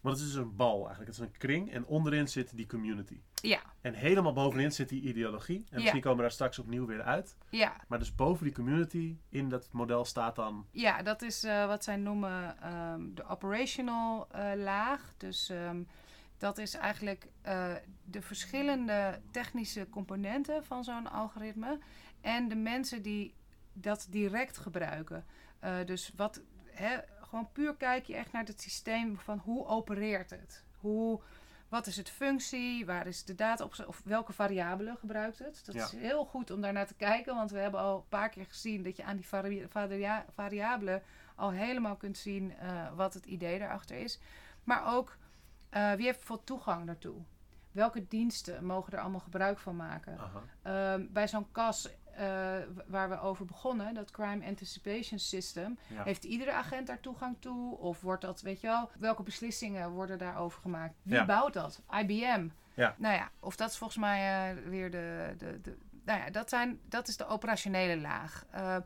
[0.00, 1.06] Want het is dus een bal eigenlijk.
[1.06, 3.20] Het is een kring en onderin zit die community.
[3.42, 5.64] Ja, En helemaal bovenin zit die ideologie.
[5.70, 7.36] En misschien komen we daar straks opnieuw weer uit.
[7.50, 10.66] ja, Maar dus boven die community in dat model staat dan...
[10.70, 15.14] ja dat is eh, wat zij noemen ehm, de operational eh, laag.
[15.16, 15.82] Dus ehm,
[16.38, 17.74] dat is eigenlijk eh,
[18.04, 21.78] de verschillende technische componenten van zo'n algoritme.
[22.20, 23.34] En de mensen die
[23.72, 25.24] dat direct gebruiken.
[25.84, 30.64] Dus wat, hè, gewoon puur kijk je echt naar het systeem van hoe opereert het?
[30.80, 31.20] Hoe,
[31.72, 32.86] wat is het functie?
[32.86, 33.84] Waar is de data op?
[33.86, 35.62] Of welke variabelen gebruikt het?
[35.64, 35.84] Dat Ja.
[35.84, 37.34] is heel goed om daar naar te kijken.
[37.34, 41.02] Want we hebben al een paar keer gezien dat je aan die vari- varia- variabelen
[41.34, 44.20] al helemaal kunt zien eh, wat het idee daarachter is.
[44.64, 45.16] Maar ook
[45.68, 47.16] eh, wie heeft bijvoorbeeld toegang daartoe?
[47.70, 50.18] Welke diensten mogen er allemaal gebruik van maken?
[50.62, 52.56] Ehm, bij zo'n kas eh,
[52.86, 56.02] waar we over begonnen, dat Crime Anticipation System, Ja.
[56.04, 57.76] heeft iedere agent daar toegang toe?
[57.78, 60.94] Of wordt dat, weet je wel, welke beslissingen worden daarover gemaakt?
[61.02, 61.24] Wie Ja.
[61.24, 61.82] bouwt dat?
[62.00, 62.48] IBM.
[62.74, 62.94] Ja.
[62.98, 65.76] Nou ja, of dat is volgens mij eh, weer de, de, de.
[66.04, 68.46] Nou ja, dat, zijn, dat is de operationele laag.
[68.50, 68.82] De,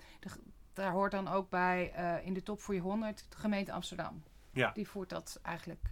[0.73, 1.93] daar hoort dan ook bij
[2.25, 4.23] in de top 400 de gemeente Amsterdam.
[4.53, 4.71] Ja.
[4.75, 5.89] Die voert dat eigenlijk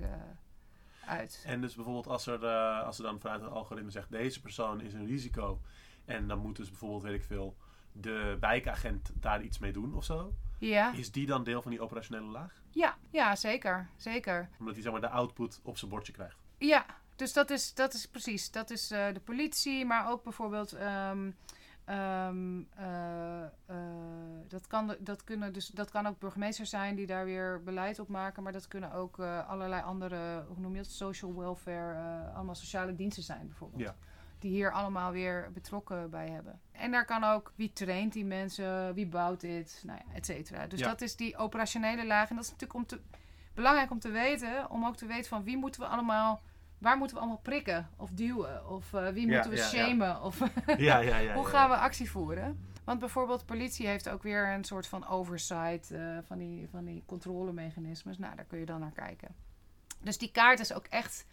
[1.07, 1.43] uit.
[1.47, 2.47] En dus bijvoorbeeld als er,
[2.83, 4.11] als er dan vanuit het algoritme zegt...
[4.11, 5.61] deze persoon is een risico...
[6.05, 7.57] en dan moet dus bijvoorbeeld, weet ik veel...
[7.93, 10.35] de wijkagent daar iets mee doen of zo...
[10.59, 12.63] Ja, is die dan deel van die operationele laag?
[12.71, 13.89] ja, ja zeker.
[13.97, 14.49] Zeker.
[14.59, 16.37] Omdat hij zeg maar, de output op zijn bordje krijgt.
[16.59, 16.87] Ja,
[17.17, 18.51] dus dat is, dat is precies.
[18.51, 20.73] Dat is eh, de politie, maar ook bijvoorbeeld.
[20.73, 21.31] ehm,
[21.85, 23.51] ehm, eh, eh,
[24.49, 28.09] dat, kan, dat, kunnen dus, dat kan ook burgemeesters zijn die daar weer beleid op
[28.09, 28.43] maken.
[28.43, 30.91] Maar dat kunnen ook allerlei andere, hoe noem je dat?
[30.91, 33.83] Social welfare, allemaal sociale diensten zijn bijvoorbeeld.
[33.83, 33.97] Ja.
[34.45, 36.61] Die hier allemaal weer betrokken bij hebben.
[36.73, 40.67] En daar kan ook wie traint die mensen, wie bouwt dit, nou ja, et cetera.
[40.67, 40.89] Dus Ja.
[40.89, 42.29] dat is die operationele laag.
[42.31, 43.01] En dat is natuurlijk om te,
[43.55, 46.41] belangrijk om te weten, om ook te weten van wie moeten we allemaal,
[46.79, 50.23] waar moeten we allemaal prikken of duwen of eh, wie Ja, moeten we ja, shamen
[50.23, 50.39] of
[50.77, 51.35] Ja, ja, ja.
[51.35, 52.67] hoe gaan we actie voeren.
[52.85, 57.03] Want bijvoorbeeld politie heeft ook weer een soort van oversight eh, van, die, van die
[57.07, 58.19] controlemechanismes.
[58.19, 59.35] Nou, daar kun je dan naar kijken.
[60.01, 61.27] Dus die kaart is ook echt.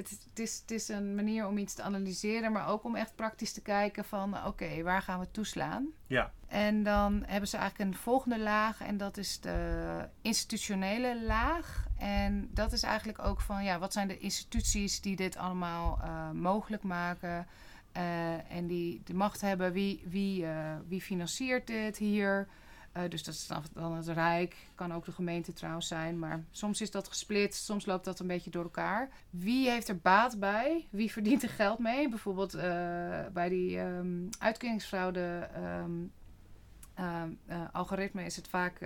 [0.00, 2.96] Het is, het, is, het is een manier om iets te analyseren, maar ook om
[2.96, 5.86] echt praktisch te kijken van oké, waar gaan we toeslaan?
[6.06, 6.32] Ja.
[6.46, 11.86] En dan hebben ze eigenlijk een volgende laag en dat is de institutionele laag.
[11.98, 16.30] En dat is eigenlijk ook van ja, wat zijn de instituties die dit allemaal eh,
[16.30, 17.46] mogelijk maken?
[17.92, 22.48] eh, en die de macht hebben, wie, wie, eh, wie financiert dit hier?
[22.92, 26.80] Eh, dus dat is dan- het Rijk, kan ook de gemeente trouwens zijn, maar soms
[26.80, 29.08] is dat gesplitst, soms loopt dat een beetje door elkaar.
[29.30, 30.86] Wie heeft er baat bij?
[30.90, 32.08] Wie verdient er geld mee?
[32.08, 32.62] Bijvoorbeeld eh,
[33.32, 35.90] bij die ehm uitkeringsfraude ehm,
[36.94, 38.80] eh, algoritme is het vaak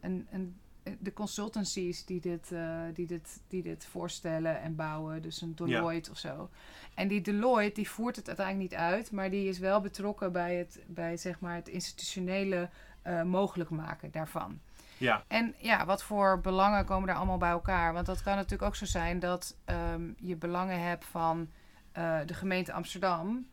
[0.00, 0.56] een, een,
[0.98, 2.52] de consultancies die dit,
[2.94, 5.22] die, dit, die dit voorstellen en bouwen.
[5.22, 6.50] Dus een Deloitte of zo.
[6.94, 10.56] En die Deloitte die voert het uiteindelijk niet uit, maar die is wel betrokken bij
[10.56, 12.68] het, bij, zeg maar, het institutionele
[13.02, 14.60] eh, mogelijk maken daarvan.
[14.98, 15.22] Ja.
[15.26, 17.92] En ja, wat voor belangen komen daar allemaal bij elkaar?
[17.92, 21.48] Want dat kan natuurlijk ook zo zijn dat ehm, je belangen hebt van
[21.92, 23.46] eh, de gemeente Amsterdam,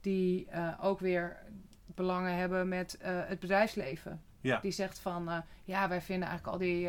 [0.00, 1.36] die eh, ook weer
[1.84, 4.22] belangen hebben met het bedrijfsleven.
[4.40, 4.58] Ja.
[4.60, 6.86] Die zegt van, ja, wij vinden eigenlijk al die...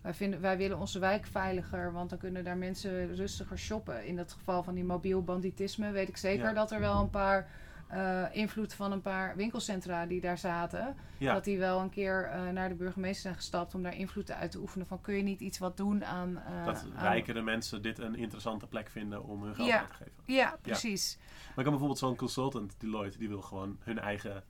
[0.00, 4.06] wij, vinden, wij willen onze wijk veiliger, want dan kunnen daar mensen rustiger shoppen.
[4.06, 6.52] In het geval van die mobiel banditisme weet ik zeker Ja.
[6.52, 7.48] dat er wel een paar...
[7.88, 10.96] eh, invloed van een paar winkelcentra die daar zaten.
[11.18, 11.34] Ja.
[11.34, 14.50] Dat die wel een keer eh, naar de burgemeester zijn gestapt om daar invloed uit
[14.50, 14.86] te oefenen.
[14.86, 16.36] Van kun je niet iets wat doen aan.
[16.38, 19.78] eh, dat aan- rijkere mensen dit een interessante plek vinden om hun geld Ja.
[19.78, 20.12] uit te geven.
[20.24, 21.16] Ja, precies.
[21.18, 24.44] Maar ik kan bijvoorbeeld zo'n consultant, Deloitte, die wil gewoon hun eigen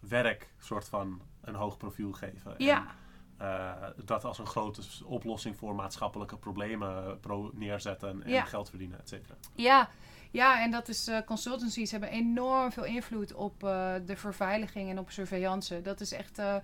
[0.00, 2.58] werk soort van een hoog profiel geven.
[2.58, 2.86] En, Ja.
[3.36, 9.08] eh, dat als een grote oplossing voor maatschappelijke problemen pro neerzetten en geld verdienen, et
[9.08, 9.34] cetera.
[9.54, 9.88] Ja,
[10.32, 14.98] ja en dat is, eh, consultancies hebben enorm veel invloed op eh, de verveiliging en
[14.98, 15.82] op surveillance.
[15.82, 16.56] Dat is echt, eh,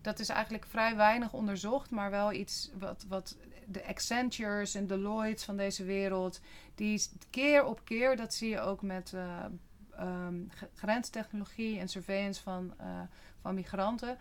[0.00, 3.36] dat is eigenlijk vrij weinig onderzocht, maar wel iets wat, wat
[3.66, 6.40] de Accentures en Deloitte van deze wereld,
[6.74, 9.44] die keer op keer, dat zie je ook met eh,
[9.96, 10.34] ehm,
[10.74, 12.74] grenstechnologie en surveillance van,
[13.40, 14.18] van migranten.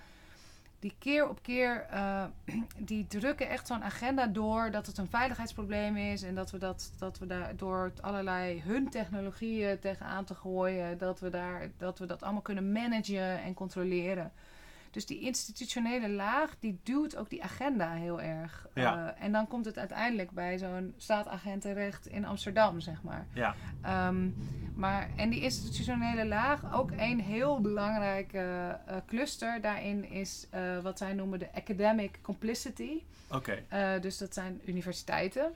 [0.81, 2.23] Die keer op keer, eh,
[2.91, 6.23] die drukken echt zo'n agenda door dat het een veiligheidsprobleem is.
[6.23, 11.19] En dat we dat, dat we daar door allerlei hun technologieën tegenaan te gooien, dat
[11.19, 14.31] we, daar, dat we dat allemaal kunnen managen en controleren.
[14.91, 18.67] Dus die institutionele laag, die duwt ook die agenda heel erg.
[18.73, 19.13] Ja.
[19.15, 23.27] Eh, en dan komt het uiteindelijk bij zo'n staatagent terecht in Amsterdam, zeg maar.
[23.33, 24.29] Ja, Ehm,
[24.75, 30.97] maar, en die institutionele laag, ook een heel belangrijke eh, cluster daarin is eh, wat
[30.97, 33.01] zij noemen de academic complicity.
[33.29, 33.63] oké.
[34.01, 35.53] Dus dat zijn universiteiten,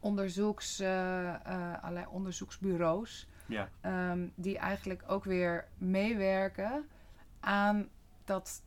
[0.00, 0.80] onderzoeks,
[1.82, 6.84] allerlei onderzoeksbureaus, Ja, ehm, die eigenlijk ook weer meewerken
[7.40, 7.88] aan
[8.24, 8.62] dat,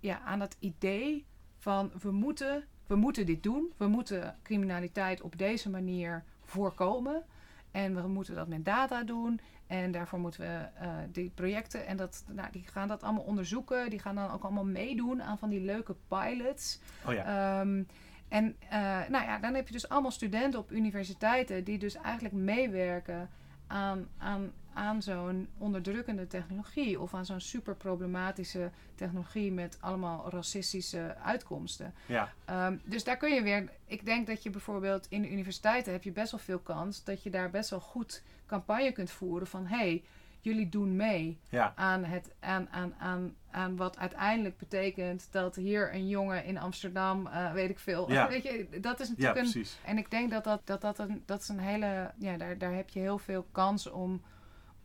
[0.00, 1.26] ja, aan dat idee
[1.58, 7.24] van we moeten, we moeten dit doen, we moeten criminaliteit op deze manier voorkomen.
[7.70, 9.40] En we moeten dat met data doen.
[9.66, 11.86] En daarvoor moeten we eh, die projecten.
[11.86, 13.90] En dat, nou, die gaan dat allemaal onderzoeken.
[13.90, 16.80] Die gaan dan ook allemaal meedoen aan van die leuke pilots.
[17.06, 17.60] oh ja.
[17.60, 17.82] Ehm,
[18.28, 22.34] en eh, nou ja, dan heb je dus allemaal studenten op universiteiten die dus eigenlijk
[22.34, 23.30] meewerken
[23.68, 31.16] aan, aan, aan zo'n onderdrukkende technologie of aan zo'n super problematische technologie met allemaal racistische
[31.22, 31.94] uitkomsten.
[32.06, 35.92] ja, Ehm, dus daar kun je weer, ik denk dat je bijvoorbeeld in de universiteiten
[35.92, 39.46] heb je best wel veel kans dat je daar best wel goed campagne kunt voeren
[39.46, 40.04] van hé, hey,
[40.40, 45.94] jullie doen mee ja, aan, het, aan, aan, aan, aan wat uiteindelijk betekent dat hier
[45.94, 48.10] een jongen in Amsterdam, eh, weet ik veel.
[48.10, 48.28] Ja.
[48.38, 49.52] Weet je, dat is ja, natuurlijk een.
[49.52, 49.78] precies.
[49.84, 52.10] En ik denk dat dat, dat, dat, een, dat is een hele.
[52.18, 54.22] Ja, daar, daar heb je heel veel kans om,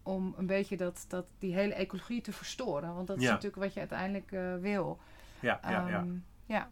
[0.03, 2.95] om een beetje dat, dat, die hele ecologie te verstoren.
[2.95, 4.99] Want dat is natuurlijk wat je uiteindelijk eh, wil.
[5.39, 5.97] Ja, ja, ja.
[5.97, 6.15] Ehm,
[6.45, 6.69] ja.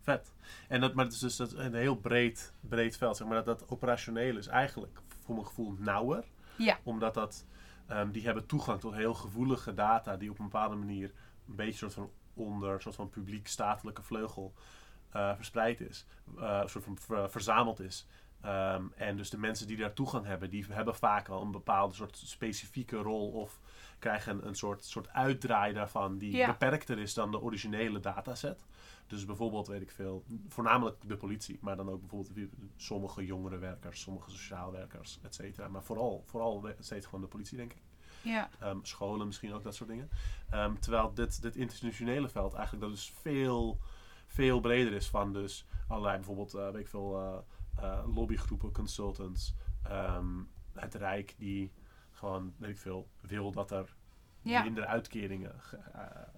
[0.00, 0.34] Vet.
[0.68, 3.16] En dat, maar het is dus dat een heel breed, breed veld.
[3.16, 6.24] Zeg maar dat dat operationeel is eigenlijk voor mijn gevoel nauwer.
[6.56, 6.78] Ja.
[6.82, 7.46] Omdat dat,
[7.86, 11.12] ehm, die hebben toegang tot heel gevoelige data die op een bepaalde manier
[11.48, 14.54] een beetje soort van onder een soort van publiek-statelijke vleugel
[15.10, 16.06] eh, verspreid is.
[16.36, 18.06] een soort van ver- verzameld is.
[18.40, 21.94] Ehm, en dus de mensen die daar toegang hebben, die hebben vaak al een bepaalde
[21.94, 23.60] soort specifieke rol of
[23.98, 26.46] krijgen een, een soort, soort uitdraai daarvan die Ja.
[26.46, 28.64] beperkter is dan de originele dataset.
[29.06, 34.30] Dus bijvoorbeeld, weet ik veel, voornamelijk de politie, maar dan ook bijvoorbeeld sommige jongerenwerkers, sommige
[34.30, 35.68] sociaal werkers, et cetera.
[35.68, 37.82] Maar vooral, vooral steeds gewoon de politie, denk ik.
[38.22, 38.48] Ja.
[38.60, 40.10] Ehm, scholen misschien ook, dat soort dingen.
[40.50, 43.78] Ehm, terwijl dit, dit institutionele veld eigenlijk dat dus veel,
[44.26, 47.38] veel breder is van dus allerlei bijvoorbeeld, eh, weet ik veel, eh,
[47.98, 50.26] eh, lobbygroepen, consultants, ehm,
[50.72, 51.72] het Rijk die
[52.10, 53.94] gewoon, weet ik veel, wil dat er
[54.42, 54.62] Ja.
[54.62, 55.78] minder uitkeringen ge-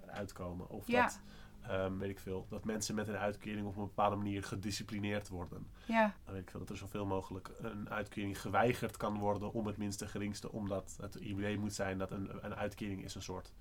[0.06, 0.68] uitkomen.
[0.68, 1.02] Of Ja.
[1.02, 1.20] dat,
[1.68, 5.66] ehm, weet ik veel, dat mensen met een uitkering op een bepaalde manier gedisciplineerd worden.
[5.84, 6.14] Ja.
[6.24, 9.76] Dan weet ik veel dat er zoveel mogelijk een uitkering geweigerd kan worden om het
[9.76, 10.52] minste geringste.
[10.52, 13.52] Omdat het idee moet zijn dat een, een uitkering is een soort,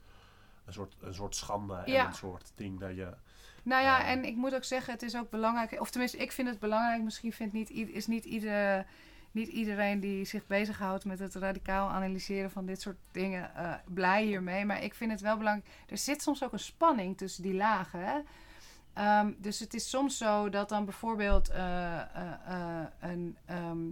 [0.65, 2.01] een soort, een soort schande Ja.
[2.01, 3.13] en een soort ding dat je...
[3.63, 4.07] Nou ja, Ehm.
[4.07, 5.79] en ik moet ook zeggen, het is ook belangrijk.
[5.81, 7.03] Of tenminste, ik vind het belangrijk.
[7.03, 8.85] Misschien vindt niet, is niet, iedere,
[9.38, 14.23] niet iedereen die zich bezighoudt met het radicaal analyseren van dit soort dingen eh, blij
[14.23, 14.65] hiermee.
[14.65, 15.68] Maar ik vind het wel belangrijk.
[15.88, 18.05] Er zit soms ook een spanning tussen die lagen.
[18.05, 18.19] Hè?
[18.93, 22.01] Ehm, dus het is soms zo dat dan bijvoorbeeld eh,
[22.99, 23.38] een.
[23.45, 23.84] ehm,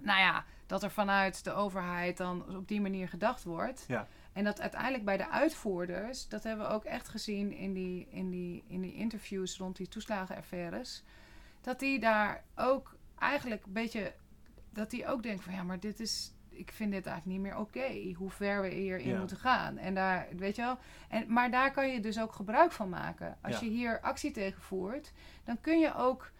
[0.00, 3.84] nou ja, dat er vanuit de overheid dan op die manier gedacht wordt.
[3.88, 4.06] Ja.
[4.32, 8.30] En dat uiteindelijk bij de uitvoerders, dat hebben we ook echt gezien in die, in
[8.30, 11.02] die, in die interviews rond die toeslagenaffaires,
[11.60, 14.12] dat die daar ook eigenlijk een beetje,
[14.72, 17.58] dat die ook denken van ja, maar dit is, ik vind dit eigenlijk niet meer
[17.60, 19.18] oké, hoe ver we hierin Ja.
[19.18, 19.76] moeten gaan.
[19.78, 20.78] En daar, weet je wel,
[21.08, 23.38] en, maar daar kan je dus ook gebruik van maken.
[23.42, 23.64] Als Ja.
[23.66, 25.12] je hier actie tegen voert,
[25.44, 26.30] dan kun je ook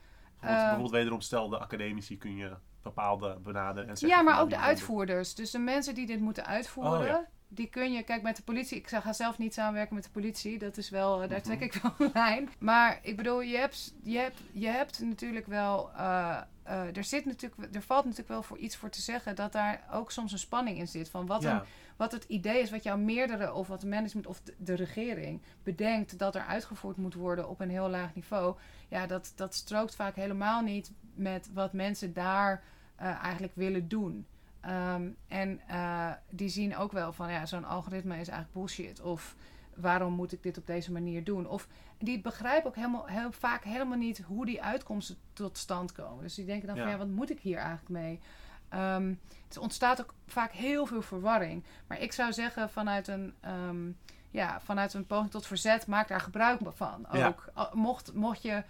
[0.41, 4.19] Bijvoorbeeld, Eh, bijvoorbeeld wederom stel de academici kun je bepaalde benaderen en zeggen...
[4.19, 5.35] Ja, maar van, ook de nou, uitvoerders.
[5.35, 6.99] Dus de mensen die dit moeten uitvoeren.
[7.01, 7.29] Oh, ja.
[7.55, 10.59] Die kun je, kijk met de politie, ik ga zelf niet samenwerken met de politie,
[10.59, 11.65] dat is wel, eh, daar trek Mhm.
[11.65, 12.49] ik wel een lijn.
[12.59, 17.25] Maar ik bedoel, je hebt, je hebt, je hebt natuurlijk wel, eh, eh, er, zit
[17.25, 20.39] natuurlijk, er valt natuurlijk wel voor iets voor te zeggen dat daar ook soms een
[20.39, 21.09] spanning in zit.
[21.11, 21.63] Van wat, een,
[21.97, 25.43] wat het idee is wat jouw meerdere of wat de management of de, de regering
[25.63, 28.57] bedenkt dat er uitgevoerd moet worden op een heel laag niveau.
[28.89, 32.63] Ja, dat, dat strookt vaak helemaal niet met wat mensen daar
[32.97, 34.27] eigenlijk willen doen.
[34.63, 39.01] Ehm, en eh, die zien ook wel van ja, zo'n algoritme is eigenlijk bullshit.
[39.01, 39.35] Of
[39.75, 41.49] waarom moet ik dit op deze manier doen?
[41.49, 41.69] Of
[41.99, 46.23] die begrijpen ook helemaal, heel vaak helemaal niet hoe die uitkomsten tot stand komen.
[46.23, 46.97] Dus die denken dan van Ja.
[46.97, 48.21] wat moet ik hier eigenlijk mee?
[48.69, 49.15] Ehm,
[49.49, 51.65] het ontstaat ook vaak heel veel verwarring.
[51.87, 53.91] Maar ik zou zeggen vanuit een, ehm,
[54.31, 57.07] ja, vanuit een poging tot verzet, maak daar gebruik van.
[57.27, 58.63] Ook mocht, mocht je.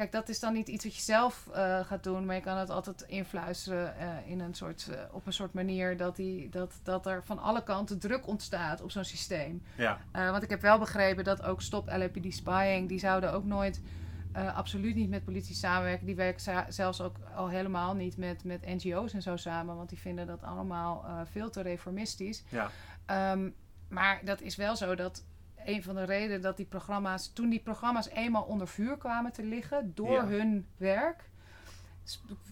[0.00, 2.56] Kijk, dat is dan niet iets wat je zelf eh, gaat doen, maar je kan
[2.56, 6.80] het altijd influisteren eh, in een soort, eh, op een soort manier dat, die, dat,
[6.82, 9.62] dat er van alle kanten druk ontstaat op zo'n systeem.
[9.76, 13.80] ja, want ik heb wel begrepen dat ook Stop LAPD Spying, die zouden ook nooit,
[14.54, 16.06] absoluut niet met politie samenwerken.
[16.06, 19.98] Die werken zelfs ook al helemaal niet met, met NGO's en zo samen, want die
[19.98, 22.44] vinden dat allemaal veel te reformistisch.
[22.48, 22.70] ja,
[23.06, 23.50] Ehm,
[23.88, 25.24] maar dat is wel zo dat
[25.64, 29.42] een van de redenen dat die programma's, toen die programma's eenmaal onder vuur kwamen te
[29.42, 30.26] liggen door Ja.
[30.26, 31.28] hun werk,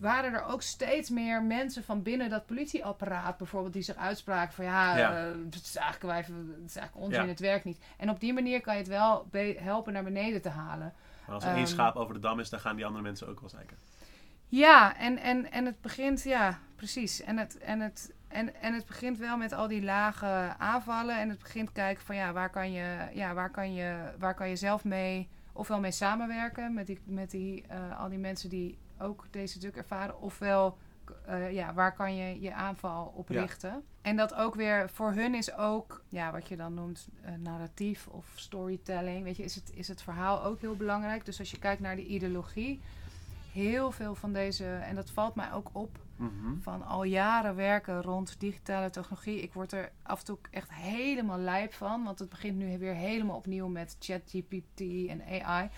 [0.00, 4.64] waren er ook steeds meer mensen van binnen dat politieapparaat bijvoorbeeld die zich uitspraken van
[4.64, 5.16] ja, Ja.
[5.26, 7.28] eh, het, is eigenlijk, wij, het is eigenlijk onzin, Ja.
[7.28, 7.78] het werkt niet.
[7.96, 10.92] En op die manier kan je het wel helpen naar beneden te halen.
[11.26, 13.28] maar als er Ehm, één schaap over de dam is, dan gaan die andere mensen
[13.28, 13.76] ook wel zeiken.
[14.48, 17.22] Ja, en, en, en het begint, ja, precies.
[17.22, 21.18] En het, en, het, en, en het begint wel met al die lage aanvallen.
[21.18, 24.48] En het begint kijken van ja, waar kan je, ja, waar kan je, waar kan
[24.48, 28.78] je zelf mee, ofwel mee samenwerken met, die, met die, eh, al die mensen die
[28.98, 30.78] ook deze druk ervaren, ofwel
[31.26, 33.40] eh, ja, waar kan je je aanval op Ja.
[33.40, 33.82] richten.
[34.02, 38.06] En dat ook weer voor hun is ook, ja, wat je dan noemt eh, narratief
[38.06, 39.24] of storytelling.
[39.24, 41.24] Weet je, is het, is het verhaal ook heel belangrijk.
[41.24, 42.80] Dus als je kijkt naar de ideologie,
[43.58, 46.60] heel veel van deze, en dat valt mij ook op, Mhm.
[46.60, 49.40] van al jaren werken rond digitale technologie.
[49.42, 52.94] Ik word er af en toe echt helemaal lijp van, want het begint nu weer
[52.94, 55.68] helemaal opnieuw met ChatGPT en AI.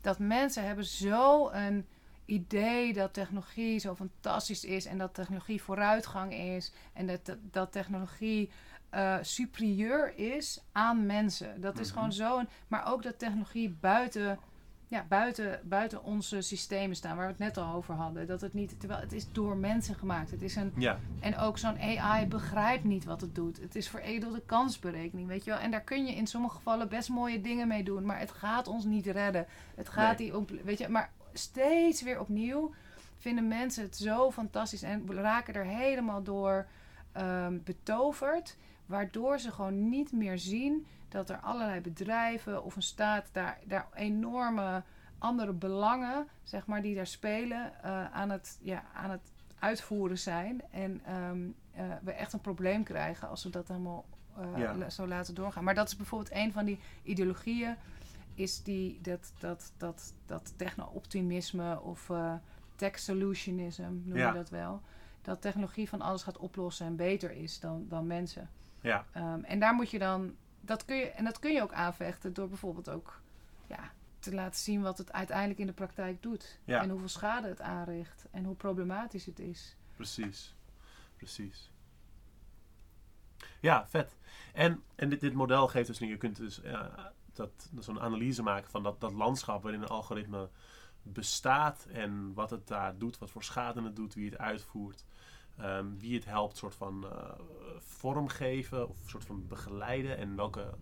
[0.00, 1.86] Dat mensen hebben zo een
[2.24, 8.50] idee dat technologie zo fantastisch is en dat technologie vooruitgang is en dat, dat, technologie
[8.90, 11.60] eh, superieur is aan mensen.
[11.60, 11.96] Dat is Mhm.
[11.96, 12.38] gewoon zo.
[12.38, 14.38] een- Maar ook dat technologie buiten,
[14.92, 18.26] ja, buiten, buiten onze systemen staan, waar we het net al over hadden.
[18.26, 20.30] Dat het niet, terwijl het is door mensen gemaakt.
[20.30, 23.60] Het is een, Ja, en ook zo'n AI begrijpt niet wat het doet.
[23.60, 25.60] Het is veredelde kansberekening, weet je wel.
[25.60, 28.66] En daar kun je in sommige gevallen best mooie dingen mee doen, maar het gaat
[28.68, 29.46] ons niet redden.
[29.74, 30.26] Het gaat Nee.
[30.26, 32.74] die op, weet je, maar steeds weer opnieuw
[33.18, 36.66] vinden mensen het zo fantastisch en raken er helemaal door
[37.12, 38.56] ehm, betoverd,
[38.86, 43.86] waardoor ze gewoon niet meer zien dat er allerlei bedrijven of een staat daar, daar
[43.94, 44.82] enorme
[45.18, 50.62] andere belangen, zeg maar, die daar spelen, eh, aan, het, ja, aan het uitvoeren zijn.
[50.70, 51.40] En ehm,
[51.72, 54.04] eh, we echt een probleem krijgen als we dat helemaal
[54.36, 54.90] eh, Ja.
[54.90, 55.64] zo laten doorgaan.
[55.64, 57.76] Maar dat is bijvoorbeeld een van die ideologieën,
[58.34, 62.10] is die, dat, dat, dat, dat techno-optimisme of
[62.76, 64.28] tech solutionism, noem Ja.
[64.28, 64.80] je dat wel.
[65.22, 68.50] Dat technologie van alles gaat oplossen en beter is dan, dan mensen.
[68.80, 70.34] ja, Ehm, en daar moet je dan,
[70.72, 73.20] dat kun je, en dat kun je ook aanvechten door bijvoorbeeld ook
[73.66, 76.58] ja, te laten zien wat het uiteindelijk in de praktijk doet.
[76.64, 76.82] Ja.
[76.82, 79.76] En hoeveel schade het aanricht en hoe problematisch het is.
[79.96, 80.54] precies.
[81.16, 81.70] Precies.
[83.60, 84.16] Ja, vet.
[84.52, 86.80] En, en dit, dit model geeft dus nu, je kunt dus eh,
[87.32, 90.48] dat, zo'n analyse maken van dat, dat landschap waarin een algoritme
[91.02, 95.04] bestaat en wat het daar doet, wat voor schade het doet, wie het uitvoert,
[95.58, 97.30] ehm, wie het helpt soort van eh,
[97.78, 100.74] vormgeven of soort van begeleiden en welke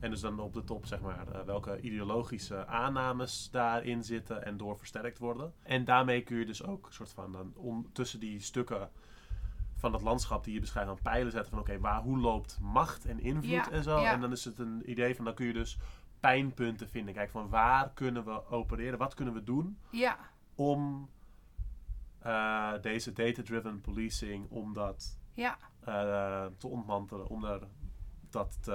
[0.00, 4.56] en dus dan op de top zeg maar eh, welke ideologische aannames daarin zitten en
[4.56, 5.52] door versterkt worden.
[5.62, 8.90] En daarmee kun je dus ook soort van dan om tussen die stukken
[9.74, 13.04] van dat landschap die je beschrijft aan pijlen zetten van oké, waar hoe loopt macht
[13.06, 14.00] en invloed Ja, en zo.
[14.00, 14.12] ja.
[14.12, 15.78] En dan is het een idee van dan kun je dus
[16.20, 17.14] pijnpunten vinden.
[17.14, 20.18] Kijk van waar kunnen we opereren, wat kunnen we doen Ja,
[20.54, 21.08] om
[22.18, 27.68] eh, deze data-driven policing, om dat ja, eh, te ontmantelen, om er
[28.30, 28.72] dat te,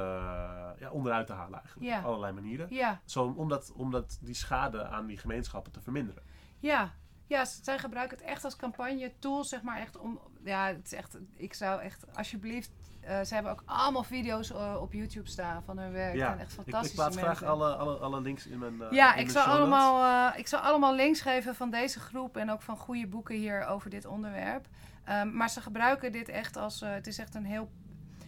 [0.79, 1.89] ja, onderuit te halen eigenlijk.
[1.91, 1.99] Ja.
[1.99, 2.67] Op allerlei manieren.
[2.69, 6.23] ja, Zo, om, dat, om dat, die schade aan die gemeenschappen te verminderen.
[6.59, 6.93] ja.
[7.27, 10.19] Ja, zij gebruiken het echt als campagne tool, zeg maar echt om.
[10.43, 11.17] Ja, het is echt.
[11.35, 12.71] Ik zou echt, alsjeblieft.
[13.05, 16.15] Eh, ze hebben ook allemaal video's eh, op YouTube staan van hun werk.
[16.15, 16.93] Ja, en echt Ik, ik fantastisch.
[16.93, 18.81] plaats graag alle, alle, alle links in mijn.
[18.81, 22.51] eh, Ja, in ik zal, allemaal, ik zal allemaal links geven van deze groep en
[22.51, 24.67] ook van goede boeken hier over dit onderwerp.
[25.03, 26.79] Ehm, maar ze gebruiken dit echt als.
[26.79, 27.71] het is echt een heel.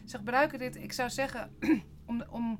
[0.05, 1.55] ze gebruiken dit, ik zou zeggen,
[2.07, 2.59] om, om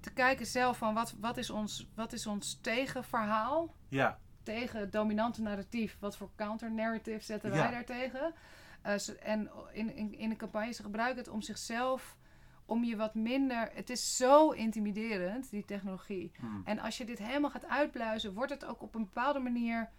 [0.00, 4.92] te kijken zelf van wat, wat, is ons, wat is ons tegenverhaal Ja, tegen het
[4.92, 5.96] dominante narratief.
[6.00, 7.70] Wat voor counter-narrative zetten wij Ja.
[7.70, 8.34] daartegen?
[8.96, 12.16] Eh, en in, in, in de campagne, ze gebruiken het om zichzelf,
[12.66, 13.70] om je wat minder...
[13.74, 16.32] Het is zo intimiderend, die technologie.
[16.38, 16.62] Hmm.
[16.64, 19.90] En als je dit helemaal gaat uitbluizen, wordt het ook op een bepaalde manier...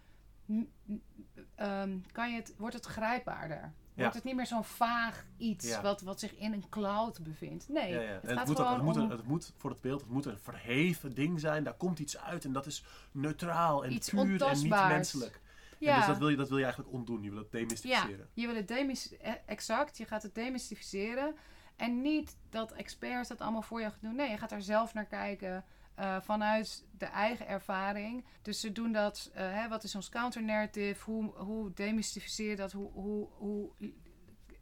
[1.56, 3.62] ehm, kan je het, wordt het grijpbaarder.
[3.94, 4.06] Ja.
[4.06, 5.82] Wordt het niet meer zo'n vaag iets Ja.
[5.82, 7.70] wat, wat zich in een cloud bevindt.
[7.70, 8.08] Nee, Ja, ja.
[8.22, 10.26] het het, moet ook, het, moet om een- het moet voor het beeld, het moet
[10.26, 11.64] een verheven ding zijn.
[11.64, 15.42] Daar komt iets uit en dat is neutraal en Iets puur en niet menselijk.
[15.80, 15.92] Ja.
[15.92, 17.24] En dus dat wil, je, dat wil je eigenlijk ontdoen.
[17.24, 18.30] Je wil het demystificeren.
[18.34, 21.36] Je wil het demys eh, exact, je gaat het demystificeren.
[21.76, 24.16] En niet dat experts dat allemaal voor je gaan doen.
[24.16, 25.66] Nee, je gaat er zelf naar kijken
[25.96, 28.26] eh, vanuit de eigen ervaring.
[28.42, 31.12] Dus ze doen dat, eh, hè, wat is ons counter-narrative?
[31.12, 32.72] Hoe, hoe demystificeer je dat?
[32.72, 33.72] Hoe, hoe, hoe,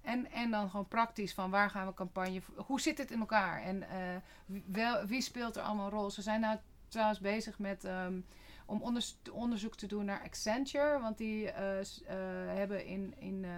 [0.02, 2.42] en, en dan gewoon praktisch van waar gaan we campagne...
[2.56, 3.62] Hoe zit het in elkaar?
[3.62, 3.84] En
[4.66, 6.10] wel, wie speelt er allemaal een rol?
[6.10, 6.58] Ze zijn nou
[6.88, 7.84] trouwens bezig met...
[7.84, 8.20] ehm,
[8.68, 11.00] om onders- onderzoek te doen naar Accenture.
[11.00, 11.86] Want die eh, eh,
[12.58, 13.52] hebben in, in, eh,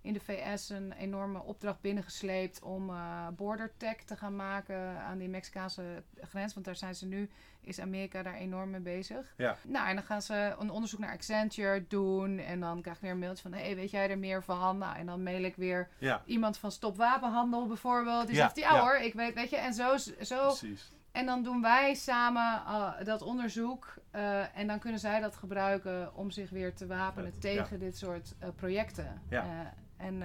[0.00, 2.92] in de VS een enorme opdracht binnengesleept om
[3.36, 6.54] border tech te gaan maken aan die Mexicaanse grens.
[6.54, 9.34] Want daar zijn ze nu, is Amerika daar enorm mee bezig.
[9.36, 9.56] Ja.
[9.62, 12.38] Nou, en dan gaan ze een onderzoek naar Accenture doen.
[12.38, 14.78] En dan krijg ik weer een mailtje van, hey, weet jij er meer van?
[14.78, 18.26] Nou, en dan mail ik weer Ja, iemand van Stop Wapenhandel bijvoorbeeld.
[18.26, 18.80] Die Ja, zegt, ja, ja.
[18.80, 19.56] hoor, ik weet, weet je.
[19.56, 20.92] En zo, zo precies.
[21.14, 23.94] En dan doen wij samen eh, dat onderzoek.
[24.10, 28.34] eh, en dan kunnen zij dat gebruiken om zich weer te wapenen tegen dit soort
[28.38, 29.22] eh, projecten.
[29.28, 29.74] Ja.
[29.96, 30.22] En,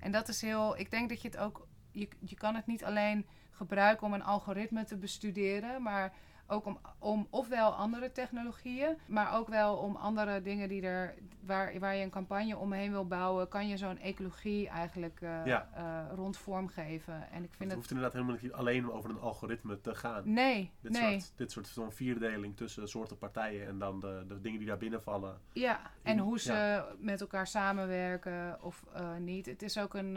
[0.00, 0.78] en dat is heel.
[0.78, 1.66] Ik denk dat je het ook.
[1.90, 6.12] Je, je kan het niet alleen gebruiken om een algoritme te bestuderen, maar
[6.46, 11.78] ook om, om ofwel andere technologieën, maar ook wel om andere dingen die er, waar,
[11.78, 15.68] waar je een campagne omheen wil bouwen, kan je zo'n ecologie eigenlijk eh, Ja.
[15.74, 17.30] eh, rond vormgeven.
[17.30, 17.78] En ik Het vind het.
[17.78, 20.32] hoeft inderdaad helemaal niet alleen over een algoritme te gaan.
[20.32, 21.20] Nee, Dit nee.
[21.20, 24.78] soort, dit soort zo'n vierdeling tussen soorten partijen en dan de, de dingen die daar
[24.78, 25.38] binnenvallen.
[25.52, 26.86] Ja, en hoe ze ja.
[26.98, 29.46] met elkaar samenwerken of eh, niet.
[29.46, 30.12] Het is ook een.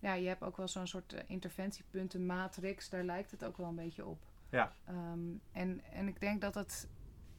[0.00, 2.88] ja, je hebt ook wel zo'n soort interventiepuntenmatrix.
[2.88, 4.18] Daar lijkt het ook wel een beetje op.
[4.50, 4.72] Ja.
[4.86, 5.18] Ehm,
[5.52, 6.88] en, en ik denk dat het.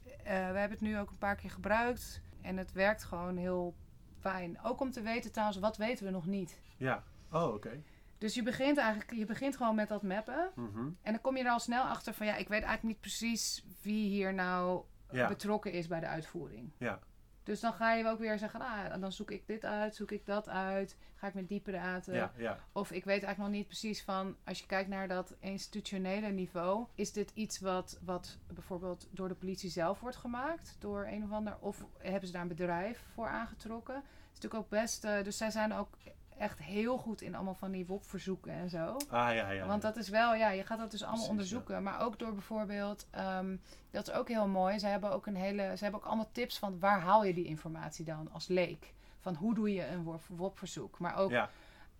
[0.04, 2.22] eh, we hebben het nu ook een paar keer gebruikt.
[2.40, 3.74] En het werkt gewoon heel
[4.18, 4.58] fijn.
[4.62, 6.60] Ook om te weten trouwens, wat weten we nog niet.
[6.76, 7.02] Ja.
[7.32, 7.82] Oh, oké.
[8.18, 10.50] Dus je begint eigenlijk, je begint gewoon met dat mappen.
[10.54, 10.78] Mhm.
[11.02, 13.64] En dan kom je er al snel achter van ja, ik weet eigenlijk niet precies
[13.82, 15.28] wie hier nou Ja.
[15.28, 16.72] betrokken is bij de uitvoering.
[16.78, 16.98] Ja.
[17.42, 20.26] Dus dan ga je ook weer zeggen, ah, dan zoek ik dit uit, zoek ik
[20.26, 22.14] dat uit, ga ik met die praten.
[22.14, 22.58] Ja, ja.
[22.72, 26.86] Of ik weet eigenlijk nog niet precies van, als je kijkt naar dat institutionele niveau,
[26.94, 31.32] is dit iets wat, wat bijvoorbeeld door de politie zelf wordt gemaakt, door een of
[31.32, 33.94] ander, of hebben ze daar een bedrijf voor aangetrokken?
[33.94, 35.96] Het is natuurlijk ook best, eh, dus zij zijn ook
[36.42, 38.96] echt heel goed in allemaal van die WOP-verzoeken en zo.
[39.10, 39.66] Ah, ja, ja.
[39.66, 41.82] Want dat is wel, ja, je gaat dat dus allemaal Precies, onderzoeken.
[41.82, 43.56] Maar ook door bijvoorbeeld, ehm,
[43.90, 44.78] dat is ook heel mooi.
[44.78, 47.44] Ze hebben ook een hele, ze hebben ook allemaal tips van waar haal je die
[47.44, 48.92] informatie dan als leek?
[49.20, 50.98] Van hoe doe je een WOP- WOP-verzoek?
[50.98, 51.50] Maar ook, Ja.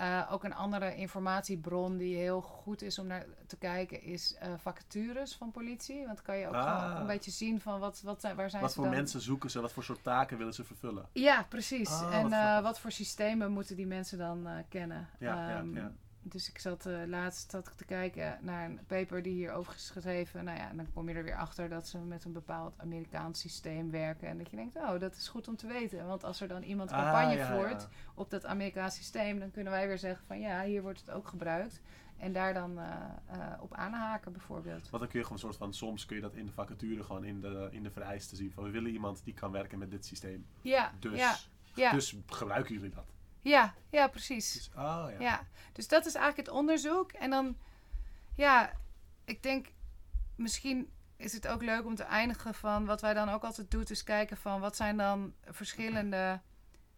[0.03, 4.53] Eh, ook een andere informatiebron die heel goed is om naar te kijken, is eh,
[4.57, 5.97] vacatures van politie.
[6.05, 6.83] Want dan kan je ook Ah.
[6.85, 8.95] gewoon een beetje zien van wat, wat zijn, waar zijn Wat ze voor dan.
[8.97, 9.61] mensen zoeken ze?
[9.61, 11.07] Wat voor soort taken willen ze vervullen?
[11.13, 11.91] Ja, precies.
[11.91, 15.09] Ah, en wat eh, wat voor systemen moeten die mensen dan kennen?
[15.19, 15.93] Ja, ja, Ehm, ja.
[16.23, 19.91] Dus ik zat eh, laatst zat ik te kijken naar een paper die hierover is
[19.91, 20.45] geschreven.
[20.45, 23.41] Nou ja, en dan kom je er weer achter dat ze met een bepaald Amerikaans
[23.41, 24.29] systeem werken.
[24.29, 26.07] En dat je denkt, oh, dat is goed om te weten.
[26.07, 27.89] Want als er dan iemand Ah, campagne ja, voert ja.
[28.15, 31.29] op dat Amerikaans systeem, dan kunnen wij weer zeggen van ja, hier wordt het ook
[31.29, 31.81] gebruikt.
[32.17, 32.91] En daar dan eh,
[33.27, 34.91] eh, op aanhaken bijvoorbeeld.
[34.91, 37.03] Want dan kun je gewoon een soort van, soms kun je dat in de vacature
[37.05, 38.53] gewoon in de, in de vereisten zien.
[38.53, 40.47] Van we willen iemand die kan werken met dit systeem.
[40.61, 43.13] Ja, Dus, ja, dus gebruiken jullie dat.
[43.43, 44.53] Ja, ja, precies.
[44.53, 45.21] Dus, oh ja.
[45.21, 45.47] Ja.
[45.73, 47.13] dus dat is eigenlijk het onderzoek.
[47.13, 47.57] En dan,
[48.35, 48.73] ja,
[49.25, 49.67] ik denk
[50.37, 53.85] misschien is het ook leuk om te eindigen van wat wij dan ook altijd doen,
[53.89, 56.41] is kijken van wat zijn dan verschillende,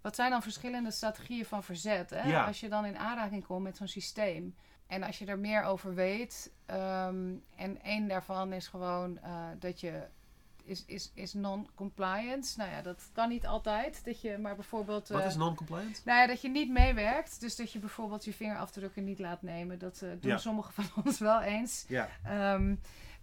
[0.00, 2.10] wat zijn dan verschillende strategieën van verzet.
[2.10, 2.28] Hè?
[2.28, 2.44] Ja.
[2.44, 4.54] Als je dan in aanraking komt met zo'n systeem.
[4.86, 9.80] En als je er meer over weet, ehm, en één daarvan is gewoon eh, dat
[9.80, 10.06] je
[10.64, 12.58] is, is, is non-compliance.
[12.58, 14.04] Nou ja, dat kan niet altijd.
[14.04, 15.08] Dat je maar bijvoorbeeld.
[15.08, 16.02] Wat eh, is non-compliant?
[16.04, 17.40] nou ja, dat je niet meewerkt.
[17.40, 19.78] Dus dat je bijvoorbeeld je vingerafdrukken niet laat nemen.
[19.78, 20.36] Dat eh, doen Ja.
[20.38, 21.84] sommigen van ons wel eens.
[21.88, 22.08] Ja.
[22.24, 22.74] Ehm,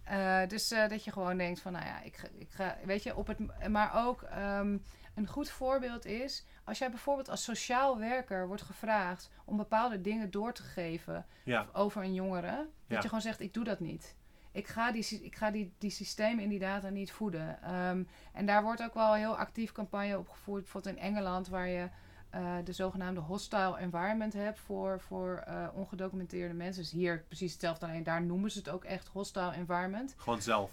[0.04, 3.16] eh, dus dat je gewoon denkt van, nou ja, ik ga, ik ga weet je,
[3.16, 3.68] op het...
[3.68, 4.78] Maar ook ehm,
[5.14, 6.44] een goed voorbeeld is...
[6.64, 9.30] Als jij bijvoorbeeld als sociaal werker wordt gevraagd...
[9.44, 11.66] om bepaalde dingen door te geven Ja.
[11.72, 12.68] over een jongere...
[12.86, 14.14] dat je gewoon zegt, ik doe dat niet.
[14.52, 17.62] Ik ga die, ik ga die, die systemen in die data niet voeden.
[17.62, 20.62] Ehm, en daar wordt ook wel heel actief campagne op gevoerd.
[20.62, 21.88] Bijvoorbeeld in Engeland, waar je
[22.30, 26.82] eh, de zogenaamde hostile environment hebt voor, voor eh, ongedocumenteerde mensen.
[26.82, 30.14] Dus hier precies hetzelfde, alleen daar noemen ze het ook echt hostile environment.
[30.16, 30.70] Gewoon zelf.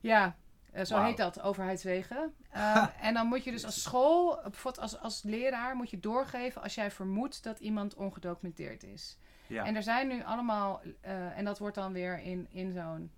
[0.00, 0.36] Ja,
[0.76, 2.34] eh, zo heet dat, overheidswegen.
[2.50, 6.62] Eh, en dan moet je dus als school, bijvoorbeeld als, als leraar, moet je doorgeven
[6.62, 9.18] als jij vermoedt dat iemand ongedocumenteerd is.
[9.48, 9.64] Ja.
[9.64, 13.10] En er zijn nu allemaal, eh, en dat wordt dan weer in, in zo'n,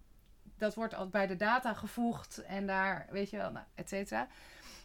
[0.58, 4.28] dat wordt al bij de data gevoegd en daar, weet je wel, nou, et cetera.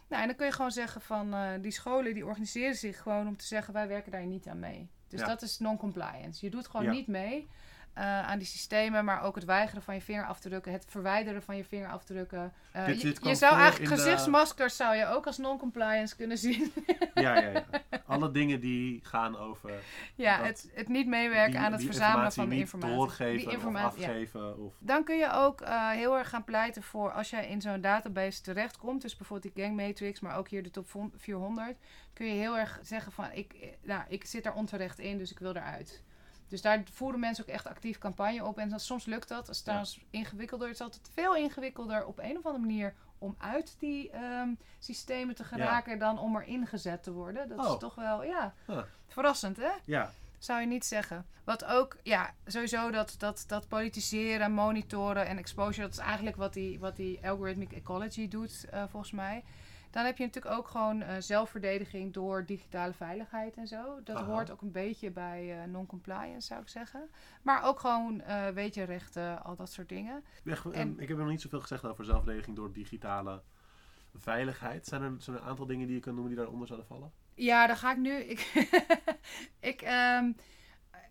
[0.08, 3.26] Nou, en dan kun je gewoon zeggen van, eh, die scholen die organiseren zich gewoon
[3.26, 4.88] om te zeggen, wij werken daar niet aan mee.
[5.08, 5.26] Dus Ja.
[5.26, 6.44] dat is non-compliance.
[6.44, 6.92] Je doet gewoon Ja.
[6.92, 7.48] niet mee
[7.94, 11.64] eh, aan die systemen, maar ook het weigeren van je vingerafdrukken, het verwijderen van je
[11.64, 12.52] vingerafdrukken.
[12.72, 16.38] Eh, Dit- je, dit je zou eigenlijk de- gezichtsmaskers zou je ook als non-compliance kunnen
[16.38, 16.72] zien.
[17.14, 17.64] Ja, ja, ja.
[18.06, 19.70] Alle dingen die gaan over
[20.14, 22.96] ja, het, het niet meewerken die, aan het verzamelen van de niet informatie.
[22.96, 24.06] doorgeven Die of informatie, ja.
[24.08, 24.58] afgeven.
[24.64, 27.80] Of, Dan kun je ook eh, heel erg gaan pleiten voor als jij in zo'n
[27.80, 31.76] database terechtkomt, dus bijvoorbeeld die Gang Matrix, maar ook hier de top 400,
[32.12, 35.38] kun je heel erg zeggen van ik, nou, ik zit daar onterecht in, dus ik
[35.38, 36.02] wil eruit.
[36.48, 38.58] Dus daar voeren mensen ook echt actief campagne op.
[38.58, 39.46] En dan, soms lukt dat.
[39.46, 40.66] Dat is trouwens ingewikkelder.
[40.68, 44.48] Het is altijd veel ingewikkelder op een of andere manier om uit die ehm,
[44.78, 47.48] systemen te geraken dan om er ingezet te worden.
[47.48, 47.72] Dat Oh.
[47.72, 48.82] is toch wel, ja, Huh.
[49.08, 49.70] verrassend hè?
[49.84, 51.26] ja, Zou je niet zeggen.
[51.44, 56.52] Wat ook, ja, sowieso dat, dat, dat politiseren, monitoren en exposure, dat is eigenlijk wat
[56.52, 59.44] die, wat die algorithmic ecology doet, eh, volgens mij.
[59.94, 64.02] Dan heb je natuurlijk ook gewoon eh, zelfverdediging door digitale veiligheid en zo.
[64.04, 64.24] Dat Aha.
[64.24, 67.10] hoort ook een beetje bij eh, non-compliance, zou ik zeggen.
[67.42, 70.24] Maar ook gewoon eh weetjerechten, al dat soort dingen.
[70.44, 73.42] Echt, En- ik heb nog niet zoveel gezegd over zelfverdediging door digitale
[74.14, 74.86] veiligheid.
[74.86, 77.12] Zijn er, zijn er een aantal dingen die je kan noemen die daaronder zouden vallen?
[77.34, 78.12] Ja, dan ga ik nu.
[78.14, 78.52] Ik,
[79.72, 80.32] ik ehm,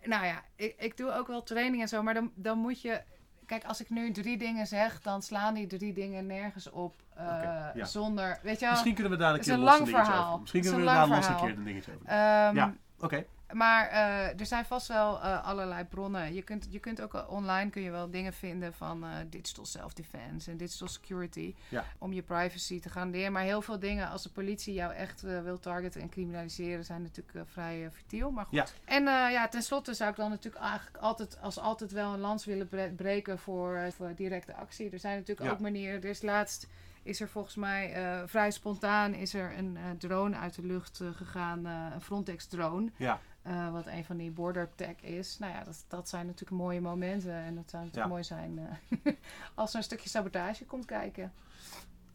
[0.03, 3.01] nou ja, ik, ik doe ook wel training en zo, maar dan, dan moet je.
[3.45, 7.01] Kijk, als ik nu drie dingen zeg, dan slaan die drie dingen nergens op.
[7.15, 7.25] eh,
[7.73, 7.85] ja.
[7.85, 8.39] Zonder.
[8.43, 8.69] Weet je wel?
[8.71, 10.39] Misschien kunnen we daar een keer los een dingetje over.
[10.39, 12.05] Misschien kunnen we daar los een keer een dingetje over.
[12.05, 13.25] Ehm, Ja, oké.
[13.51, 16.33] Maar eh, er zijn vast wel eh, allerlei bronnen.
[16.33, 19.65] Je kunt, je kunt ook eh, online kun je wel dingen vinden van eh, digital
[19.65, 21.55] self-defense en digital security.
[21.69, 21.85] Ja.
[21.97, 23.31] Om je privacy te garanderen.
[23.31, 27.49] Maar heel veel dingen, als de politie jou echt wil targeten en criminaliseren, zijn natuurlijk
[27.49, 28.31] vrij futiel.
[28.31, 28.53] Maar goed.
[28.53, 28.65] Ja.
[28.85, 32.67] En ja, tenslotte zou ik dan natuurlijk eigenlijk altijd, als altijd wel een lans willen
[32.67, 34.89] bre- breken voor, voor directe actie.
[34.89, 35.53] Er zijn natuurlijk Ja.
[35.53, 36.01] ook manieren.
[36.03, 36.67] Er is laatst
[37.03, 37.93] is er volgens mij
[38.27, 42.91] vrij spontaan is er een drone uit de lucht gegaan, een Frontex drone.
[42.97, 45.37] Ja, Eh, wat een van die border tech is.
[45.39, 47.33] Nou ja, dat, dat zijn natuurlijk mooie momenten.
[47.33, 48.07] En dat zou natuurlijk Ja.
[48.11, 48.59] mooi zijn
[49.03, 49.13] eh,
[49.55, 51.23] als er een stukje sabotage komt kijken.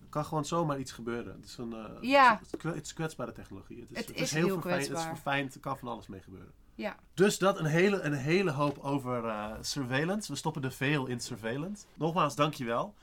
[0.00, 1.34] er kan gewoon zomaar iets gebeuren.
[1.36, 2.32] Het is een eh, Ja.
[2.38, 3.80] het is, kwe- het is kwetsbare technologie.
[3.80, 5.00] Het is, Het is heel verfijnd, Het kwetsbaar.
[5.00, 6.52] is verfijnd, er kan van alles mee gebeuren.
[6.74, 6.96] Ja.
[7.14, 10.32] Dus dat een hele, een hele hoop over surveillance.
[10.32, 11.84] We stoppen er veel in surveillance.
[11.94, 12.94] Nogmaals, dankjewel.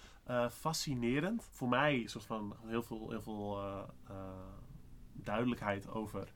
[0.51, 1.43] Fascinerend.
[1.51, 3.59] Voor mij soort van heel veel, heel veel
[5.13, 6.31] duidelijkheid over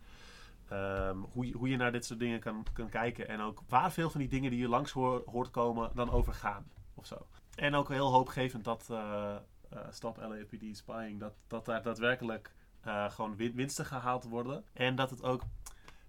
[0.70, 3.28] ehm, hoe, je, hoe je naar dit soort dingen kan, kan kijken.
[3.28, 6.34] En ook waar veel van die dingen die je langs hoor- hoort komen dan over
[6.34, 6.72] gaan.
[6.94, 7.28] Of zo.
[7.56, 9.36] En ook heel hoopgevend dat eh,
[9.70, 14.66] eh, Stop LAPD Spying, dat, dat daar daadwerkelijk eh, gewoon win- winsten gehaald worden.
[14.74, 15.42] En dat het ook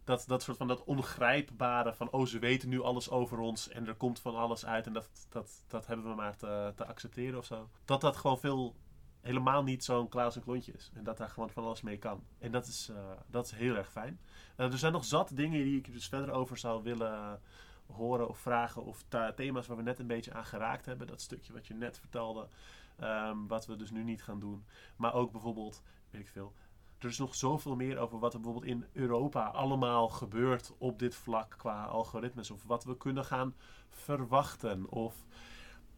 [0.05, 3.87] dat, dat soort van dat ongrijpbare van oh ze weten nu alles over ons en
[3.87, 7.39] er komt van alles uit en dat, dat, dat hebben we maar te, te accepteren
[7.39, 7.69] of zo.
[7.85, 8.75] Dat dat gewoon veel
[9.21, 10.91] helemaal niet zo'n Klaas en klontje is.
[10.95, 12.23] En dat daar gewoon van alles mee kan.
[12.39, 14.21] En dat is, eh, dat is heel erg fijn.
[14.57, 17.41] Eh, er zijn nog zat dingen die ik dus verder over zou willen
[17.87, 18.85] horen of vragen.
[18.85, 19.05] Of
[19.37, 21.07] thema's waar we net een beetje aan geraakt hebben.
[21.07, 22.49] Dat stukje wat je net vertelde.
[22.97, 24.65] ehm, wat we dus nu niet gaan doen.
[24.97, 26.53] Maar ook bijvoorbeeld, weet ik veel.
[26.99, 31.15] Er is nog zoveel meer over wat er bijvoorbeeld in Europa allemaal gebeurt op dit
[31.15, 32.51] vlak qua algoritmes.
[32.51, 33.55] Of wat we kunnen gaan
[33.91, 34.91] verwachten.
[34.91, 35.15] Of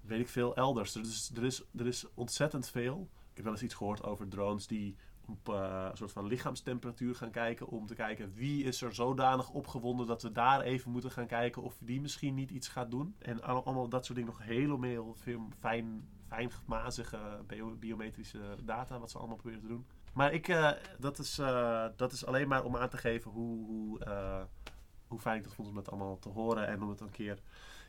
[0.03, 0.95] weet ik veel elders.
[0.95, 3.09] Er is, er is, er is ontzettend veel.
[3.31, 4.97] Ik heb wel eens iets gehoord over drones die
[5.27, 7.67] op eh, een soort van lichaamstemperatuur gaan kijken.
[7.67, 11.63] Om te kijken wie is er zodanig opgewonden dat we daar even moeten gaan kijken
[11.63, 13.15] of die misschien niet iets gaat doen.
[13.19, 15.15] En al- allemaal dat soort dingen nog helemaal
[15.59, 19.87] fijn, fijn mazige bio- biometrische data wat ze allemaal proberen te doen.
[20.13, 23.67] Maar ik, eh, dat, is, eh, dat is alleen maar om aan te geven hoe,
[23.67, 23.99] hoe,
[25.07, 26.67] hoe fijn ik dat vond om dat allemaal te horen.
[26.67, 27.39] En om het een keer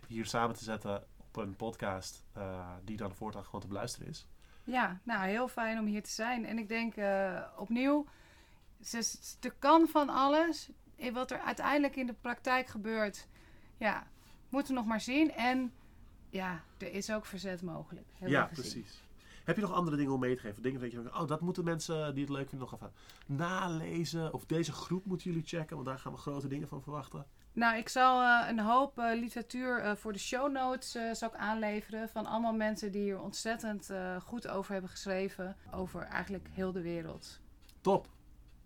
[0.07, 1.03] hier samen te zetten
[1.37, 4.27] een podcast eh, die dan voortaan gewoon te beluisteren is.
[4.63, 6.45] Ja, nou heel fijn om hier te zijn.
[6.45, 8.05] En ik denk eh, opnieuw,
[8.81, 10.69] ze, er kan van alles.
[11.13, 13.27] Wat er uiteindelijk in de praktijk gebeurt,
[13.77, 14.07] ja,
[14.49, 15.31] moeten we nog maar zien.
[15.31, 15.73] En
[16.29, 18.07] ja, er is ook verzet mogelijk.
[18.19, 19.03] Ja, precies.
[19.43, 20.61] Heb je nog andere dingen om mee te geven?
[20.61, 22.93] Dingen dat je denkt, oh, dat moeten mensen die het leuk vinden nog even
[23.25, 24.33] nalezen.
[24.33, 27.25] Of deze groep moeten jullie checken, want daar gaan we grote dingen van verwachten.
[27.53, 31.35] Nou, ik zal eh, een hoop eh, literatuur eh, voor de show notes zal ik
[31.35, 32.09] aanleveren.
[32.09, 33.89] Van allemaal mensen die hier ontzettend
[34.23, 35.55] goed over hebben geschreven.
[35.71, 37.39] Over eigenlijk heel de wereld.
[37.81, 38.07] Top.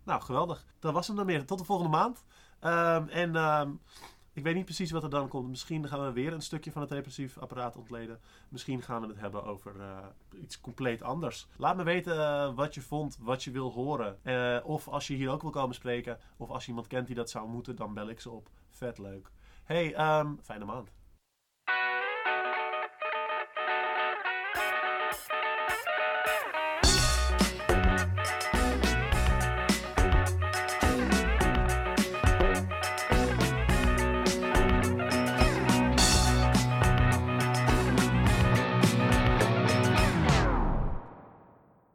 [0.04, 0.64] Nou, geweldig.
[0.78, 1.44] Dat was hem dan meer.
[1.44, 2.24] Tot de volgende maand.
[2.60, 3.70] Ehm, en ehm,
[4.38, 5.48] ik weet niet precies wat er dan komt.
[5.48, 8.20] Misschien gaan we weer een stukje van het repressief apparaat ontleden.
[8.48, 10.06] Misschien gaan we het hebben over eh,
[10.42, 11.46] iets compleet anders.
[11.56, 14.18] Laat me weten eh, wat je vond, wat je wil horen.
[14.22, 16.18] Eh, of als je hier ook wil komen spreken.
[16.36, 18.48] Of als je iemand kent die dat zou moeten, dan bel ik ze op.
[18.70, 19.30] Vet leuk.
[19.64, 20.97] Hey, ehm, fijne maand.